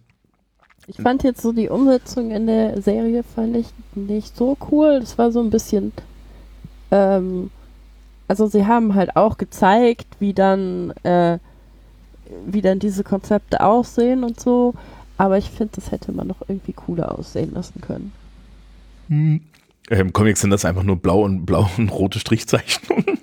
Ich 0.88 0.98
fand 0.98 1.24
jetzt 1.24 1.42
so 1.42 1.52
die 1.52 1.70
Umsetzung 1.70 2.32
in 2.32 2.48
der 2.48 2.82
Serie 2.82 3.24
fand 3.24 3.58
ich 3.58 3.68
nicht 3.96 4.38
so 4.38 4.58
cool. 4.72 5.00
Das 5.02 5.18
war 5.18 5.32
so 5.32 5.42
ein 5.42 5.50
bisschen, 5.50 5.92
ähm, 6.92 7.52
also 8.28 8.48
sie 8.48 8.66
haben 8.66 8.96
halt 8.96 9.16
auch 9.18 9.38
gezeigt, 9.38 10.08
wie 10.20 10.34
dann, 10.34 10.92
äh, 11.04 11.40
wie 12.46 12.62
dann 12.62 12.80
diese 12.80 13.04
Konzepte 13.04 13.62
aussehen 13.62 14.24
und 14.24 14.40
so. 14.40 14.74
Aber 15.18 15.38
ich 15.38 15.50
finde, 15.50 15.74
das 15.76 15.92
hätte 15.92 16.12
man 16.12 16.28
noch 16.28 16.42
irgendwie 16.48 16.74
cooler 16.74 17.18
aussehen 17.18 17.54
lassen 17.54 17.82
können. 17.82 18.14
äh, 19.90 20.00
im 20.00 20.14
Comic 20.14 20.38
sind 20.38 20.52
das 20.52 20.64
einfach 20.64 20.84
nur 20.84 20.98
blau 20.98 21.24
und 21.24 21.46
blau 21.46 21.70
und 21.78 21.90
rote 21.90 22.20
Strichzeichnungen. 22.20 23.20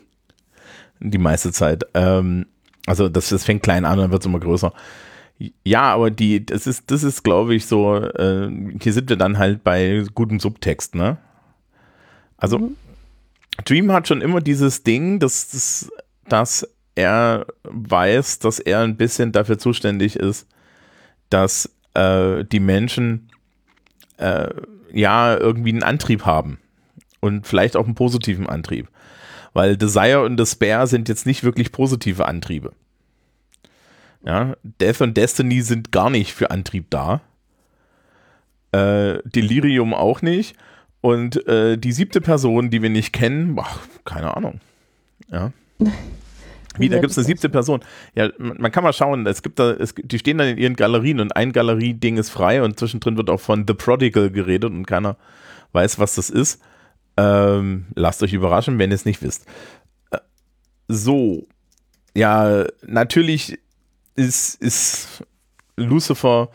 Die 1.01 1.19
meiste 1.19 1.53
Zeit. 1.53 1.85
Ähm, 1.95 2.47
also 2.87 3.09
das, 3.09 3.29
das 3.31 3.45
fängt 3.45 3.63
klein 3.63 3.85
an, 3.85 3.99
dann 3.99 4.11
wird 4.11 4.23
es 4.23 4.27
immer 4.27 4.41
größer. 4.41 4.73
Ja, 5.65 5.83
aber 5.95 6.11
die, 6.11 6.45
das 6.47 6.67
ist, 6.67 6.91
das 6.91 7.03
ist, 7.03 7.25
glaube 7.25 7.55
ich, 7.55 7.67
so, 7.67 7.97
äh, 7.97 8.51
hier 8.81 8.93
sind 8.93 9.09
wir 9.11 9.17
dann 9.17 9.39
halt 9.39 9.65
bei 9.65 10.05
gutem 10.15 10.41
Subtext, 10.41 10.95
ne? 10.95 11.19
Also, 12.37 12.59
Mhm. 12.59 12.77
Dream 13.65 13.93
hat 13.93 14.09
schon 14.09 14.21
immer 14.21 14.41
dieses 14.41 14.83
Ding, 14.83 15.21
dass, 15.21 15.51
dass, 15.51 15.91
dass 16.29 16.69
er 16.97 17.47
weiß, 17.65 18.41
dass 18.41 18.59
er 18.59 18.81
ein 18.81 18.97
bisschen 18.97 19.33
dafür 19.33 19.59
zuständig 19.59 20.17
ist, 20.17 20.49
dass 21.31 21.71
äh, 21.95 22.45
die 22.45 22.61
Menschen 22.61 23.31
äh, 24.19 24.49
ja 24.93 25.37
irgendwie 25.37 25.71
einen 25.71 25.83
Antrieb 25.85 26.27
haben. 26.27 26.59
und 27.21 27.47
vielleicht 27.47 27.77
auch 27.77 27.87
einen 27.87 27.95
positiven 27.95 28.49
Antrieb. 28.49 28.89
Weil 29.55 29.77
Desire 29.77 30.23
und 30.23 30.37
Despair 30.37 30.87
sind 30.87 31.09
jetzt 31.09 31.25
nicht 31.25 31.43
wirklich 31.43 31.73
positive 31.73 32.27
Antriebe. 32.27 32.73
Ja, 34.25 34.57
Death 34.63 35.01
und 35.01 35.17
Destiny 35.17 35.63
sind 35.63 35.93
gar 35.93 36.11
nicht 36.11 36.35
für 36.35 36.51
Antrieb 36.51 36.91
da. 36.91 37.21
Äh, 38.73 39.19
Delirium 39.25 39.95
auch 39.95 40.23
nicht. 40.23 40.57
Und 41.01 41.47
äh, 41.47 41.77
die 41.77 41.93
siebte 41.93 42.21
Person, 42.21 42.71
die 42.71 42.83
wir 42.83 42.91
nicht 42.91 43.13
kennen, 43.13 43.55
boah, 43.55 43.69
keine 44.05 44.37
Ahnung. 44.37 44.61
Ja. 45.31 45.53
Wie, 46.79 46.89
da 46.89 46.99
gibt 46.99 47.13
es 47.13 47.19
eine 47.19 47.27
siebte 47.27 47.49
Person. 47.49 47.81
Ja, 48.17 48.31
man 48.39 48.73
kann 48.73 48.83
mal 48.83 48.93
schauen, 48.93 49.27
es 49.27 49.43
gibt 49.43 49.61
da, 49.61 49.71
es, 49.71 49.95
die 49.97 50.19
stehen 50.19 50.39
dann 50.39 50.49
in 50.49 50.59
ihren 50.59 50.75
Galerien 50.75 51.21
und 51.21 51.37
ein 51.37 51.53
Galerieding 51.53 52.17
ist 52.17 52.31
frei 52.31 52.63
und 52.63 52.79
zwischendrin 52.81 53.17
wird 53.17 53.31
auch 53.31 53.41
von 53.41 53.65
The 53.69 53.75
Prodigal 53.75 54.31
geredet 54.31 54.73
und 54.73 54.87
keiner 54.87 55.17
weiß, 55.73 56.01
was 56.01 56.17
das 56.17 56.31
ist. 56.31 56.61
Ähm, 57.17 57.87
lasst 57.95 58.23
euch 58.23 58.33
überraschen, 58.33 58.79
wenn 58.79 58.91
ihr 58.91 58.97
es 58.97 59.05
nicht 59.05 59.23
wisst. 59.23 59.47
Äh, 60.11 60.19
so, 60.89 61.47
ja, 62.15 62.65
natürlich 62.83 63.59
ist, 64.17 64.61
ist 64.61 65.25
Lucifer, 65.77 66.51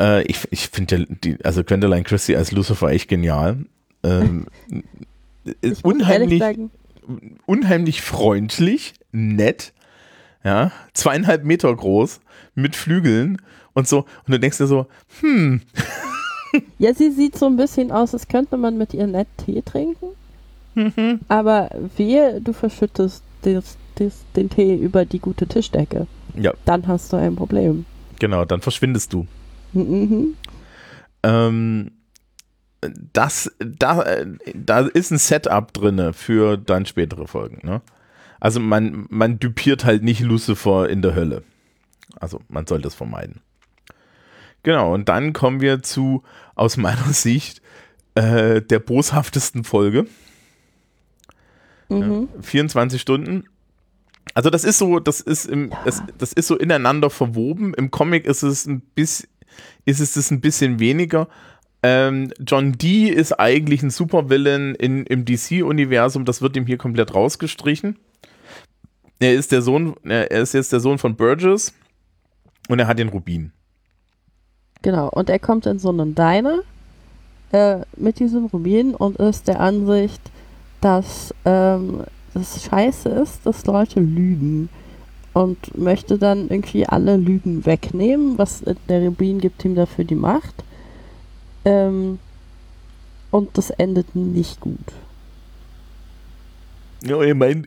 äh, 0.00 0.22
ich, 0.22 0.48
ich 0.50 0.68
finde 0.68 1.06
also 1.44 1.64
Gwendoline 1.64 2.04
Christie 2.04 2.36
als 2.36 2.52
Lucifer 2.52 2.88
echt 2.88 3.08
genial. 3.08 3.64
Ähm, 4.02 4.46
unheimlich, 5.82 6.42
unheimlich 7.46 8.02
freundlich, 8.02 8.94
nett, 9.12 9.72
ja, 10.44 10.72
zweieinhalb 10.94 11.44
Meter 11.44 11.74
groß, 11.74 12.20
mit 12.54 12.76
Flügeln 12.76 13.40
und 13.74 13.88
so. 13.88 13.98
Und 14.26 14.32
du 14.32 14.40
denkst 14.40 14.58
dir 14.58 14.66
so, 14.66 14.86
hm. 15.20 15.62
Ja, 16.78 16.94
sie 16.94 17.10
sieht 17.10 17.36
so 17.36 17.46
ein 17.46 17.56
bisschen 17.56 17.90
aus, 17.90 18.14
als 18.14 18.28
könnte 18.28 18.56
man 18.56 18.78
mit 18.78 18.94
ihr 18.94 19.06
nett 19.06 19.28
Tee 19.36 19.62
trinken. 19.62 20.06
Mhm. 20.74 21.20
Aber 21.28 21.70
wehe, 21.96 22.40
du 22.40 22.52
verschüttest 22.52 23.22
des, 23.44 23.76
des, 23.98 24.24
den 24.36 24.48
Tee 24.48 24.76
über 24.76 25.04
die 25.04 25.18
gute 25.18 25.46
Tischdecke. 25.46 26.06
Ja. 26.34 26.52
Dann 26.64 26.86
hast 26.86 27.12
du 27.12 27.16
ein 27.16 27.36
Problem. 27.36 27.84
Genau, 28.18 28.44
dann 28.44 28.60
verschwindest 28.60 29.12
du. 29.12 29.26
Mhm. 29.72 30.34
Ähm, 31.22 31.90
das, 33.12 33.50
da, 33.58 34.04
da 34.54 34.80
ist 34.80 35.10
ein 35.10 35.18
Setup 35.18 35.72
drin 35.72 36.12
für 36.12 36.56
dann 36.56 36.86
spätere 36.86 37.26
Folgen. 37.26 37.66
Ne? 37.66 37.80
Also 38.40 38.60
man, 38.60 39.06
man 39.10 39.38
dupiert 39.38 39.84
halt 39.84 40.02
nicht 40.02 40.20
Lucifer 40.20 40.88
in 40.88 41.02
der 41.02 41.14
Hölle. 41.14 41.42
Also 42.20 42.40
man 42.48 42.66
sollte 42.66 42.88
es 42.88 42.94
vermeiden. 42.94 43.40
Genau, 44.62 44.94
und 44.94 45.08
dann 45.08 45.32
kommen 45.32 45.60
wir 45.60 45.82
zu, 45.82 46.22
aus 46.54 46.76
meiner 46.76 47.04
Sicht, 47.12 47.62
äh, 48.14 48.60
der 48.62 48.78
boshaftesten 48.78 49.64
Folge. 49.64 50.06
Mhm. 51.88 52.28
Ja, 52.34 52.42
24 52.42 53.00
Stunden. 53.00 53.44
Also 54.34 54.50
das 54.50 54.64
ist 54.64 54.78
so, 54.78 55.00
das 55.00 55.20
ist 55.20 55.46
im, 55.46 55.70
ja. 55.70 55.78
das, 55.84 56.02
das 56.18 56.32
ist 56.32 56.48
so 56.48 56.56
ineinander 56.56 57.10
verwoben. 57.10 57.74
Im 57.74 57.90
Comic 57.90 58.26
ist 58.26 58.42
es 58.42 58.66
ein 58.66 58.80
bisschen, 58.80 59.28
ist 59.84 60.00
es 60.00 60.14
das 60.14 60.30
ein 60.30 60.40
bisschen 60.40 60.80
weniger. 60.80 61.28
Ähm, 61.82 62.32
John 62.40 62.72
Dee 62.72 63.08
ist 63.08 63.32
eigentlich 63.32 63.82
ein 63.82 63.90
Supervillain 63.90 64.74
in, 64.74 65.06
im 65.06 65.24
DC-Universum. 65.24 66.24
Das 66.24 66.42
wird 66.42 66.56
ihm 66.56 66.66
hier 66.66 66.76
komplett 66.76 67.14
rausgestrichen. 67.14 67.98
Er 69.20 69.34
ist 69.34 69.52
der 69.52 69.62
Sohn, 69.62 69.94
er 70.04 70.30
ist 70.30 70.54
jetzt 70.54 70.72
der 70.72 70.80
Sohn 70.80 70.98
von 70.98 71.16
Burgess 71.16 71.74
und 72.68 72.78
er 72.78 72.86
hat 72.86 72.98
den 72.98 73.08
Rubin. 73.08 73.52
Genau, 74.82 75.08
und 75.08 75.28
er 75.28 75.38
kommt 75.38 75.66
in 75.66 75.78
so 75.78 75.88
einen 75.88 76.14
Diner 76.14 76.60
äh, 77.52 77.80
mit 77.96 78.20
diesem 78.20 78.46
Rubin 78.46 78.94
und 78.94 79.16
ist 79.16 79.48
der 79.48 79.60
Ansicht, 79.60 80.20
dass 80.80 81.34
ähm, 81.44 82.04
das 82.34 82.64
scheiße 82.64 83.08
ist, 83.08 83.44
dass 83.44 83.66
Leute 83.66 84.00
lügen 84.00 84.68
und 85.32 85.76
möchte 85.76 86.18
dann 86.18 86.48
irgendwie 86.48 86.86
alle 86.86 87.16
Lügen 87.16 87.66
wegnehmen, 87.66 88.38
was 88.38 88.62
der 88.88 89.02
Rubin 89.02 89.40
gibt 89.40 89.64
ihm 89.64 89.74
dafür 89.74 90.04
die 90.04 90.14
Macht. 90.14 90.64
Ähm, 91.64 92.18
und 93.30 93.58
das 93.58 93.70
endet 93.70 94.14
nicht 94.14 94.60
gut. 94.60 94.92
Ja, 97.04 97.20
ich 97.20 97.34
meine, 97.34 97.64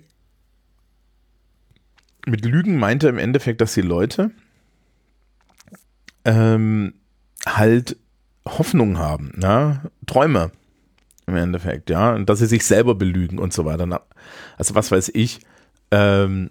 mit 2.25 2.45
Lügen 2.45 2.77
meint 2.77 3.03
er 3.03 3.09
im 3.09 3.17
Endeffekt, 3.17 3.61
dass 3.61 3.73
die 3.73 3.81
Leute 3.81 4.31
ähm, 6.25 6.93
halt 7.47 7.97
Hoffnung 8.45 8.97
haben, 8.97 9.33
ne? 9.35 9.91
Träume 10.05 10.51
im 11.27 11.35
Endeffekt, 11.35 11.89
ja, 11.89 12.13
und 12.13 12.29
dass 12.29 12.39
sie 12.39 12.47
sich 12.47 12.65
selber 12.65 12.95
belügen 12.95 13.39
und 13.39 13.53
so 13.53 13.65
weiter. 13.65 14.01
Also 14.57 14.75
was 14.75 14.91
weiß 14.91 15.11
ich, 15.13 15.39
ähm, 15.91 16.49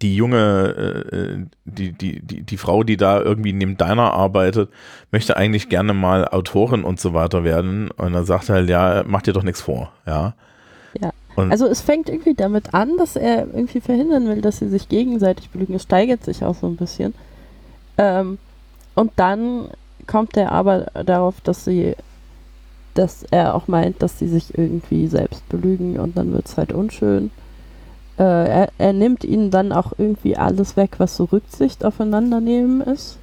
die 0.00 0.16
junge, 0.16 1.06
äh, 1.12 1.46
die, 1.64 1.92
die, 1.92 2.20
die, 2.20 2.42
die 2.42 2.56
Frau, 2.56 2.82
die 2.82 2.96
da 2.96 3.20
irgendwie 3.20 3.52
neben 3.52 3.76
deiner 3.76 4.12
arbeitet, 4.14 4.70
möchte 5.10 5.36
eigentlich 5.36 5.68
gerne 5.68 5.92
mal 5.92 6.26
Autorin 6.26 6.84
und 6.84 6.98
so 6.98 7.12
weiter 7.12 7.44
werden. 7.44 7.90
Und 7.90 8.14
dann 8.14 8.24
sagt 8.24 8.48
er 8.48 8.56
halt, 8.56 8.70
ja, 8.70 9.04
mach 9.06 9.22
dir 9.22 9.32
doch 9.32 9.42
nichts 9.42 9.60
vor, 9.60 9.92
ja. 10.06 10.34
Ja. 11.00 11.10
Und 11.36 11.50
also 11.50 11.66
es 11.66 11.80
fängt 11.80 12.08
irgendwie 12.08 12.34
damit 12.34 12.74
an, 12.74 12.96
dass 12.96 13.16
er 13.16 13.46
irgendwie 13.46 13.80
verhindern 13.80 14.28
will, 14.28 14.40
dass 14.40 14.58
sie 14.58 14.68
sich 14.68 14.88
gegenseitig 14.88 15.50
belügen. 15.50 15.74
Es 15.74 15.84
steigert 15.84 16.24
sich 16.24 16.44
auch 16.44 16.54
so 16.54 16.66
ein 16.66 16.76
bisschen. 16.76 17.14
Ähm, 17.98 18.38
und 18.94 19.12
dann 19.16 19.68
kommt 20.06 20.36
er 20.36 20.52
aber 20.52 20.86
darauf, 21.04 21.40
dass 21.40 21.64
sie, 21.64 21.94
dass 22.94 23.24
er 23.30 23.54
auch 23.54 23.68
meint, 23.68 24.02
dass 24.02 24.18
sie 24.18 24.28
sich 24.28 24.56
irgendwie 24.56 25.06
selbst 25.06 25.48
belügen 25.48 25.98
und 25.98 26.16
dann 26.16 26.32
wird 26.32 26.46
es 26.46 26.56
halt 26.56 26.72
unschön. 26.72 27.30
Äh, 28.18 28.22
er, 28.22 28.68
er 28.78 28.92
nimmt 28.92 29.24
ihnen 29.24 29.50
dann 29.50 29.72
auch 29.72 29.92
irgendwie 29.96 30.36
alles 30.36 30.76
weg, 30.76 30.96
was 30.98 31.16
so 31.16 31.24
Rücksicht 31.24 31.84
aufeinander 31.84 32.40
nehmen 32.40 32.80
ist. 32.80 33.18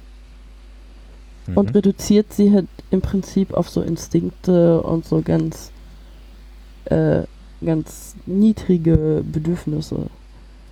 Mhm. 1.46 1.56
Und 1.56 1.74
reduziert 1.74 2.32
sie 2.32 2.52
halt 2.52 2.66
im 2.90 3.00
Prinzip 3.00 3.54
auf 3.54 3.68
so 3.68 3.82
Instinkte 3.82 4.82
und 4.82 5.04
so 5.04 5.22
ganz, 5.22 5.70
äh, 6.86 7.22
ganz 7.64 8.16
niedrige 8.26 9.22
Bedürfnisse. 9.24 10.06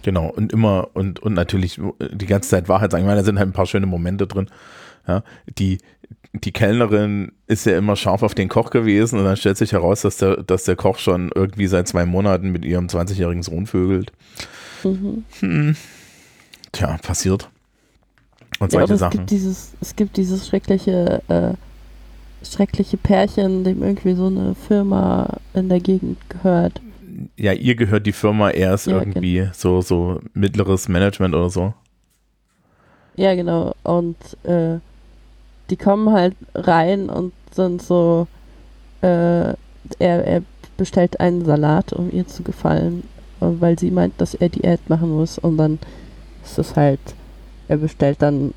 Genau, 0.03 0.33
und 0.35 0.53
immer, 0.53 0.89
und, 0.95 1.21
und 1.21 1.35
natürlich 1.35 1.81
die 1.99 2.27
ganze 2.27 2.49
Zeit 2.51 2.69
Wahrheit 2.69 2.91
sagen. 2.91 3.05
Ich 3.05 3.07
meine, 3.07 3.21
da 3.21 3.25
sind 3.25 3.39
halt 3.39 3.49
ein 3.49 3.53
paar 3.53 3.67
schöne 3.67 3.87
Momente 3.87 4.27
drin. 4.27 4.49
Ja, 5.09 5.23
die, 5.59 5.79
die 6.35 6.53
Kellnerin 6.53 7.33
ist 7.47 7.67
ja 7.67 7.77
immer 7.79 7.97
scharf 7.97 8.23
auf 8.23 8.35
den 8.35 8.49
Koch 8.49 8.71
gewesen 8.71 9.19
und 9.19 9.25
dann 9.25 9.37
stellt 9.37 9.57
sich 9.57 9.73
heraus, 9.73 10.03
dass 10.03 10.19
der, 10.19 10.43
dass 10.43 10.65
der 10.65 10.77
Koch 10.77 10.99
schon 10.99 11.31
irgendwie 11.35 11.67
seit 11.67 11.89
zwei 11.89 12.05
Monaten 12.05 12.51
mit 12.51 12.65
ihrem 12.65 12.87
20-jährigen 12.87 13.43
Sohn 13.43 13.67
vögelt. 13.67 14.13
Mhm. 14.85 15.25
Hm. 15.41 15.77
Tja, 16.73 16.99
passiert. 17.03 17.49
Und 18.59 18.73
solche 18.73 18.89
ja, 18.89 18.95
es 18.95 19.01
Sachen. 19.01 19.19
Gibt 19.19 19.31
dieses, 19.31 19.73
es 19.81 19.97
gibt 19.97 20.17
dieses 20.17 20.47
schreckliche, 20.47 21.23
äh, 21.29 21.55
schreckliche 22.45 22.97
Pärchen, 22.97 23.65
dem 23.65 23.83
irgendwie 23.83 24.15
so 24.15 24.27
eine 24.27 24.55
Firma 24.55 25.39
in 25.55 25.69
der 25.69 25.81
Gegend 25.81 26.19
gehört. 26.29 26.81
Ja, 27.37 27.53
ihr 27.53 27.75
gehört 27.75 28.07
die 28.07 28.13
Firma, 28.13 28.51
er 28.51 28.75
ist 28.75 28.87
ja, 28.87 28.99
irgendwie 28.99 29.37
genau. 29.37 29.51
so, 29.55 29.81
so 29.81 30.21
mittleres 30.35 30.89
Management 30.89 31.35
oder 31.35 31.51
so. 31.51 31.75
Ja, 33.17 33.35
genau. 33.35 33.75
Und 33.83 34.17
äh, 34.45 34.79
die 35.71 35.77
kommen 35.77 36.13
halt 36.13 36.35
rein 36.55 37.09
und 37.09 37.33
sind 37.53 37.83
so, 37.83 38.27
äh, 39.03 39.49
er, 39.49 39.57
er 39.99 40.43
bestellt 40.77 41.21
einen 41.21 41.45
Salat, 41.45 41.93
um 41.93 42.11
ihr 42.13 42.27
zu 42.27 42.43
gefallen, 42.43 43.05
weil 43.41 43.79
sie 43.79 43.91
meint, 43.91 44.15
dass 44.19 44.35
er 44.35 44.49
Diät 44.49 44.89
machen 44.89 45.11
muss 45.11 45.39
und 45.39 45.57
dann 45.57 45.79
ist 46.45 46.59
es 46.59 46.77
halt, 46.77 47.01
er 47.69 47.77
bestellt 47.77 48.23
dann, 48.23 48.55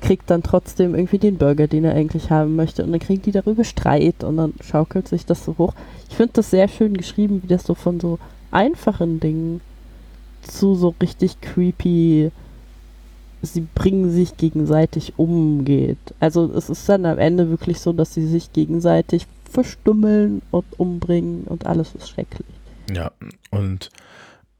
kriegt 0.00 0.30
dann 0.30 0.42
trotzdem 0.42 0.94
irgendwie 0.94 1.18
den 1.18 1.38
Burger, 1.38 1.66
den 1.66 1.84
er 1.84 1.94
eigentlich 1.94 2.30
haben 2.30 2.56
möchte 2.56 2.84
und 2.84 2.92
dann 2.92 3.00
kriegen 3.00 3.22
die 3.22 3.32
darüber 3.32 3.64
Streit 3.64 4.22
und 4.24 4.36
dann 4.36 4.54
schaukelt 4.62 5.08
sich 5.08 5.26
das 5.26 5.44
so 5.44 5.56
hoch. 5.58 5.74
Ich 6.08 6.16
finde 6.16 6.32
das 6.34 6.50
sehr 6.50 6.68
schön 6.68 6.96
geschrieben, 6.96 7.42
wie 7.42 7.48
das 7.48 7.64
so 7.64 7.74
von 7.74 8.00
so 8.00 8.18
einfachen 8.50 9.20
Dingen 9.20 9.60
zu 10.42 10.74
so 10.74 10.94
richtig 11.00 11.40
creepy 11.40 12.30
sie 13.42 13.66
bringen 13.74 14.10
sich 14.10 14.36
gegenseitig 14.36 15.14
umgeht. 15.16 15.98
Also 16.20 16.52
es 16.54 16.70
ist 16.70 16.88
dann 16.88 17.06
am 17.06 17.18
Ende 17.18 17.50
wirklich 17.50 17.80
so, 17.80 17.92
dass 17.92 18.14
sie 18.14 18.26
sich 18.26 18.52
gegenseitig 18.52 19.26
verstummeln 19.50 20.42
und 20.50 20.64
umbringen 20.78 21.44
und 21.44 21.66
alles 21.66 21.94
ist 21.94 22.08
schrecklich. 22.08 22.46
Ja, 22.94 23.10
und 23.50 23.90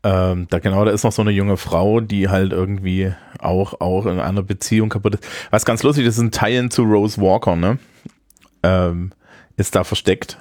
ähm, 0.02 0.46
da 0.48 0.58
genau, 0.58 0.84
da 0.84 0.92
ist 0.92 1.04
noch 1.04 1.12
so 1.12 1.22
eine 1.22 1.30
junge 1.30 1.56
Frau, 1.56 2.00
die 2.00 2.28
halt 2.28 2.52
irgendwie 2.52 3.12
auch, 3.38 3.80
auch 3.80 4.06
in 4.06 4.18
einer 4.18 4.42
Beziehung 4.42 4.88
kaputt 4.88 5.16
ist. 5.16 5.26
Was 5.50 5.64
ganz 5.64 5.82
lustig 5.82 6.06
ist, 6.06 6.18
ein 6.18 6.30
Teilen 6.30 6.70
zu 6.70 6.82
Rose 6.84 7.20
Walker, 7.20 7.56
ne? 7.56 7.78
Ähm, 8.62 9.12
ist 9.56 9.74
da 9.74 9.84
versteckt. 9.84 10.38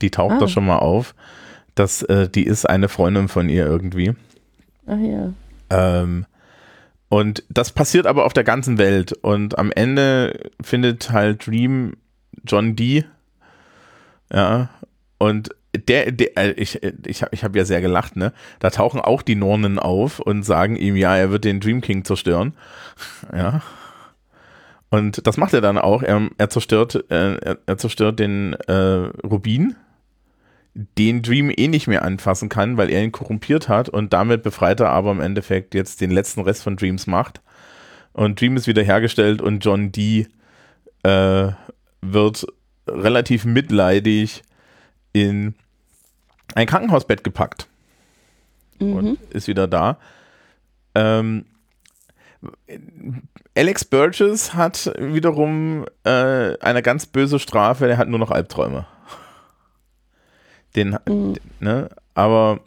Die 0.00 0.10
taucht 0.10 0.36
ah. 0.36 0.38
da 0.40 0.48
schon 0.48 0.64
mal 0.64 0.78
auf. 0.78 1.14
Das, 1.74 2.02
äh, 2.02 2.28
die 2.28 2.44
ist 2.44 2.68
eine 2.68 2.88
Freundin 2.88 3.28
von 3.28 3.48
ihr 3.48 3.66
irgendwie. 3.66 4.14
Ach 4.86 4.98
ja. 4.98 5.32
Ähm, 5.70 6.26
und 7.08 7.42
das 7.48 7.72
passiert 7.72 8.06
aber 8.06 8.24
auf 8.24 8.32
der 8.32 8.44
ganzen 8.44 8.78
Welt. 8.78 9.12
Und 9.12 9.58
am 9.58 9.72
Ende 9.72 10.50
findet 10.60 11.10
halt 11.10 11.46
Dream 11.46 11.94
John 12.44 12.76
Dee, 12.76 13.04
ja, 14.32 14.68
Und 15.18 15.50
der, 15.74 16.12
der 16.12 16.36
äh, 16.36 16.50
ich, 16.52 16.82
ich, 16.82 17.24
ich 17.30 17.44
habe 17.44 17.58
ja 17.58 17.64
sehr 17.64 17.80
gelacht, 17.80 18.16
ne? 18.16 18.32
Da 18.58 18.70
tauchen 18.70 19.00
auch 19.00 19.22
die 19.22 19.34
Nornen 19.34 19.78
auf 19.78 20.18
und 20.18 20.42
sagen 20.42 20.76
ihm, 20.76 20.96
ja, 20.96 21.16
er 21.16 21.30
wird 21.30 21.44
den 21.44 21.60
Dream 21.60 21.80
King 21.80 22.04
zerstören. 22.04 22.54
Ja. 23.34 23.62
Und 24.90 25.26
das 25.26 25.36
macht 25.36 25.52
er 25.52 25.60
dann 25.60 25.76
auch. 25.76 26.02
Er, 26.02 26.30
er 26.38 26.48
zerstört, 26.48 27.04
äh, 27.10 27.36
er, 27.36 27.58
er, 27.66 27.76
zerstört 27.76 28.18
den 28.18 28.54
äh, 28.54 28.72
Rubin, 29.22 29.76
den 30.96 31.22
Dream 31.22 31.50
eh 31.56 31.66
nicht 31.66 31.88
mehr 31.88 32.04
anfassen 32.04 32.48
kann, 32.48 32.76
weil 32.76 32.88
er 32.88 33.02
ihn 33.02 33.10
korrumpiert 33.10 33.68
hat 33.68 33.88
und 33.88 34.12
damit 34.12 34.44
befreit 34.44 34.78
er 34.78 34.90
aber 34.90 35.10
im 35.10 35.20
Endeffekt 35.20 35.74
jetzt 35.74 36.00
den 36.00 36.12
letzten 36.12 36.42
Rest 36.42 36.62
von 36.62 36.76
Dreams 36.76 37.08
Macht. 37.08 37.40
Und 38.12 38.40
Dream 38.40 38.56
ist 38.56 38.68
wieder 38.68 38.84
hergestellt 38.84 39.42
und 39.42 39.64
John 39.64 39.90
Dee 39.90 40.28
äh, 41.02 41.48
wird 42.00 42.46
relativ 42.86 43.44
mitleidig 43.44 44.42
in 45.12 45.56
ein 46.54 46.68
Krankenhausbett 46.68 47.24
gepackt 47.24 47.66
mhm. 48.78 48.92
und 48.92 49.18
ist 49.30 49.48
wieder 49.48 49.66
da. 49.66 49.98
Ähm, 50.94 51.44
Alex 53.56 53.84
Burgess 53.84 54.54
hat 54.54 54.92
wiederum 54.96 55.86
äh, 56.04 56.56
eine 56.60 56.82
ganz 56.82 57.06
böse 57.06 57.40
Strafe, 57.40 57.88
der 57.88 57.98
hat 57.98 58.08
nur 58.08 58.20
noch 58.20 58.30
Albträume. 58.30 58.86
Den, 60.76 60.96
mhm. 61.06 61.34
ne, 61.60 61.88
aber. 62.14 62.60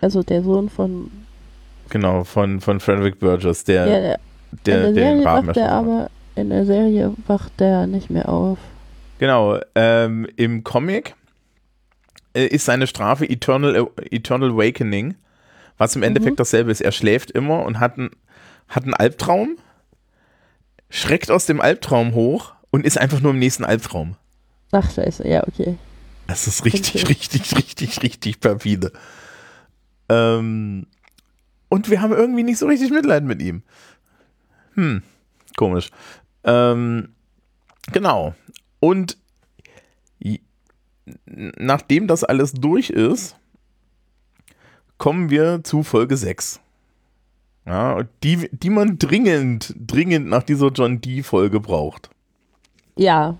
Also 0.00 0.22
der 0.22 0.42
Sohn 0.42 0.68
von. 0.68 1.10
Genau, 1.88 2.24
von, 2.24 2.60
von 2.60 2.80
Frederick 2.80 3.18
Burgess, 3.18 3.64
der, 3.64 3.86
ja, 3.86 4.00
der, 4.00 4.00
der, 4.00 4.18
der, 4.64 4.92
der 4.92 5.14
den 5.14 5.24
wacht 5.24 5.56
der 5.56 5.72
aber 5.72 6.10
in 6.34 6.48
der 6.48 6.64
Serie 6.64 7.12
wacht 7.26 7.60
der 7.60 7.86
nicht 7.86 8.10
mehr 8.10 8.28
auf. 8.28 8.58
Genau, 9.18 9.58
ähm, 9.74 10.26
im 10.36 10.64
Comic 10.64 11.14
äh, 12.34 12.46
ist 12.46 12.64
seine 12.64 12.86
Strafe 12.86 13.28
Eternal, 13.28 13.88
Eternal 14.10 14.50
Awakening, 14.50 15.14
was 15.78 15.94
im 15.96 16.02
Endeffekt 16.02 16.34
mhm. 16.34 16.38
dasselbe 16.38 16.70
ist. 16.70 16.80
Er 16.80 16.92
schläft 16.92 17.30
immer 17.30 17.64
und 17.64 17.78
hat, 17.78 17.98
ein, 17.98 18.10
hat 18.68 18.84
einen 18.84 18.94
Albtraum, 18.94 19.56
schreckt 20.90 21.30
aus 21.30 21.46
dem 21.46 21.60
Albtraum 21.60 22.14
hoch 22.14 22.54
und 22.70 22.86
ist 22.86 22.98
einfach 22.98 23.20
nur 23.20 23.32
im 23.32 23.38
nächsten 23.38 23.64
Albtraum. 23.64 24.16
Ach, 24.72 24.90
scheiße, 24.90 25.28
ja, 25.28 25.46
okay. 25.46 25.76
Das 26.26 26.46
ist 26.46 26.64
richtig, 26.64 27.04
okay. 27.04 27.12
richtig, 27.12 27.56
richtig, 27.56 28.02
richtig 28.02 28.40
perfide. 28.40 28.92
Ähm, 30.08 30.86
und 31.68 31.90
wir 31.90 32.00
haben 32.00 32.12
irgendwie 32.12 32.42
nicht 32.42 32.58
so 32.58 32.66
richtig 32.66 32.90
Mitleid 32.90 33.24
mit 33.24 33.42
ihm. 33.42 33.62
Hm, 34.74 35.02
komisch. 35.56 35.90
Ähm, 36.44 37.14
genau. 37.92 38.34
Und 38.80 39.16
nachdem 41.26 42.06
das 42.06 42.24
alles 42.24 42.52
durch 42.52 42.90
ist, 42.90 43.36
kommen 44.98 45.30
wir 45.30 45.64
zu 45.64 45.82
Folge 45.82 46.16
6. 46.16 46.60
Ja, 47.66 48.02
die, 48.22 48.48
die 48.52 48.70
man 48.70 48.98
dringend, 48.98 49.74
dringend 49.78 50.26
nach 50.26 50.42
dieser 50.42 50.68
John 50.68 51.00
D-Folge 51.00 51.60
braucht. 51.60 52.10
Ja, 52.96 53.38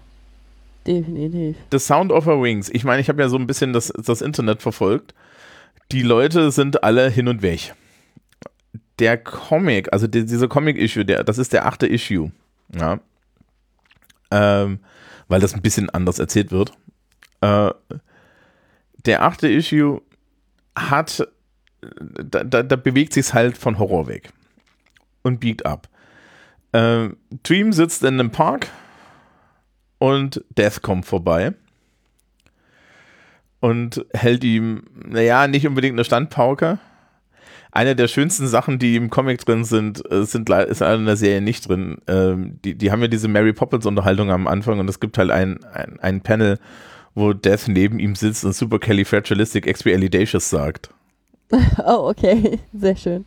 definitiv. 0.87 1.57
The 1.71 1.79
Sound 1.79 2.13
of 2.13 2.27
Her 2.27 2.41
Wings. 2.41 2.69
Ich 2.71 2.85
meine, 2.85 3.01
ich 3.01 3.09
habe 3.09 3.23
ja 3.23 3.29
so 3.29 3.37
ein 3.37 3.47
bisschen 3.47 3.73
das, 3.73 3.93
das 3.97 4.23
Internet 4.23 4.63
verfolgt. 4.63 5.15
Die 5.91 6.03
Leute 6.03 6.51
sind 6.51 6.85
alle 6.85 7.09
hin 7.11 7.29
und 7.29 7.43
weg. 7.43 7.75
Der 8.99 9.19
Comic, 9.19 9.93
also 9.93 10.07
die, 10.07 10.25
dieser 10.25 10.49
Comic-Issue, 10.49 11.05
das 11.05 11.39
ist 11.39 11.53
der 11.53 11.67
achte 11.67 11.87
Issue. 11.87 12.31
Ja. 12.75 13.01
Ähm, 14.31 14.81
weil 15.29 15.41
das 15.41 15.55
ein 15.55 15.63
bisschen 15.63 15.91
anders 15.91 16.19
erzählt 16.19 16.53
wird. 16.53 16.73
Äh, 17.41 17.71
der 19.05 19.23
achte 19.23 19.49
Issue 19.49 20.01
hat, 20.77 21.27
da, 21.81 22.45
da, 22.45 22.63
da 22.63 22.77
bewegt 22.77 23.13
sich 23.13 23.35
halt 23.35 23.59
von 23.59 23.79
Horror 23.79 24.07
weg 24.07 24.31
und 25.23 25.41
biegt 25.41 25.67
ab. 25.67 25.89
Äh, 26.73 27.11
Dream 27.43 27.73
sitzt 27.73 28.03
in 28.03 28.21
einem 28.21 28.31
Park 28.31 28.69
und 30.03 30.45
Death 30.59 30.83
kommt 30.83 31.07
vorbei 31.07 31.55
und 33.61 34.05
hält 34.13 34.43
ihm, 34.43 34.83
naja, 35.07 35.47
nicht 35.47 35.65
unbedingt 35.65 35.95
eine 35.95 36.03
Standpauke. 36.03 36.81
Eine 37.71 37.95
der 37.95 38.09
schönsten 38.09 38.49
Sachen, 38.49 38.81
die 38.81 38.97
im 38.97 39.11
Comic 39.11 39.45
drin 39.45 39.63
sind, 39.63 40.03
äh, 40.11 40.25
sind 40.25 40.51
ist 40.51 40.83
in 40.83 41.07
der 41.07 41.17
Serie 41.17 41.41
nicht 41.41 41.69
drin. 41.69 41.99
Ähm, 42.09 42.59
die, 42.65 42.75
die 42.75 42.91
haben 42.91 43.01
ja 43.01 43.07
diese 43.07 43.29
Mary 43.29 43.53
Poppins 43.53 43.87
Unterhaltung 43.87 44.33
am 44.33 44.49
Anfang 44.49 44.81
und 44.81 44.91
es 44.91 44.99
gibt 44.99 45.19
halt 45.19 45.31
ein, 45.31 45.63
ein, 45.73 46.01
ein 46.01 46.21
Panel, 46.21 46.59
wo 47.15 47.33
Death 47.33 47.69
neben 47.69 48.01
ihm 48.01 48.17
sitzt 48.17 48.45
und 48.45 48.57
super 48.57 48.81
Expialidocious 48.83 50.51
sagt. 50.51 50.91
Oh, 51.87 52.09
okay. 52.09 52.59
Sehr 52.73 52.97
schön. 52.97 53.25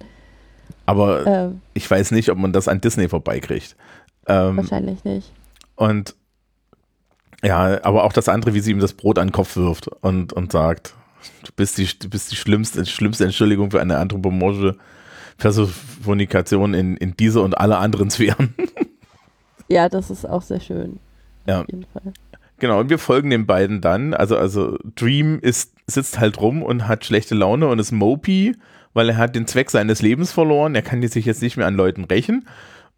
Aber 0.85 1.25
ähm, 1.25 1.61
ich 1.73 1.89
weiß 1.89 2.11
nicht, 2.11 2.29
ob 2.29 2.37
man 2.37 2.51
das 2.51 2.67
an 2.67 2.81
Disney 2.81 3.07
vorbeikriegt. 3.07 3.77
Ähm, 4.27 4.57
wahrscheinlich 4.57 5.05
nicht. 5.05 5.31
Und 5.75 6.15
ja, 7.43 7.83
aber 7.83 8.03
auch 8.03 8.13
das 8.13 8.29
andere, 8.29 8.53
wie 8.53 8.59
sie 8.59 8.71
ihm 8.71 8.79
das 8.79 8.93
Brot 8.93 9.19
an 9.19 9.27
den 9.27 9.33
Kopf 9.33 9.55
wirft 9.55 9.87
und, 9.87 10.33
und 10.33 10.51
sagt, 10.51 10.93
du 11.43 11.51
bist 11.55 11.77
die, 11.77 11.87
du 11.99 12.09
bist 12.09 12.31
die 12.31 12.35
schlimmste, 12.35 12.85
schlimmste 12.85 13.25
Entschuldigung 13.25 13.71
für 13.71 13.81
eine 13.81 13.97
anthropomorphische 13.97 14.77
Personifikation 15.37 16.73
in, 16.73 16.97
in 16.97 17.17
dieser 17.17 17.43
und 17.43 17.57
alle 17.57 17.77
anderen 17.77 18.09
Sphären. 18.09 18.53
ja, 19.67 19.89
das 19.89 20.09
ist 20.09 20.27
auch 20.27 20.41
sehr 20.41 20.59
schön. 20.59 20.99
Ja. 21.45 21.61
Auf 21.61 21.67
jeden 21.69 21.85
Fall. 21.91 22.13
Genau, 22.57 22.79
und 22.79 22.89
wir 22.89 22.99
folgen 22.99 23.29
den 23.29 23.45
beiden 23.45 23.81
dann. 23.81 24.13
Also, 24.13 24.37
also 24.37 24.77
Dream 24.95 25.39
ist, 25.41 25.73
sitzt 25.87 26.19
halt 26.19 26.39
rum 26.39 26.63
und 26.63 26.87
hat 26.87 27.03
schlechte 27.03 27.35
Laune 27.35 27.67
und 27.67 27.79
ist 27.79 27.91
mopey, 27.91 28.55
weil 28.93 29.09
er 29.09 29.17
hat 29.17 29.35
den 29.35 29.45
Zweck 29.45 29.69
seines 29.69 30.01
Lebens 30.01 30.31
verloren. 30.31 30.73
Er 30.73 30.81
kann 30.81 31.05
sich 31.05 31.25
jetzt 31.25 31.41
nicht 31.41 31.57
mehr 31.57 31.67
an 31.67 31.75
Leuten 31.75 32.05
rächen. 32.05 32.47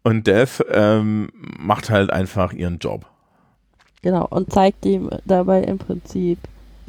Und 0.04 0.28
Death 0.28 0.64
ähm, 0.70 1.30
macht 1.58 1.90
halt 1.90 2.10
einfach 2.10 2.52
ihren 2.52 2.78
Job. 2.78 3.06
Genau, 4.02 4.26
und 4.30 4.52
zeigt 4.52 4.86
ihm 4.86 5.10
dabei 5.24 5.62
im 5.62 5.78
Prinzip, 5.78 6.38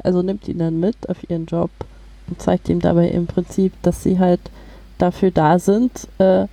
also 0.02 0.22
nimmt 0.22 0.46
ihn 0.48 0.58
dann 0.58 0.78
mit 0.78 1.08
auf 1.08 1.28
ihren 1.28 1.46
Job 1.46 1.70
und 2.28 2.40
zeigt 2.40 2.68
ihm 2.68 2.80
dabei 2.80 3.08
im 3.08 3.26
Prinzip, 3.26 3.72
dass 3.82 4.02
sie 4.02 4.18
halt 4.18 4.40
dafür 4.98 5.30
da 5.30 5.58
sind, 5.58 6.08
äh, 6.18 6.46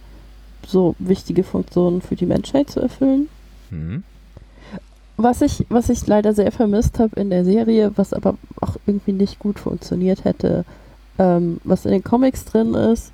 so 0.65 0.95
wichtige 0.99 1.43
Funktionen 1.43 2.01
für 2.01 2.15
die 2.15 2.25
Menschheit 2.25 2.69
zu 2.69 2.79
erfüllen. 2.79 3.29
Mhm. 3.69 4.03
Was 5.15 5.41
ich, 5.41 5.65
was 5.69 5.89
ich 5.89 6.05
leider 6.05 6.33
sehr 6.33 6.51
vermisst 6.51 6.99
habe 6.99 7.19
in 7.19 7.29
der 7.29 7.43
Serie, 7.43 7.91
was 7.95 8.13
aber 8.13 8.35
auch 8.61 8.75
irgendwie 8.85 9.13
nicht 9.13 9.39
gut 9.39 9.59
funktioniert 9.59 10.25
hätte, 10.25 10.65
ähm, 11.17 11.59
was 11.63 11.85
in 11.85 11.91
den 11.91 12.03
Comics 12.03 12.45
drin 12.45 12.73
ist, 12.73 13.11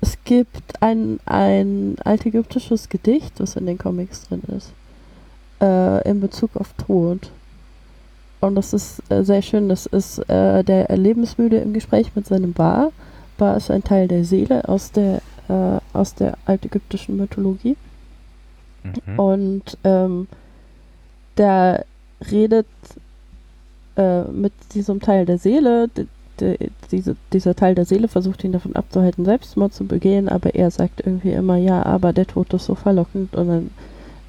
es 0.00 0.18
gibt 0.24 0.82
ein, 0.82 1.20
ein 1.24 1.96
altägyptisches 2.04 2.88
Gedicht, 2.88 3.34
was 3.38 3.56
in 3.56 3.66
den 3.66 3.78
Comics 3.78 4.28
drin 4.28 4.42
ist, 4.56 4.72
äh, 5.64 6.08
in 6.08 6.20
Bezug 6.20 6.56
auf 6.56 6.72
Tod. 6.74 7.30
Und 8.40 8.56
das 8.56 8.74
ist 8.74 9.02
äh, 9.10 9.22
sehr 9.22 9.40
schön. 9.42 9.68
Das 9.68 9.86
ist 9.86 10.18
äh, 10.28 10.62
der 10.62 10.94
Lebensmüde 10.96 11.58
im 11.58 11.72
Gespräch 11.72 12.14
mit 12.14 12.26
seinem 12.26 12.52
Bar. 12.52 12.92
Bar 13.38 13.56
ist 13.56 13.70
ein 13.70 13.82
Teil 13.82 14.06
der 14.06 14.24
Seele 14.24 14.68
aus 14.68 14.92
der, 14.92 15.22
äh, 15.48 15.80
aus 15.92 16.14
der 16.14 16.36
altägyptischen 16.44 17.16
Mythologie. 17.16 17.76
Mhm. 18.82 19.18
Und 19.18 19.78
ähm, 19.84 20.28
der 21.38 21.86
redet 22.30 22.66
äh, 23.96 24.24
mit 24.24 24.52
diesem 24.74 25.00
Teil 25.00 25.24
der 25.24 25.38
Seele. 25.38 25.88
De, 25.88 26.06
diese, 26.90 27.16
dieser 27.32 27.54
Teil 27.54 27.76
der 27.76 27.84
Seele 27.84 28.08
versucht 28.08 28.42
ihn 28.42 28.50
davon 28.50 28.74
abzuhalten, 28.74 29.24
Selbstmord 29.24 29.72
zu 29.72 29.84
begehen, 29.84 30.28
aber 30.28 30.56
er 30.56 30.68
sagt 30.72 31.00
irgendwie 31.06 31.30
immer, 31.30 31.56
ja, 31.56 31.86
aber 31.86 32.12
der 32.12 32.26
Tod 32.26 32.52
ist 32.52 32.64
so 32.64 32.74
verlockend 32.74 33.36
und 33.36 33.46
dann 33.46 33.70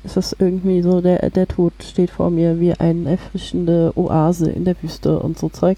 ist 0.05 0.17
es 0.17 0.35
irgendwie 0.37 0.81
so, 0.81 1.01
der, 1.01 1.29
der 1.29 1.47
Tod 1.47 1.73
steht 1.81 2.11
vor 2.11 2.29
mir 2.29 2.59
wie 2.59 2.73
eine 2.73 3.11
erfrischende 3.11 3.91
Oase 3.95 4.49
in 4.49 4.65
der 4.65 4.81
Wüste 4.81 5.19
und 5.19 5.37
so 5.37 5.49
Zeug. 5.49 5.77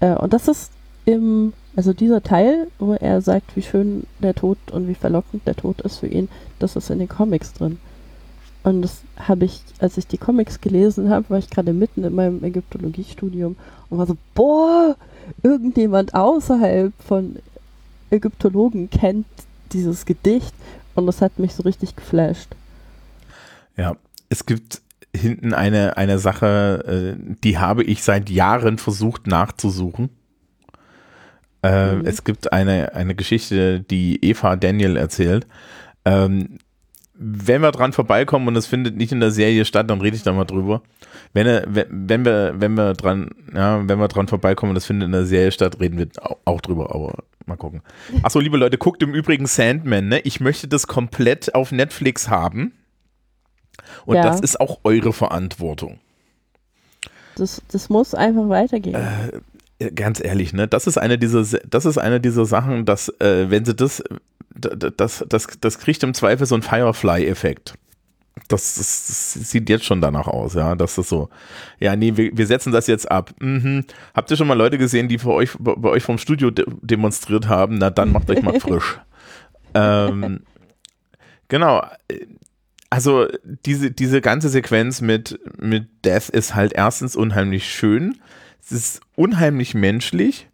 Äh, 0.00 0.14
und 0.14 0.32
das 0.32 0.48
ist 0.48 0.70
im, 1.04 1.52
also 1.74 1.92
dieser 1.92 2.22
Teil, 2.22 2.68
wo 2.78 2.92
er 2.94 3.20
sagt, 3.22 3.56
wie 3.56 3.62
schön 3.62 4.04
der 4.18 4.34
Tod 4.34 4.58
und 4.70 4.88
wie 4.88 4.94
verlockend 4.94 5.46
der 5.46 5.56
Tod 5.56 5.80
ist 5.80 5.98
für 5.98 6.06
ihn, 6.06 6.28
das 6.58 6.76
ist 6.76 6.90
in 6.90 6.98
den 6.98 7.08
Comics 7.08 7.54
drin. 7.54 7.78
Und 8.62 8.82
das 8.82 9.00
habe 9.16 9.46
ich, 9.46 9.62
als 9.78 9.96
ich 9.96 10.06
die 10.06 10.18
Comics 10.18 10.60
gelesen 10.60 11.08
habe, 11.08 11.30
war 11.30 11.38
ich 11.38 11.48
gerade 11.48 11.72
mitten 11.72 12.04
in 12.04 12.14
meinem 12.14 12.44
Ägyptologiestudium 12.44 13.56
und 13.88 13.98
war 13.98 14.06
so, 14.06 14.16
boah, 14.34 14.96
irgendjemand 15.42 16.14
außerhalb 16.14 16.92
von 17.02 17.36
Ägyptologen 18.10 18.90
kennt 18.90 19.26
dieses 19.72 20.04
Gedicht 20.04 20.54
und 20.94 21.06
das 21.06 21.22
hat 21.22 21.38
mich 21.38 21.54
so 21.54 21.62
richtig 21.62 21.96
geflasht. 21.96 22.54
Ja, 23.78 23.96
es 24.28 24.44
gibt 24.44 24.82
hinten 25.16 25.54
eine, 25.54 25.96
eine 25.96 26.18
Sache, 26.18 27.16
äh, 27.16 27.34
die 27.42 27.58
habe 27.58 27.82
ich 27.84 28.02
seit 28.02 28.28
Jahren 28.28 28.78
versucht 28.78 29.26
nachzusuchen. 29.26 30.10
Äh, 31.62 31.94
mhm. 31.96 32.06
Es 32.06 32.24
gibt 32.24 32.52
eine, 32.52 32.94
eine 32.94 33.14
Geschichte, 33.14 33.80
die 33.80 34.22
Eva 34.24 34.56
Daniel 34.56 34.96
erzählt. 34.96 35.46
Ähm, 36.04 36.58
wenn 37.14 37.62
wir 37.62 37.72
dran 37.72 37.92
vorbeikommen 37.92 38.46
und 38.46 38.54
es 38.56 38.66
findet 38.68 38.96
nicht 38.96 39.10
in 39.10 39.18
der 39.18 39.32
Serie 39.32 39.64
statt, 39.64 39.90
dann 39.90 40.00
rede 40.00 40.16
ich 40.16 40.22
da 40.22 40.32
mal 40.32 40.44
drüber. 40.44 40.82
Wenn, 41.32 41.48
er- 41.48 41.64
wenn, 41.66 42.24
wir, 42.24 42.54
wenn 42.58 42.74
wir 42.74 42.92
dran, 42.94 43.30
ja, 43.52 43.88
wenn 43.88 43.98
wir 43.98 44.06
dran 44.06 44.28
vorbeikommen 44.28 44.70
und 44.70 44.76
es 44.76 44.86
findet 44.86 45.06
in 45.06 45.12
der 45.12 45.26
Serie 45.26 45.50
statt, 45.50 45.80
reden 45.80 45.98
wir 45.98 46.06
auch, 46.20 46.36
auch 46.44 46.60
drüber, 46.60 46.94
aber 46.94 47.24
mal 47.46 47.56
gucken. 47.56 47.82
Achso, 48.22 48.38
liebe 48.38 48.56
Leute, 48.56 48.78
guckt 48.78 49.02
im 49.02 49.14
Übrigen 49.14 49.46
Sandman, 49.46 50.06
ne? 50.06 50.20
Ich 50.20 50.38
möchte 50.38 50.68
das 50.68 50.86
komplett 50.86 51.56
auf 51.56 51.72
Netflix 51.72 52.28
haben. 52.28 52.72
Und 54.06 54.16
Ja. 54.16 54.22
das 54.22 54.40
ist 54.40 54.60
auch 54.60 54.80
eure 54.84 55.12
Verantwortung. 55.12 55.98
Das, 57.36 57.62
das 57.70 57.88
muss 57.88 58.14
einfach 58.14 58.48
weitergehen. 58.48 58.94
Äh, 59.80 59.90
Ganz 59.92 60.18
ehrlich, 60.22 60.52
ne? 60.52 60.66
Das 60.66 60.88
ist 60.88 60.98
eine 60.98 61.18
dieser, 61.18 61.44
Se- 61.44 61.62
das 61.68 61.84
ist 61.86 61.98
eine 61.98 62.20
dieser 62.20 62.44
Sachen, 62.46 62.84
dass, 62.84 63.10
äh, 63.20 63.48
wenn 63.48 63.64
sie 63.64 63.74
das, 63.76 64.02
das, 64.56 65.24
das, 65.28 65.48
das 65.60 65.78
kriegt 65.78 66.02
im 66.02 66.14
Zweifel 66.14 66.46
so 66.46 66.56
einen 66.56 66.62
Firefly-Effekt. 66.64 67.74
Das, 68.48 68.74
das, 68.74 69.34
das 69.34 69.50
sieht 69.50 69.68
jetzt 69.68 69.84
schon 69.84 70.00
danach 70.00 70.26
aus, 70.26 70.54
ja. 70.54 70.74
Das 70.74 70.98
ist 70.98 71.08
so. 71.08 71.28
Ja, 71.78 71.94
nee, 71.94 72.16
wir, 72.16 72.36
wir 72.36 72.46
setzen 72.48 72.72
das 72.72 72.88
jetzt 72.88 73.08
ab. 73.08 73.30
Mhm. 73.40 73.84
Habt 74.14 74.30
ihr 74.32 74.36
schon 74.36 74.48
mal 74.48 74.54
Leute 74.58 74.78
gesehen, 74.78 75.06
die 75.06 75.18
für 75.18 75.30
euch, 75.32 75.50
bei 75.60 75.74
bei 75.76 75.90
euch 75.90 76.02
vom 76.02 76.18
Studio 76.18 76.50
de 76.50 76.64
demonstriert 76.82 77.46
haben? 77.46 77.78
Na, 77.78 77.90
dann 77.90 78.10
macht 78.10 78.28
euch 78.30 78.42
mal 78.42 78.58
frisch. 78.60 78.98
ähm, 79.74 80.40
genau. 81.48 81.84
Also 82.90 83.26
diese, 83.66 83.90
diese 83.90 84.20
ganze 84.20 84.48
Sequenz 84.48 85.00
mit, 85.00 85.38
mit 85.58 85.88
Death 86.04 86.30
ist 86.30 86.54
halt 86.54 86.72
erstens 86.72 87.16
unheimlich 87.16 87.70
schön. 87.70 88.16
Es 88.62 88.72
ist 88.72 89.00
unheimlich 89.14 89.74
menschlich. 89.74 90.48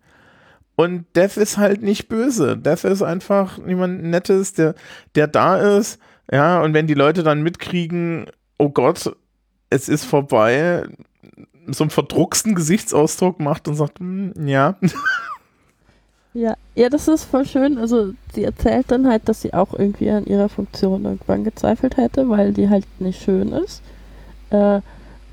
Und 0.76 1.06
Death 1.14 1.36
ist 1.36 1.58
halt 1.58 1.82
nicht 1.82 2.08
böse. 2.08 2.56
Death 2.56 2.84
ist 2.84 3.02
einfach 3.02 3.58
jemand 3.64 4.02
Nettes, 4.02 4.52
der, 4.54 4.74
der 5.14 5.28
da 5.28 5.78
ist. 5.78 6.00
Ja, 6.30 6.60
und 6.62 6.74
wenn 6.74 6.86
die 6.88 6.94
Leute 6.94 7.22
dann 7.22 7.42
mitkriegen, 7.42 8.26
oh 8.58 8.70
Gott, 8.70 9.14
es 9.70 9.88
ist 9.88 10.04
vorbei, 10.04 10.84
so 11.68 11.84
einen 11.84 11.90
verdrucksten 11.90 12.54
Gesichtsausdruck 12.54 13.40
macht 13.40 13.68
und 13.68 13.74
sagt, 13.74 14.00
"Hm, 14.00 14.32
ja. 14.46 14.76
Ja, 16.34 16.56
ja, 16.74 16.88
das 16.88 17.06
ist 17.06 17.24
voll 17.24 17.46
schön. 17.46 17.78
Also 17.78 18.12
sie 18.32 18.42
erzählt 18.44 18.90
dann 18.90 19.06
halt, 19.06 19.28
dass 19.28 19.42
sie 19.42 19.54
auch 19.54 19.72
irgendwie 19.72 20.10
an 20.10 20.26
ihrer 20.26 20.48
Funktion 20.48 21.04
irgendwann 21.04 21.44
gezweifelt 21.44 21.96
hätte, 21.96 22.28
weil 22.28 22.52
die 22.52 22.68
halt 22.68 22.86
nicht 23.00 23.22
schön 23.22 23.52
ist. 23.52 23.82
Äh, 24.50 24.80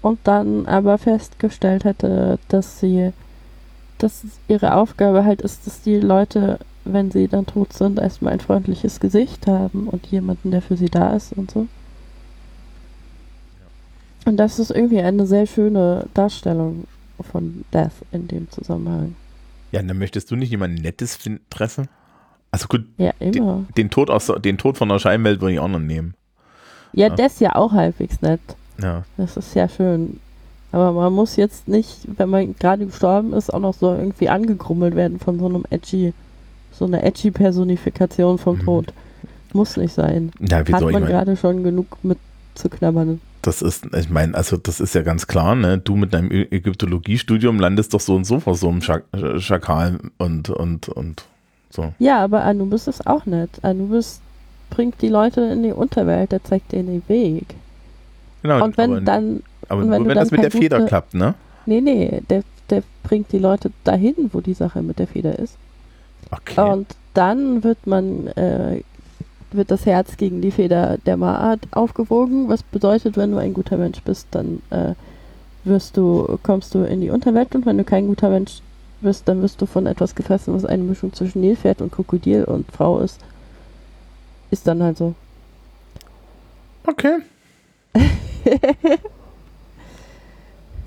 und 0.03 0.19
dann 0.25 0.67
aber 0.67 0.97
festgestellt 0.97 1.85
hätte, 1.85 2.39
dass 2.49 2.79
sie, 2.79 3.13
dass 3.97 4.23
ihre 4.47 4.75
Aufgabe 4.75 5.25
halt 5.25 5.41
ist, 5.41 5.65
dass 5.67 5.81
die 5.81 5.99
Leute, 5.99 6.59
wenn 6.85 7.11
sie 7.11 7.27
dann 7.27 7.45
tot 7.47 7.73
sind, 7.73 7.99
erstmal 7.99 8.33
ein 8.33 8.39
freundliches 8.39 8.99
Gesicht 8.99 9.47
haben 9.47 9.87
und 9.87 10.07
jemanden, 10.07 10.51
der 10.51 10.61
für 10.61 10.77
sie 10.77 10.89
da 10.89 11.15
ist 11.15 11.33
und 11.33 11.51
so. 11.51 11.67
Und 14.25 14.37
das 14.37 14.59
ist 14.59 14.71
irgendwie 14.71 15.01
eine 15.01 15.25
sehr 15.27 15.47
schöne 15.47 16.07
Darstellung 16.13 16.85
von 17.31 17.65
Death 17.73 17.91
in 18.11 18.27
dem 18.27 18.49
Zusammenhang. 18.51 19.15
Ja, 19.71 19.81
dann 19.81 19.97
möchtest 19.97 20.29
du 20.31 20.35
nicht 20.35 20.51
jemand 20.51 20.81
Nettes 20.81 21.19
treffen? 21.49 21.87
Also 22.51 22.67
gut, 22.67 22.85
Ja, 22.97 23.11
immer. 23.19 23.63
den 23.77 23.89
Tod, 23.89 24.09
aus, 24.09 24.31
den 24.43 24.57
Tod 24.57 24.77
von 24.77 24.89
der 24.89 24.99
Scheinwelt 24.99 25.39
würde 25.41 25.53
ich 25.53 25.59
auch 25.59 25.67
noch 25.69 25.79
nehmen. 25.79 26.13
Ja, 26.93 27.07
Ja. 27.07 27.15
das 27.15 27.33
ist 27.33 27.39
ja 27.41 27.55
auch 27.55 27.71
halbwegs 27.71 28.21
nett. 28.21 28.41
Ja. 28.81 29.03
Das 29.17 29.37
ist 29.37 29.53
ja 29.55 29.69
schön. 29.69 30.19
Aber 30.73 30.91
man 30.91 31.13
muss 31.13 31.35
jetzt 31.37 31.67
nicht, 31.67 31.99
wenn 32.17 32.29
man 32.29 32.55
gerade 32.57 32.85
gestorben 32.85 33.33
ist, 33.33 33.53
auch 33.53 33.59
noch 33.59 33.73
so 33.73 33.93
irgendwie 33.93 34.29
angegrummelt 34.29 34.95
werden 34.95 35.19
von 35.19 35.39
so 35.39 35.45
einem 35.45 35.63
edgy, 35.69 36.13
so 36.71 36.85
einer 36.85 37.03
edgy 37.03 37.31
Personifikation 37.31 38.37
vom 38.37 38.57
Mhm. 38.57 38.63
Tod. 38.63 38.93
Muss 39.53 39.75
nicht 39.77 39.93
sein. 39.93 40.31
Ja, 40.39 40.59
Hat 40.59 40.69
man 40.81 41.05
gerade 41.05 41.35
schon 41.37 41.63
genug 41.63 41.97
mit 42.03 42.17
zu 42.55 42.69
knabbern. 42.69 43.19
Das 43.41 43.61
ist, 43.61 43.87
ich 43.95 44.09
meine, 44.09 44.35
also 44.35 44.57
das 44.57 44.79
ist 44.79 44.95
ja 44.95 45.01
ganz 45.01 45.27
klar, 45.27 45.55
ne? 45.55 45.77
Du 45.77 45.95
mit 45.95 46.13
deinem 46.13 46.31
Ägyptologiestudium 46.31 47.59
landest 47.59 47.93
doch 47.93 47.99
so 47.99 48.15
und 48.15 48.25
so 48.25 48.39
vor 48.39 48.55
so 48.55 48.69
einem 48.69 48.81
Schak 48.81 49.03
Schakal 49.37 49.99
und, 50.17 50.49
und, 50.49 50.89
und 50.89 51.23
so. 51.69 51.93
Ja, 51.99 52.23
aber 52.23 52.43
Anubis 52.43 52.87
ist 52.87 53.07
auch 53.07 53.25
nett. 53.25 53.49
Anubis 53.63 54.21
bringt 54.69 55.01
die 55.01 55.09
Leute 55.09 55.41
in 55.41 55.63
die 55.63 55.71
Unterwelt, 55.71 56.31
der 56.31 56.43
zeigt 56.43 56.71
denen 56.71 56.87
den 56.87 57.03
Weg. 57.09 57.45
Genau, 58.41 58.63
Und 58.63 58.77
wenn 58.77 58.91
aber, 58.91 59.01
dann, 59.01 59.43
aber 59.69 59.81
nur 59.83 59.91
wenn 59.91 60.07
wenn 60.07 60.15
das 60.15 60.31
mit 60.31 60.43
der 60.43 60.51
Feder 60.51 60.77
gute- 60.77 60.89
klappt, 60.89 61.13
ne? 61.13 61.35
nee, 61.65 61.81
nee, 61.81 62.21
der, 62.29 62.43
der 62.69 62.81
bringt 63.03 63.31
die 63.31 63.37
Leute 63.39 63.71
dahin, 63.83 64.15
wo 64.33 64.41
die 64.41 64.53
Sache 64.53 64.81
mit 64.81 64.97
der 64.99 65.07
Feder 65.07 65.37
ist. 65.37 65.57
Okay. 66.31 66.59
Und 66.71 66.87
dann 67.13 67.63
wird 67.63 67.85
man, 67.85 68.27
äh, 68.27 68.81
wird 69.55 69.71
das 69.71 69.85
Herz 69.85 70.17
gegen 70.17 70.41
die 70.41 70.51
Feder 70.51 70.97
der 71.05 71.17
Maat 71.17 71.59
aufgewogen, 71.71 72.49
was 72.49 72.63
bedeutet, 72.63 73.17
wenn 73.17 73.31
du 73.31 73.37
ein 73.37 73.53
guter 73.53 73.77
Mensch 73.77 74.01
bist, 74.01 74.27
dann 74.31 74.61
äh, 74.69 74.93
wirst 75.63 75.97
du, 75.97 76.39
kommst 76.43 76.73
du 76.73 76.83
in 76.83 77.01
die 77.01 77.09
Unterwelt 77.09 77.53
und 77.55 77.65
wenn 77.65 77.77
du 77.77 77.83
kein 77.83 78.07
guter 78.07 78.29
Mensch 78.29 78.61
bist, 79.01 79.27
dann 79.27 79.41
wirst 79.41 79.61
du 79.61 79.65
von 79.65 79.85
etwas 79.85 80.15
gefressen, 80.15 80.53
was 80.53 80.65
eine 80.65 80.83
Mischung 80.83 81.13
zwischen 81.13 81.41
Nilpferd 81.41 81.81
und 81.81 81.91
Krokodil 81.91 82.43
und 82.43 82.71
Frau 82.71 82.99
ist. 82.99 83.19
Ist 84.51 84.67
dann 84.67 84.83
halt 84.83 84.97
so. 84.97 85.15
Okay. 86.85 87.19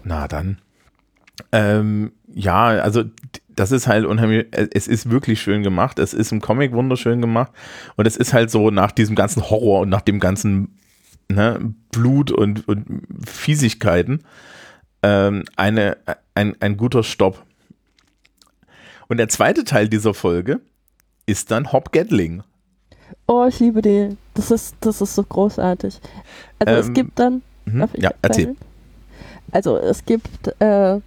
Na 0.04 0.28
dann. 0.28 0.58
Ähm, 1.50 2.12
ja, 2.32 2.66
also 2.66 3.04
das 3.56 3.72
ist 3.72 3.86
halt 3.86 4.04
unheimlich, 4.04 4.46
es 4.52 4.88
ist 4.88 5.10
wirklich 5.10 5.40
schön 5.40 5.62
gemacht, 5.62 5.98
es 5.98 6.14
ist 6.14 6.32
im 6.32 6.40
Comic 6.40 6.72
wunderschön 6.72 7.20
gemacht 7.20 7.52
und 7.96 8.06
es 8.06 8.16
ist 8.16 8.32
halt 8.32 8.50
so 8.50 8.70
nach 8.70 8.92
diesem 8.92 9.14
ganzen 9.14 9.48
Horror 9.48 9.80
und 9.80 9.88
nach 9.88 10.00
dem 10.00 10.20
ganzen 10.20 10.78
ne, 11.28 11.74
Blut 11.92 12.30
und, 12.30 12.66
und 12.68 13.02
Fiesigkeiten 13.26 14.24
ähm, 15.02 15.44
eine, 15.56 15.96
ein, 16.34 16.56
ein 16.60 16.76
guter 16.76 17.02
Stopp. 17.02 17.42
Und 19.08 19.18
der 19.18 19.28
zweite 19.28 19.64
Teil 19.64 19.88
dieser 19.88 20.14
Folge 20.14 20.60
ist 21.26 21.50
dann 21.50 21.72
Hop 21.72 21.92
Gatling. 21.92 22.42
Oh, 23.26 23.46
ich 23.46 23.60
liebe 23.60 23.82
die. 23.82 24.16
Das 24.34 24.50
ist, 24.50 24.76
das 24.80 25.00
ist 25.00 25.14
so 25.14 25.22
großartig. 25.22 26.00
Also 26.58 26.74
es 26.74 26.86
Ähm, 26.88 26.94
gibt 26.94 27.18
dann 27.18 27.42
ich 27.66 28.02
Ja, 28.02 28.10
erzähl. 28.22 28.56
Also 29.52 29.76
es 29.76 30.04
gibt 30.04 30.48
äh, 30.60 31.00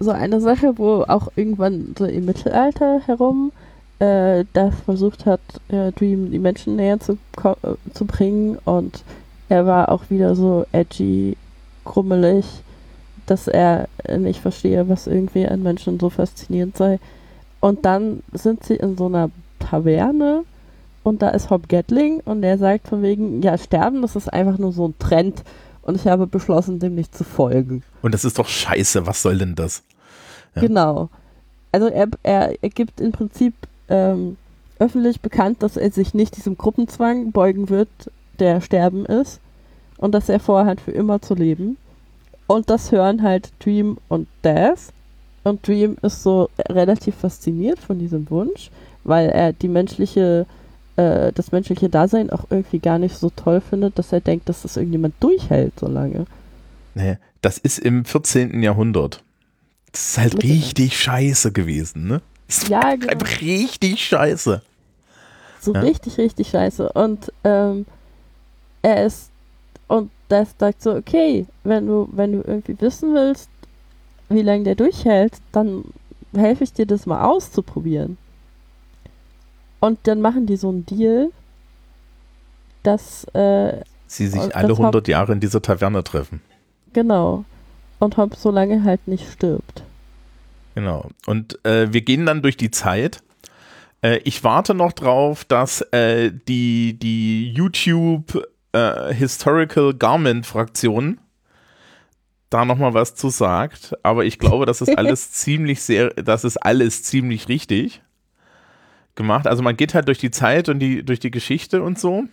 so 0.00 0.10
eine 0.10 0.40
Sache, 0.40 0.78
wo 0.78 1.04
auch 1.06 1.28
irgendwann 1.36 1.94
so 1.96 2.06
im 2.06 2.24
Mittelalter 2.24 3.00
herum 3.06 3.52
äh, 4.00 4.44
das 4.54 4.74
versucht 4.84 5.26
hat, 5.26 5.40
äh, 5.68 5.92
Dream 5.92 6.30
die 6.30 6.38
Menschen 6.38 6.76
näher 6.76 6.98
zu, 6.98 7.18
äh, 7.44 7.74
zu 7.92 8.06
bringen 8.06 8.58
und 8.64 9.04
er 9.48 9.66
war 9.66 9.90
auch 9.90 10.04
wieder 10.08 10.34
so 10.34 10.64
edgy, 10.72 11.36
krummelig, 11.84 12.46
dass 13.26 13.46
er 13.46 13.88
nicht 14.18 14.40
verstehe, 14.40 14.88
was 14.88 15.06
irgendwie 15.06 15.46
an 15.46 15.62
Menschen 15.62 16.00
so 16.00 16.08
faszinierend 16.08 16.76
sei. 16.76 16.98
Und 17.60 17.84
dann 17.84 18.22
sind 18.32 18.64
sie 18.64 18.76
in 18.76 18.96
so 18.96 19.06
einer 19.06 19.30
Taverne 19.58 20.44
und 21.02 21.20
da 21.22 21.28
ist 21.30 21.50
Hop 21.50 21.68
Gatling 21.68 22.20
und 22.24 22.42
der 22.42 22.58
sagt 22.58 22.88
von 22.88 23.02
wegen, 23.02 23.42
ja, 23.42 23.58
sterben, 23.58 24.02
das 24.02 24.16
ist 24.16 24.32
einfach 24.32 24.58
nur 24.58 24.72
so 24.72 24.88
ein 24.88 24.94
Trend 24.98 25.42
und 25.90 25.96
ich 25.96 26.06
habe 26.06 26.26
beschlossen, 26.26 26.78
dem 26.78 26.94
nicht 26.94 27.16
zu 27.16 27.24
folgen. 27.24 27.82
Und 28.00 28.14
das 28.14 28.24
ist 28.24 28.38
doch 28.38 28.46
scheiße, 28.46 29.06
was 29.06 29.22
soll 29.22 29.38
denn 29.38 29.54
das? 29.56 29.82
Ja. 30.54 30.62
Genau. 30.62 31.10
Also 31.72 31.88
er, 31.88 32.08
er, 32.22 32.54
er 32.62 32.70
gibt 32.70 33.00
im 33.00 33.12
Prinzip 33.12 33.54
ähm, 33.88 34.36
öffentlich 34.78 35.20
bekannt, 35.20 35.62
dass 35.62 35.76
er 35.76 35.90
sich 35.90 36.14
nicht 36.14 36.36
diesem 36.36 36.56
Gruppenzwang 36.56 37.32
beugen 37.32 37.68
wird, 37.68 37.88
der 38.38 38.60
Sterben 38.60 39.04
ist 39.04 39.40
und 39.98 40.12
dass 40.12 40.28
er 40.28 40.40
vorhat, 40.40 40.80
für 40.80 40.92
immer 40.92 41.20
zu 41.20 41.34
leben. 41.34 41.76
Und 42.46 42.70
das 42.70 42.90
hören 42.90 43.22
halt 43.22 43.52
Dream 43.58 43.98
und 44.08 44.26
Death. 44.44 44.92
Und 45.44 45.66
Dream 45.66 45.96
ist 46.02 46.22
so 46.22 46.48
relativ 46.68 47.16
fasziniert 47.16 47.78
von 47.78 47.98
diesem 47.98 48.28
Wunsch, 48.30 48.70
weil 49.04 49.28
er 49.28 49.52
die 49.52 49.68
menschliche, 49.68 50.46
äh, 50.96 51.32
das 51.32 51.52
menschliche 51.52 51.88
Dasein 51.88 52.30
auch 52.30 52.44
irgendwie 52.50 52.78
gar 52.78 52.98
nicht 52.98 53.16
so 53.16 53.30
toll 53.30 53.60
findet, 53.60 53.98
dass 53.98 54.12
er 54.12 54.20
denkt, 54.20 54.48
dass 54.48 54.62
das 54.62 54.76
irgendjemand 54.76 55.14
durchhält 55.20 55.78
so 55.78 55.86
lange. 55.86 56.26
Nee, 56.94 57.18
das 57.42 57.58
ist 57.58 57.78
im 57.78 58.04
14. 58.04 58.62
Jahrhundert. 58.62 59.22
Das 59.92 60.10
ist 60.10 60.18
halt 60.18 60.34
Mit- 60.34 60.44
richtig 60.44 60.98
scheiße 61.00 61.52
gewesen, 61.52 62.06
ne? 62.06 62.20
Das 62.46 62.68
Ja, 62.68 62.94
genau. 62.94 63.12
einfach 63.12 63.40
richtig 63.40 64.04
scheiße. 64.04 64.62
So 65.60 65.74
Ja. 65.74 65.80
richtig, 65.80 66.18
richtig 66.18 66.48
scheiße. 66.48 66.90
Und 66.92 67.32
ähm, 67.44 67.86
er 68.82 69.04
ist 69.06 69.30
und 69.88 70.10
das 70.28 70.54
sagt 70.58 70.82
so, 70.82 70.94
okay, 70.94 71.46
wenn 71.64 71.86
du, 71.86 72.08
wenn 72.12 72.32
du 72.32 72.38
irgendwie 72.46 72.80
wissen 72.80 73.12
willst, 73.14 73.48
wie 74.28 74.42
lange 74.42 74.62
der 74.64 74.76
durchhält, 74.76 75.34
dann 75.52 75.84
helfe 76.34 76.62
ich 76.64 76.72
dir 76.72 76.86
das 76.86 77.06
mal 77.06 77.24
auszuprobieren. 77.24 78.16
Und 79.80 79.98
dann 80.04 80.20
machen 80.20 80.46
die 80.46 80.56
so 80.56 80.68
einen 80.68 80.86
Deal, 80.86 81.30
dass, 82.82 83.24
äh, 83.34 83.80
Sie 84.06 84.26
sich 84.26 84.54
alle 84.54 84.68
das 84.68 84.78
100 84.78 85.08
Jahre 85.08 85.32
in 85.32 85.40
dieser 85.40 85.62
Taverne 85.62 86.04
treffen. 86.04 86.40
genau, 86.92 87.44
und 87.98 88.16
Hop 88.16 88.34
so 88.34 88.50
lange 88.50 88.82
halt 88.84 89.06
nicht 89.06 89.30
stirbt. 89.30 89.82
Genau. 90.74 91.08
Und 91.26 91.64
äh, 91.64 91.92
wir 91.92 92.00
gehen 92.00 92.26
dann 92.26 92.42
durch 92.42 92.56
die 92.56 92.70
Zeit. 92.70 93.22
Äh, 94.02 94.18
ich 94.24 94.42
warte 94.42 94.74
noch 94.74 94.92
drauf, 94.92 95.44
dass 95.44 95.82
äh, 95.92 96.32
die, 96.48 96.98
die 96.98 97.52
YouTube 97.52 98.46
äh, 98.72 99.12
Historical 99.12 99.94
Garment 99.94 100.46
Fraktion 100.46 101.20
da 102.48 102.64
nochmal 102.64 102.94
was 102.94 103.14
zu 103.14 103.28
sagt. 103.28 103.94
Aber 104.02 104.24
ich 104.24 104.38
glaube, 104.38 104.64
das 104.64 104.80
ist 104.80 104.88
alles 104.98 105.32
ziemlich 105.32 105.82
sehr, 105.82 106.10
das 106.10 106.44
ist 106.44 106.56
alles 106.56 107.02
ziemlich 107.02 107.48
richtig 107.48 108.02
gemacht. 109.20 109.46
Also 109.46 109.62
man 109.62 109.76
geht 109.76 109.94
halt 109.94 110.08
durch 110.08 110.18
die 110.18 110.30
Zeit 110.30 110.68
und 110.68 110.78
die, 110.78 111.04
durch 111.04 111.20
die 111.20 111.30
Geschichte 111.30 111.82
und 111.82 111.98
so. 111.98 112.24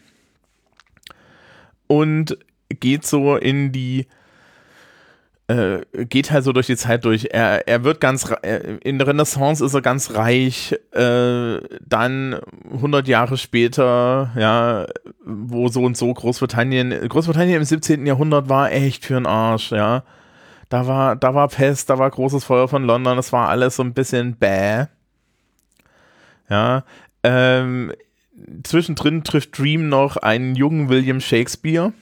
Und 1.88 2.38
geht 2.70 3.06
so 3.06 3.36
in 3.36 3.72
die 3.72 4.08
äh, 5.48 5.80
geht 6.06 6.32
halt 6.32 6.44
so 6.44 6.52
durch 6.52 6.68
die 6.68 6.76
Zeit 6.76 7.06
durch. 7.06 7.30
Er, 7.32 7.68
er 7.68 7.84
wird 7.84 8.02
ganz, 8.02 8.30
er, 8.42 8.86
in 8.86 8.98
der 8.98 9.08
Renaissance 9.08 9.64
ist 9.64 9.74
er 9.74 9.82
ganz 9.82 10.14
reich, 10.14 10.76
äh, 10.92 11.60
dann 11.86 12.40
100 12.72 13.08
Jahre 13.08 13.38
später, 13.38 14.32
ja, 14.36 14.86
wo 15.24 15.70
so 15.70 15.84
und 15.84 15.96
so 15.96 16.14
Großbritannien, 16.14 17.08
Großbritannien 17.08 17.58
im 17.58 17.64
17. 17.64 18.06
Jahrhundert 18.06 18.50
war 18.50 18.72
echt 18.72 19.06
für 19.06 19.14
den 19.14 19.26
Arsch, 19.26 19.72
ja. 19.72 20.04
Da 20.70 20.86
war, 20.86 21.16
da 21.16 21.34
war 21.34 21.48
Pest, 21.48 21.90
da 21.90 21.98
war 21.98 22.10
großes 22.12 22.44
Feuer 22.44 22.68
von 22.68 22.84
London, 22.84 23.16
das 23.16 23.32
war 23.32 23.48
alles 23.48 23.78
so 23.78 23.84
ein 23.84 23.94
bisschen 23.94 24.36
bäh. 24.36 24.88
Ja, 26.50 26.84
ähm, 27.24 27.92
zwischendrin 28.64 29.24
trifft 29.24 29.58
Dream 29.58 29.90
noch 29.90 30.18
einen 30.18 30.56
jungen 30.56 30.90
William 30.90 31.20
Shakespeare 31.20 31.94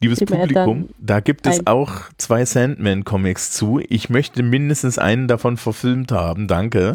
Liebes 0.00 0.20
Publikum, 0.20 0.90
da 1.00 1.18
gibt 1.18 1.46
es 1.48 1.66
auch 1.66 2.02
zwei 2.18 2.44
Sandman-Comics 2.44 3.50
zu. 3.50 3.80
Ich 3.88 4.08
möchte 4.08 4.44
mindestens 4.44 4.96
einen 4.96 5.26
davon 5.26 5.56
verfilmt 5.56 6.12
haben, 6.12 6.46
danke. 6.46 6.92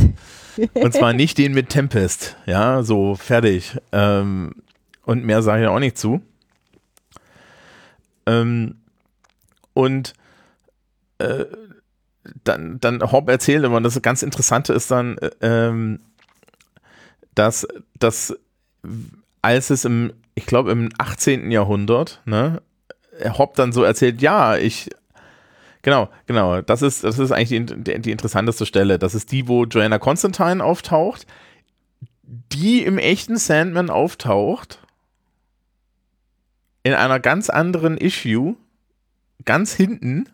Und 0.73 0.93
zwar 0.93 1.11
nicht 1.13 1.37
den 1.37 1.53
mit 1.53 1.67
Tempest. 1.67 2.37
Ja, 2.45 2.81
so 2.81 3.15
fertig. 3.15 3.77
Ähm, 3.91 4.55
und 5.05 5.25
mehr 5.25 5.41
sage 5.41 5.63
ich 5.63 5.67
auch 5.67 5.79
nicht 5.79 5.97
zu. 5.97 6.21
Ähm, 8.25 8.75
und 9.73 10.13
äh, 11.17 11.43
dann, 12.43 12.80
dann 12.80 13.01
Hobb 13.11 13.30
erzählt 13.30 13.63
immer, 13.63 13.82
das 13.82 14.01
ganz 14.01 14.24
Interessante 14.24 14.74
ist 14.74 14.91
dann, 14.91 15.17
äh, 15.17 15.32
ähm, 15.41 15.99
dass, 17.36 17.67
dass 17.99 18.38
als 19.41 19.69
es 19.69 19.86
im, 19.86 20.13
ich 20.36 20.45
glaube 20.45 20.71
im 20.71 20.89
18. 20.97 21.51
Jahrhundert, 21.51 22.21
ne, 22.26 22.61
Hopp 23.38 23.55
dann 23.55 23.71
so 23.71 23.84
erzählt, 23.84 24.21
ja, 24.21 24.57
ich 24.57 24.89
Genau, 25.84 26.07
genau. 26.28 26.61
Das 26.61 26.82
ist, 26.82 27.03
das 27.03 27.19
ist 27.19 27.34
eigentlich 27.34 27.65
die, 27.67 28.01
die, 28.01 28.11
interessanteste 28.11 28.65
Stelle. 28.65 28.97
Das 28.97 29.15
ist 29.15 29.34
die, 29.34 29.49
wo 29.49 29.65
Joanna 29.65 29.99
Constantine 29.99 30.63
auftaucht, 30.63 31.28
die 32.24 32.84
im 32.84 32.97
echten 32.97 33.36
Sandman 33.36 33.89
auftaucht, 33.89 34.80
in 36.84 36.93
einer 36.93 37.19
ganz 37.19 37.49
anderen 37.49 37.97
Issue, 37.97 38.55
ganz 39.43 39.74
hinten, 39.74 40.30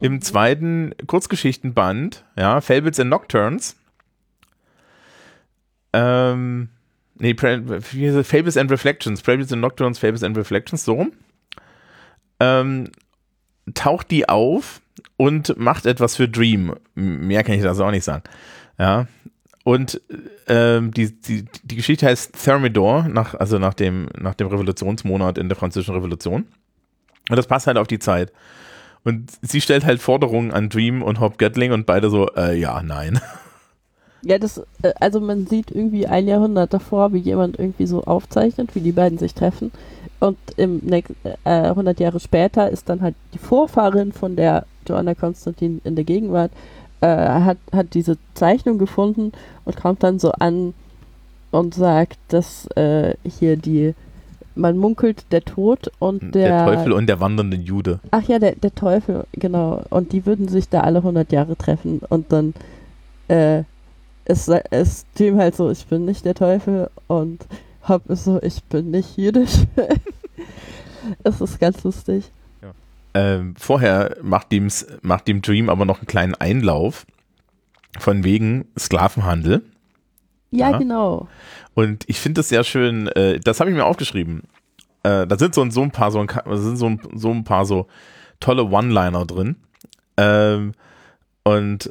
im 0.00 0.20
zweiten 0.22 0.94
Kurzgeschichtenband, 1.06 2.24
ja, 2.36 2.60
Fables 2.60 2.98
and 2.98 3.10
Nocturnes. 3.10 3.76
Ähm, 5.92 6.68
nee, 7.18 7.34
Fables 7.34 8.56
and 8.56 8.70
Reflections, 8.70 9.20
Fables 9.20 9.52
and 9.52 9.60
Nocturnes, 9.60 9.98
Fables 9.98 10.22
and 10.22 10.36
Reflections, 10.36 10.84
so 10.84 10.94
rum 10.94 11.12
ähm, 12.40 12.88
taucht 13.74 14.10
die 14.10 14.28
auf 14.28 14.80
und 15.16 15.56
macht 15.56 15.86
etwas 15.86 16.16
für 16.16 16.28
Dream. 16.28 16.74
Mehr 16.94 17.44
kann 17.44 17.54
ich 17.54 17.62
das 17.62 17.78
auch 17.78 17.90
nicht 17.90 18.04
sagen. 18.04 18.24
Ja. 18.78 19.06
Und 19.62 20.00
ähm, 20.48 20.90
die, 20.92 21.12
die, 21.20 21.44
die 21.62 21.76
Geschichte 21.76 22.06
heißt 22.06 22.32
Thermidor, 22.42 23.04
nach, 23.04 23.34
also 23.34 23.58
nach 23.58 23.74
dem, 23.74 24.08
nach 24.18 24.34
dem 24.34 24.48
Revolutionsmonat 24.48 25.36
in 25.36 25.48
der 25.48 25.56
Französischen 25.56 25.94
Revolution. 25.94 26.46
Und 27.28 27.36
das 27.36 27.46
passt 27.46 27.66
halt 27.66 27.76
auf 27.76 27.86
die 27.86 27.98
Zeit. 27.98 28.32
Und 29.04 29.30
sie 29.42 29.60
stellt 29.60 29.84
halt 29.84 30.00
Forderungen 30.00 30.52
an 30.52 30.68
Dream 30.68 31.02
und 31.02 31.20
Hop 31.20 31.38
Gatling 31.38 31.72
und 31.72 31.86
beide 31.86 32.10
so, 32.10 32.28
äh, 32.36 32.58
ja, 32.58 32.82
nein. 32.82 33.20
Ja, 34.22 34.38
das, 34.38 34.58
äh, 34.82 34.92
also 35.00 35.20
man 35.20 35.46
sieht 35.46 35.70
irgendwie 35.70 36.06
ein 36.06 36.28
Jahrhundert 36.28 36.74
davor, 36.74 37.12
wie 37.12 37.18
jemand 37.18 37.58
irgendwie 37.58 37.86
so 37.86 38.04
aufzeichnet, 38.04 38.74
wie 38.74 38.80
die 38.80 38.92
beiden 38.92 39.18
sich 39.18 39.34
treffen. 39.34 39.72
Und 40.18 40.36
im 40.56 40.82
äh, 40.92 41.02
100 41.44 41.98
Jahre 41.98 42.20
später 42.20 42.68
ist 42.68 42.90
dann 42.90 43.00
halt 43.00 43.14
die 43.32 43.38
Vorfahrin 43.38 44.12
von 44.12 44.36
der 44.36 44.66
Joanna 44.86 45.14
Konstantin 45.14 45.80
in 45.84 45.96
der 45.96 46.04
Gegenwart, 46.04 46.52
äh, 47.00 47.06
hat, 47.06 47.56
hat 47.72 47.94
diese 47.94 48.18
Zeichnung 48.34 48.76
gefunden 48.76 49.32
und 49.64 49.76
kommt 49.76 50.02
dann 50.02 50.18
so 50.18 50.32
an 50.32 50.74
und 51.50 51.74
sagt, 51.74 52.18
dass 52.28 52.66
äh, 52.76 53.14
hier 53.24 53.56
die, 53.56 53.94
man 54.60 54.76
munkelt 54.76 55.24
der 55.32 55.42
Tod 55.44 55.90
und 55.98 56.34
der, 56.34 56.64
der 56.64 56.66
Teufel 56.66 56.92
und 56.92 57.06
der 57.06 57.18
wandernde 57.20 57.56
Jude. 57.56 58.00
Ach 58.10 58.22
ja, 58.28 58.38
der, 58.38 58.54
der 58.54 58.74
Teufel, 58.74 59.26
genau. 59.32 59.82
Und 59.90 60.12
die 60.12 60.26
würden 60.26 60.48
sich 60.48 60.68
da 60.68 60.82
alle 60.82 60.98
100 60.98 61.32
Jahre 61.32 61.56
treffen 61.56 62.00
und 62.08 62.30
dann 62.32 62.54
äh, 63.28 63.64
ist, 64.26 64.48
ist 64.48 65.06
halt 65.18 65.56
so, 65.56 65.70
ich 65.70 65.86
bin 65.86 66.04
nicht 66.04 66.24
der 66.24 66.34
Teufel 66.34 66.90
und 67.08 67.44
hab 67.82 68.08
ist 68.10 68.24
so, 68.24 68.40
ich 68.42 68.62
bin 68.64 68.90
nicht 68.90 69.16
jüdisch. 69.16 69.64
es 71.24 71.40
ist 71.40 71.58
ganz 71.58 71.82
lustig. 71.82 72.30
Ja. 72.62 72.72
Ähm, 73.14 73.54
vorher 73.58 74.16
macht 74.22 74.52
dem, 74.52 74.68
macht 75.02 75.26
dem 75.26 75.42
Dream 75.42 75.70
aber 75.70 75.84
noch 75.84 75.98
einen 75.98 76.06
kleinen 76.06 76.34
Einlauf 76.34 77.06
von 77.98 78.22
wegen 78.22 78.66
Sklavenhandel. 78.78 79.62
Ja, 80.50 80.70
ja. 80.70 80.78
genau. 80.78 81.28
Und 81.74 82.04
ich 82.08 82.20
finde 82.20 82.40
das 82.40 82.48
sehr 82.48 82.64
schön, 82.64 83.06
äh, 83.08 83.40
das 83.40 83.60
habe 83.60 83.70
ich 83.70 83.76
mir 83.76 83.84
aufgeschrieben. 83.84 84.42
Äh, 85.02 85.26
da 85.26 85.38
sind 85.38 85.54
so, 85.54 85.68
so 85.70 85.82
ein 85.82 85.90
paar 85.90 86.10
so, 86.10 86.20
ein, 86.20 86.28
sind 86.58 86.76
so, 86.76 86.86
ein, 86.86 87.00
so 87.14 87.30
ein 87.30 87.44
paar 87.44 87.64
so 87.64 87.86
tolle 88.38 88.64
One-Liner 88.64 89.26
drin. 89.26 89.56
Ähm, 90.16 90.72
und 91.44 91.90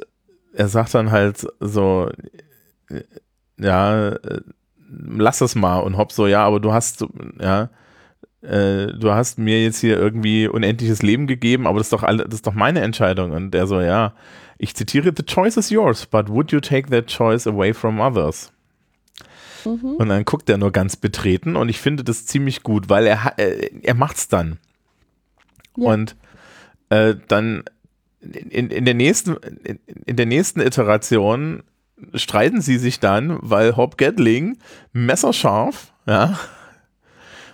er 0.52 0.68
sagt 0.68 0.94
dann 0.94 1.10
halt 1.10 1.46
so, 1.60 2.10
äh, 2.88 3.02
ja, 3.58 4.08
äh, 4.10 4.40
lass 4.88 5.40
es 5.40 5.54
mal. 5.54 5.78
Und 5.80 5.96
Hobbs 5.96 6.16
so, 6.16 6.26
ja, 6.26 6.44
aber 6.44 6.60
du 6.60 6.72
hast, 6.72 7.04
ja, 7.40 7.70
äh, 8.42 8.88
du 8.88 9.10
hast 9.12 9.38
mir 9.38 9.62
jetzt 9.62 9.80
hier 9.80 9.98
irgendwie 9.98 10.48
unendliches 10.48 11.02
Leben 11.02 11.26
gegeben, 11.26 11.66
aber 11.66 11.78
das 11.78 11.86
ist 11.86 11.92
doch 11.92 12.02
alle, 12.02 12.24
das 12.24 12.36
ist 12.36 12.46
doch 12.46 12.54
meine 12.54 12.80
Entscheidung. 12.80 13.32
Und 13.32 13.50
der 13.52 13.66
so, 13.66 13.80
ja, 13.80 14.14
ich 14.58 14.74
zitiere, 14.74 15.12
the 15.16 15.22
choice 15.22 15.56
is 15.56 15.70
yours, 15.70 16.06
but 16.06 16.28
would 16.28 16.52
you 16.52 16.60
take 16.60 16.90
that 16.90 17.06
choice 17.06 17.46
away 17.46 17.72
from 17.72 18.00
others? 18.00 18.52
Mhm. 19.64 19.96
Und 19.96 20.08
dann 20.08 20.24
guckt 20.24 20.48
er 20.48 20.58
nur 20.58 20.72
ganz 20.72 20.96
betreten 20.96 21.56
und 21.56 21.68
ich 21.68 21.80
finde 21.80 22.04
das 22.04 22.26
ziemlich 22.26 22.62
gut, 22.62 22.88
weil 22.88 23.06
er, 23.06 23.38
äh, 23.38 23.70
er 23.82 23.94
macht's 23.94 24.28
dann. 24.28 24.58
Ja. 25.76 25.92
Und 25.92 26.16
äh, 26.88 27.14
dann 27.28 27.64
in, 28.20 28.70
in, 28.70 28.84
der 28.84 28.94
nächsten, 28.94 29.36
in, 29.64 29.78
in 30.06 30.16
der 30.16 30.26
nächsten 30.26 30.60
Iteration 30.60 31.62
streiten 32.14 32.60
sie 32.60 32.78
sich 32.78 33.00
dann, 33.00 33.38
weil 33.40 33.76
Hob 33.76 33.96
Gatling 33.98 34.58
messerscharf, 34.92 35.92
ja, 36.06 36.38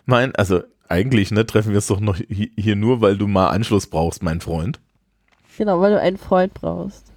mein, 0.05 0.35
also 0.37 0.63
eigentlich, 0.89 1.33
ne, 1.33 1.47
treffen 1.47 1.73
wir 1.73 1.79
es 1.79 1.89
doch 1.89 2.01
noch 2.01 2.17
hier 2.29 2.77
nur, 2.77 3.01
weil 3.01 3.19
du 3.19 3.27
mal 3.27 3.49
Anschluss 3.49 3.89
brauchst, 3.89 4.23
mein 4.23 4.41
Freund. 4.41 4.81
Genau, 5.59 5.81
weil 5.81 5.93
du 5.93 6.01
einen 6.01 6.19
Freund 6.19 6.55
brauchst. 6.55 7.13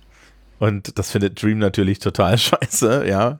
Und 0.60 1.00
das 1.00 1.12
findet 1.12 1.42
Dream 1.42 1.58
natürlich 1.58 2.00
total 2.00 2.38
scheiße, 2.38 3.08
ja. 3.08 3.40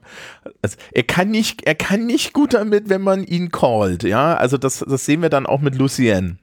Also 0.62 0.78
er 0.92 1.04
kann 1.04 1.30
nicht, 1.30 1.66
er 1.66 1.76
kann 1.76 2.06
nicht 2.06 2.34
gut 2.34 2.54
damit, 2.54 2.90
wenn 2.90 3.02
man 3.02 3.24
ihn 3.24 3.52
callt, 3.52 4.04
ja. 4.04 4.36
Also 4.36 4.58
das, 4.58 4.80
das 4.88 5.06
sehen 5.06 5.22
wir 5.22 5.30
dann 5.30 5.46
auch 5.46 5.62
mit 5.62 5.76
Lucienne. 5.76 6.38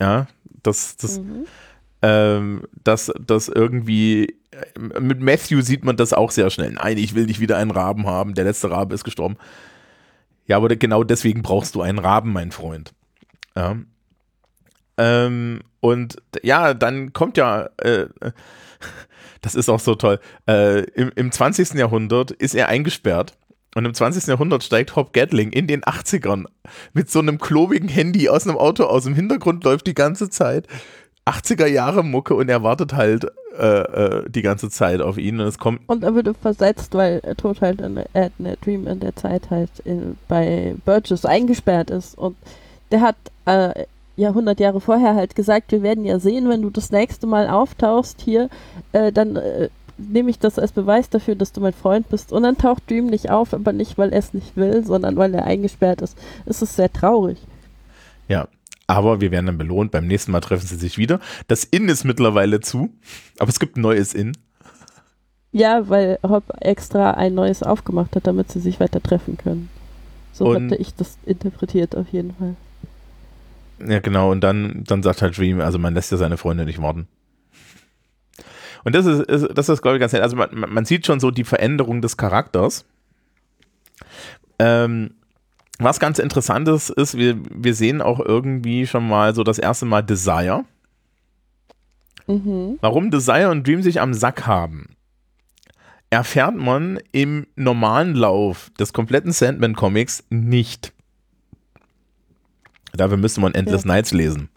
Ja, 0.00 0.26
das, 0.62 0.96
das, 0.96 1.18
mhm 1.20 1.46
ähm, 2.02 2.62
dass 2.84 3.12
das 3.18 3.48
irgendwie 3.48 4.36
äh, 4.50 5.00
mit 5.00 5.20
Matthew 5.20 5.62
sieht 5.62 5.84
man 5.84 5.96
das 5.96 6.12
auch 6.12 6.30
sehr 6.30 6.50
schnell. 6.50 6.72
Nein, 6.72 6.98
ich 6.98 7.14
will 7.14 7.26
nicht 7.26 7.40
wieder 7.40 7.56
einen 7.56 7.70
Raben 7.70 8.06
haben. 8.06 8.34
Der 8.34 8.44
letzte 8.44 8.70
Rabe 8.70 8.94
ist 8.94 9.04
gestorben. 9.04 9.36
Ja, 10.46 10.58
aber 10.58 10.74
genau 10.76 11.02
deswegen 11.02 11.42
brauchst 11.42 11.74
du 11.74 11.82
einen 11.82 11.98
Raben, 11.98 12.32
mein 12.32 12.52
Freund. 12.52 12.92
Ja. 13.56 13.76
Ähm, 14.98 15.60
und 15.80 16.16
ja, 16.42 16.74
dann 16.74 17.12
kommt 17.12 17.36
ja, 17.36 17.68
äh, 17.78 18.06
das 19.40 19.54
ist 19.54 19.68
auch 19.68 19.80
so 19.80 19.94
toll, 19.94 20.20
äh, 20.48 20.80
im, 20.90 21.12
im 21.14 21.32
20. 21.32 21.74
Jahrhundert 21.74 22.30
ist 22.30 22.54
er 22.54 22.68
eingesperrt. 22.68 23.36
Und 23.74 23.84
im 23.84 23.92
20. 23.92 24.26
Jahrhundert 24.26 24.64
steigt 24.64 24.96
Hop 24.96 25.12
Gatling 25.12 25.52
in 25.52 25.66
den 25.66 25.82
80ern 25.82 26.46
mit 26.94 27.10
so 27.10 27.18
einem 27.18 27.38
klobigen 27.38 27.88
Handy 27.88 28.30
aus 28.30 28.46
einem 28.46 28.56
Auto 28.56 28.84
aus. 28.84 29.04
Im 29.04 29.14
Hintergrund 29.14 29.64
läuft 29.64 29.86
die 29.86 29.94
ganze 29.94 30.30
Zeit 30.30 30.66
80er 31.26 31.66
Jahre 31.66 32.02
Mucke 32.02 32.34
und 32.34 32.48
er 32.48 32.62
wartet 32.62 32.94
halt 32.94 33.26
äh, 33.58 33.80
äh, 33.80 34.30
die 34.30 34.42
ganze 34.42 34.70
Zeit 34.70 35.00
auf 35.00 35.18
ihn 35.18 35.40
und 35.40 35.46
es 35.46 35.58
kommt. 35.58 35.80
Und 35.88 36.04
er 36.04 36.14
würde 36.14 36.34
versetzt, 36.34 36.94
weil 36.94 37.20
er 37.22 37.36
tot 37.36 37.60
halt 37.60 37.80
in, 37.80 37.96
äh, 37.96 38.30
der 38.38 38.56
Dream 38.56 38.86
in 38.86 39.00
der 39.00 39.14
Zeit 39.16 39.50
halt 39.50 39.70
in, 39.84 40.16
bei 40.28 40.74
Burgess 40.84 41.24
eingesperrt 41.24 41.90
ist 41.90 42.16
und 42.16 42.36
der 42.92 43.00
hat 43.00 43.16
äh, 43.46 43.84
ja 44.16 44.28
100 44.30 44.58
Jahre 44.60 44.80
vorher 44.80 45.14
halt 45.14 45.34
gesagt, 45.36 45.72
wir 45.72 45.82
werden 45.82 46.04
ja 46.04 46.18
sehen, 46.18 46.48
wenn 46.48 46.62
du 46.62 46.70
das 46.70 46.90
nächste 46.90 47.26
Mal 47.26 47.48
auftauchst 47.48 48.20
hier, 48.22 48.48
äh, 48.92 49.12
dann 49.12 49.36
äh, 49.36 49.68
nehme 49.98 50.30
ich 50.30 50.38
das 50.38 50.58
als 50.58 50.72
Beweis 50.72 51.08
dafür, 51.10 51.34
dass 51.34 51.52
du 51.52 51.60
mein 51.60 51.72
Freund 51.72 52.08
bist. 52.08 52.32
Und 52.32 52.42
dann 52.42 52.58
taucht 52.58 52.90
Dream 52.90 53.06
nicht 53.06 53.30
auf, 53.30 53.54
aber 53.54 53.72
nicht, 53.72 53.96
weil 53.98 54.12
er 54.12 54.18
es 54.18 54.34
nicht 54.34 54.56
will, 54.56 54.84
sondern 54.84 55.16
weil 55.16 55.34
er 55.34 55.44
eingesperrt 55.44 56.02
ist. 56.02 56.18
Es 56.44 56.62
ist 56.62 56.76
sehr 56.76 56.92
traurig. 56.92 57.38
Ja, 58.28 58.48
aber 58.86 59.20
wir 59.20 59.30
werden 59.30 59.46
dann 59.46 59.58
belohnt. 59.58 59.90
Beim 59.92 60.06
nächsten 60.06 60.32
Mal 60.32 60.40
treffen 60.40 60.66
sie 60.66 60.76
sich 60.76 60.98
wieder. 60.98 61.20
Das 61.48 61.64
Inn 61.64 61.88
ist 61.88 62.04
mittlerweile 62.04 62.60
zu, 62.60 62.90
aber 63.38 63.48
es 63.48 63.58
gibt 63.60 63.76
ein 63.76 63.82
neues 63.82 64.14
Inn. 64.14 64.32
Ja, 65.52 65.88
weil 65.88 66.18
Hopp 66.22 66.44
extra 66.60 67.12
ein 67.12 67.34
neues 67.34 67.62
aufgemacht 67.62 68.14
hat, 68.16 68.26
damit 68.26 68.52
sie 68.52 68.60
sich 68.60 68.78
weiter 68.80 69.02
treffen 69.02 69.38
können. 69.38 69.70
So 70.32 70.46
Und- 70.46 70.70
hatte 70.70 70.76
ich 70.76 70.94
das 70.94 71.16
interpretiert 71.24 71.96
auf 71.96 72.08
jeden 72.12 72.34
Fall. 72.34 72.56
Ja, 73.84 74.00
genau. 74.00 74.30
Und 74.30 74.40
dann, 74.42 74.84
dann 74.84 75.02
sagt 75.02 75.22
halt 75.22 75.36
Dream, 75.36 75.60
also 75.60 75.78
man 75.78 75.94
lässt 75.94 76.12
ja 76.12 76.16
seine 76.16 76.36
Freunde 76.36 76.64
nicht 76.64 76.78
morden. 76.78 77.08
Und 78.84 78.94
das 78.94 79.04
ist, 79.06 79.20
ist 79.22 79.48
das 79.52 79.68
ist, 79.68 79.82
glaube 79.82 79.96
ich, 79.96 80.00
ganz 80.00 80.12
nett. 80.12 80.22
Also 80.22 80.36
man, 80.36 80.50
man 80.52 80.84
sieht 80.84 81.06
schon 81.06 81.20
so 81.20 81.30
die 81.30 81.44
Veränderung 81.44 82.00
des 82.00 82.16
Charakters. 82.16 82.84
Ähm, 84.58 85.10
was 85.78 86.00
ganz 86.00 86.18
interessant 86.18 86.68
ist, 86.68 86.90
ist, 86.90 87.18
wir, 87.18 87.36
wir 87.50 87.74
sehen 87.74 88.00
auch 88.00 88.20
irgendwie 88.20 88.86
schon 88.86 89.06
mal 89.06 89.34
so 89.34 89.42
das 89.42 89.58
erste 89.58 89.84
Mal 89.86 90.02
Desire. 90.02 90.64
Mhm. 92.26 92.78
Warum 92.80 93.10
Desire 93.10 93.50
und 93.50 93.66
Dream 93.66 93.82
sich 93.82 94.00
am 94.00 94.14
Sack 94.14 94.46
haben, 94.46 94.96
erfährt 96.10 96.56
man 96.56 96.98
im 97.12 97.46
normalen 97.56 98.14
Lauf 98.14 98.70
des 98.78 98.92
kompletten 98.92 99.32
Sandman-Comics 99.32 100.24
nicht. 100.30 100.92
Dafür 102.96 103.16
müsste 103.16 103.40
man 103.40 103.54
Endless 103.54 103.84
Nights 103.84 104.12
lesen. 104.12 104.48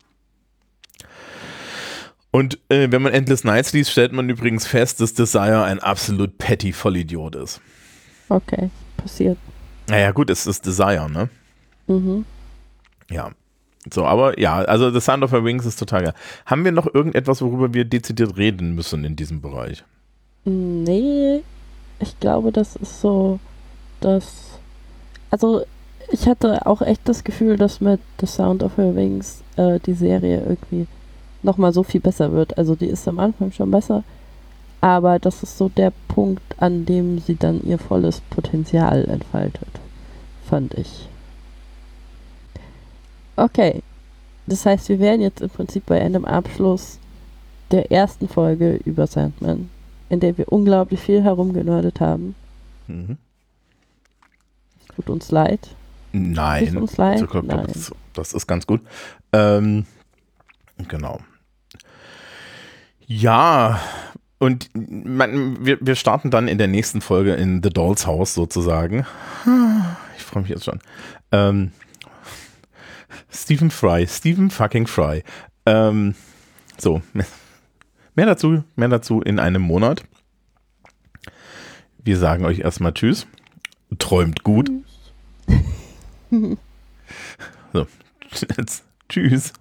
Und 2.31 2.59
äh, 2.69 2.91
wenn 2.91 3.01
man 3.01 3.13
Endless 3.13 3.43
Nights 3.43 3.73
liest, 3.73 3.91
stellt 3.91 4.11
man 4.13 4.29
übrigens 4.29 4.67
fest, 4.67 5.01
dass 5.01 5.13
Desire 5.13 5.63
ein 5.63 5.79
absolut 5.79 6.37
petty 6.37 6.73
Vollidiot 6.73 7.35
ist. 7.35 7.61
Okay, 8.29 8.69
passiert. 8.97 9.37
Naja, 9.87 10.11
gut, 10.11 10.29
es 10.29 10.45
ist 10.45 10.65
Desire, 10.65 11.09
ne? 11.09 11.29
Mhm. 11.87 12.25
Ja. 13.09 13.31
So, 13.91 14.05
aber 14.05 14.39
ja, 14.39 14.57
also 14.57 14.91
The 14.91 14.99
Sound 14.99 15.23
of 15.23 15.31
Her 15.31 15.43
Wings 15.43 15.65
ist 15.65 15.79
total 15.79 16.03
geil. 16.03 16.13
Haben 16.45 16.65
wir 16.65 16.71
noch 16.71 16.93
irgendetwas, 16.93 17.41
worüber 17.41 17.73
wir 17.73 17.85
dezidiert 17.85 18.37
reden 18.37 18.75
müssen 18.75 19.03
in 19.03 19.15
diesem 19.15 19.41
Bereich? 19.41 19.83
Nee, 20.45 21.41
ich 21.99 22.19
glaube, 22.19 22.51
das 22.51 22.75
ist 22.75 23.01
so, 23.01 23.39
dass. 24.01 24.59
Also, 25.31 25.65
ich 26.11 26.27
hatte 26.27 26.65
auch 26.65 26.81
echt 26.81 27.01
das 27.05 27.23
Gefühl, 27.23 27.57
dass 27.57 27.81
mit 27.81 27.99
The 28.19 28.25
Sound 28.25 28.63
of 28.63 28.77
Her 28.77 28.95
Wings 28.95 29.43
äh, 29.55 29.79
die 29.79 29.93
Serie 29.93 30.41
irgendwie 30.41 30.87
nochmal 31.43 31.73
so 31.73 31.83
viel 31.83 32.01
besser 32.01 32.31
wird. 32.31 32.57
Also, 32.57 32.75
die 32.75 32.87
ist 32.87 33.07
am 33.07 33.19
Anfang 33.19 33.51
schon 33.51 33.71
besser, 33.71 34.03
aber 34.81 35.19
das 35.19 35.43
ist 35.43 35.57
so 35.57 35.69
der 35.69 35.91
Punkt, 36.07 36.43
an 36.57 36.85
dem 36.85 37.19
sie 37.19 37.35
dann 37.35 37.61
ihr 37.65 37.79
volles 37.79 38.21
Potenzial 38.29 39.05
entfaltet, 39.05 39.69
fand 40.45 40.73
ich. 40.75 41.07
Okay, 43.35 43.81
das 44.47 44.65
heißt, 44.65 44.89
wir 44.89 44.99
wären 44.99 45.21
jetzt 45.21 45.41
im 45.41 45.49
Prinzip 45.49 45.85
bei 45.85 46.01
einem 46.01 46.25
Abschluss 46.25 46.99
der 47.71 47.91
ersten 47.91 48.27
Folge 48.27 48.79
über 48.83 49.07
Sandman 49.07 49.69
in 50.09 50.19
der 50.19 50.37
wir 50.37 50.51
unglaublich 50.51 50.99
viel 50.99 51.23
herumgenördet 51.23 52.01
haben. 52.01 52.35
Mhm. 52.87 53.17
Tut 54.95 55.09
uns 55.09 55.31
leid. 55.31 55.75
Nein. 56.11 56.77
uns 56.77 56.97
leid. 56.97 57.17
Glaub, 57.17 57.31
glaub, 57.31 57.45
Nein. 57.45 57.67
das, 57.67 57.91
das 58.13 58.33
ist 58.33 58.47
ganz 58.47 58.65
gut. 58.65 58.81
Ähm, 59.33 59.85
genau. 60.87 61.19
Ja, 63.05 63.79
und 64.39 64.69
man, 64.73 65.65
wir, 65.65 65.77
wir 65.81 65.95
starten 65.95 66.31
dann 66.31 66.47
in 66.47 66.57
der 66.57 66.67
nächsten 66.67 67.01
Folge 67.01 67.33
in 67.33 67.61
The 67.61 67.69
Doll's 67.69 68.07
House 68.07 68.33
sozusagen. 68.33 69.05
Ich 70.17 70.31
freue 70.31 70.43
mich 70.43 70.51
jetzt 70.51 70.65
schon. 70.65 70.79
Ähm, 71.31 71.71
Stephen 73.31 73.71
Fry, 73.71 74.05
Stephen 74.07 74.51
fucking 74.51 74.85
Fry. 74.85 75.23
Ähm, 75.65 76.13
so, 76.77 77.01
mehr 78.15 78.27
dazu, 78.27 78.63
mehr 78.75 78.89
dazu 78.89 79.21
in 79.21 79.39
einem 79.39 79.63
Monat. 79.63 80.03
Wir 82.03 82.17
sagen 82.17 82.45
euch 82.45 82.59
erstmal 82.59 82.93
Tschüss. 82.93 83.25
Träumt 83.97 84.43
gut. 84.43 84.69
So, 87.73 87.87
jetzt, 88.57 88.83
tschüss. 89.09 89.53